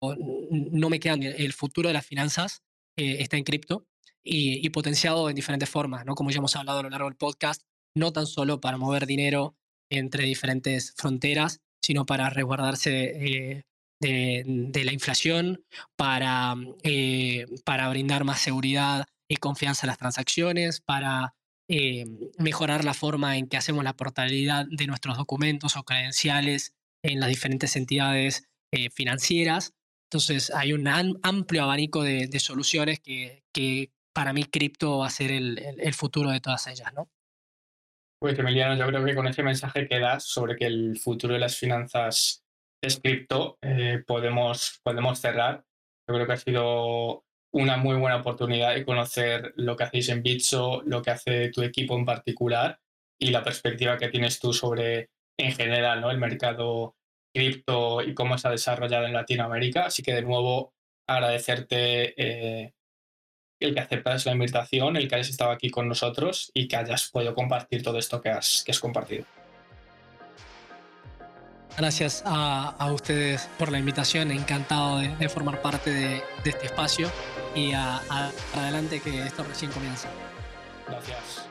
no 0.00 0.90
me 0.90 1.00
queda. 1.00 1.14
El 1.14 1.52
futuro 1.52 1.88
de 1.88 1.94
las 1.94 2.06
finanzas 2.06 2.62
eh, 2.96 3.16
está 3.20 3.36
en 3.36 3.44
cripto 3.44 3.86
y, 4.24 4.68
potenciado 4.70 5.28
en 5.28 5.36
diferentes 5.36 5.68
formas, 5.68 6.04
¿no? 6.06 6.14
Como 6.14 6.30
ya 6.30 6.38
hemos 6.38 6.56
hablado 6.56 6.78
a 6.78 6.82
lo 6.82 6.90
largo 6.90 7.08
del 7.08 7.16
podcast, 7.16 7.62
no 7.94 8.12
tan 8.12 8.26
solo 8.26 8.60
para 8.60 8.78
mover 8.78 9.06
dinero 9.06 9.56
entre 9.90 10.24
diferentes 10.24 10.94
fronteras, 10.96 11.60
sino 11.82 12.06
para 12.06 12.30
resguardarse 12.30 13.12
eh, 13.14 13.62
de, 14.00 14.84
la 14.84 14.92
inflación, 14.92 15.64
para, 15.96 16.54
eh, 16.82 17.46
para 17.64 17.88
brindar 17.90 18.24
más 18.24 18.40
seguridad 18.40 19.06
y 19.28 19.36
confianza 19.36 19.86
en 19.86 19.88
las 19.88 19.98
transacciones, 19.98 20.80
para 20.80 21.34
eh, 21.68 22.04
mejorar 22.38 22.84
la 22.84 22.94
forma 22.94 23.36
en 23.36 23.46
que 23.46 23.56
hacemos 23.56 23.84
la 23.84 23.96
portabilidad 23.96 24.66
de 24.70 24.86
nuestros 24.86 25.16
documentos 25.16 25.76
o 25.76 25.84
credenciales 25.84 26.72
en 27.02 27.20
las 27.20 27.28
diferentes 27.28 27.76
entidades 27.76 28.44
financieras. 28.92 29.72
Entonces 30.10 30.50
hay 30.50 30.72
un 30.72 30.88
amplio 31.22 31.62
abanico 31.62 32.02
de, 32.02 32.28
soluciones 32.40 32.98
que, 32.98 33.44
que, 33.52 33.90
para 34.14 34.32
mí 34.32 34.44
cripto 34.44 34.98
va 34.98 35.08
a 35.08 35.10
ser 35.10 35.30
el, 35.32 35.94
futuro 35.94 36.30
de 36.30 36.40
todas 36.40 36.66
ellas, 36.68 36.92
¿no? 36.94 37.10
Pues 38.20 38.38
Emiliano, 38.38 38.76
yo 38.76 38.86
creo 38.86 39.04
que 39.04 39.14
con 39.14 39.26
ese 39.26 39.42
mensaje 39.42 39.86
que 39.86 39.98
das 39.98 40.24
sobre 40.24 40.56
que 40.56 40.66
el 40.66 40.98
futuro 40.98 41.34
de 41.34 41.40
las 41.40 41.58
finanzas 41.58 42.42
es 42.82 43.00
cripto, 43.00 43.58
eh, 43.60 44.02
podemos, 44.06 44.80
podemos 44.82 45.18
cerrar. 45.18 45.64
Yo 46.08 46.14
creo 46.14 46.26
que 46.26 46.32
ha 46.32 46.36
sido 46.38 47.24
una 47.52 47.76
muy 47.76 47.96
buena 47.96 48.16
oportunidad 48.16 48.74
de 48.74 48.84
conocer 48.84 49.52
lo 49.56 49.76
que 49.76 49.84
hacéis 49.84 50.08
en 50.08 50.22
Bitso, 50.22 50.82
lo 50.86 51.02
que 51.02 51.10
hace 51.10 51.50
tu 51.50 51.62
equipo 51.62 51.96
en 51.96 52.04
particular 52.04 52.80
y 53.20 53.30
la 53.30 53.42
perspectiva 53.42 53.98
que 53.98 54.08
tienes 54.08 54.40
tú 54.40 54.52
sobre, 54.52 55.10
en 55.38 55.52
general, 55.52 56.00
¿no? 56.00 56.10
el 56.10 56.18
mercado 56.18 56.96
cripto 57.34 58.02
y 58.02 58.14
cómo 58.14 58.38
se 58.38 58.48
ha 58.48 58.52
desarrollado 58.52 59.06
en 59.06 59.12
Latinoamérica. 59.12 59.86
Así 59.86 60.02
que 60.02 60.14
de 60.14 60.22
nuevo 60.22 60.72
agradecerte 61.06 62.14
eh, 62.16 62.74
el 63.64 63.74
que 63.74 63.80
aceptas 63.80 64.26
la 64.26 64.32
invitación, 64.32 64.96
el 64.96 65.08
que 65.08 65.16
hayas 65.16 65.28
estado 65.28 65.50
aquí 65.50 65.70
con 65.70 65.88
nosotros 65.88 66.50
y 66.54 66.68
que 66.68 66.76
hayas 66.76 67.08
podido 67.10 67.34
compartir 67.34 67.82
todo 67.82 67.98
esto 67.98 68.20
que 68.20 68.30
has, 68.30 68.62
que 68.64 68.72
has 68.72 68.80
compartido. 68.80 69.24
Gracias 71.76 72.22
a, 72.24 72.92
ustedes 72.92 73.48
por 73.58 73.72
la 73.72 73.78
invitación, 73.78 74.30
encantado 74.30 74.98
de, 74.98 75.28
formar 75.28 75.60
parte 75.60 75.90
de, 75.90 76.22
este 76.44 76.66
espacio 76.66 77.10
y 77.54 77.72
adelante 77.72 79.00
que 79.00 79.24
esto 79.24 79.42
recién 79.42 79.72
comienza. 79.72 80.08
Gracias. 80.88 81.43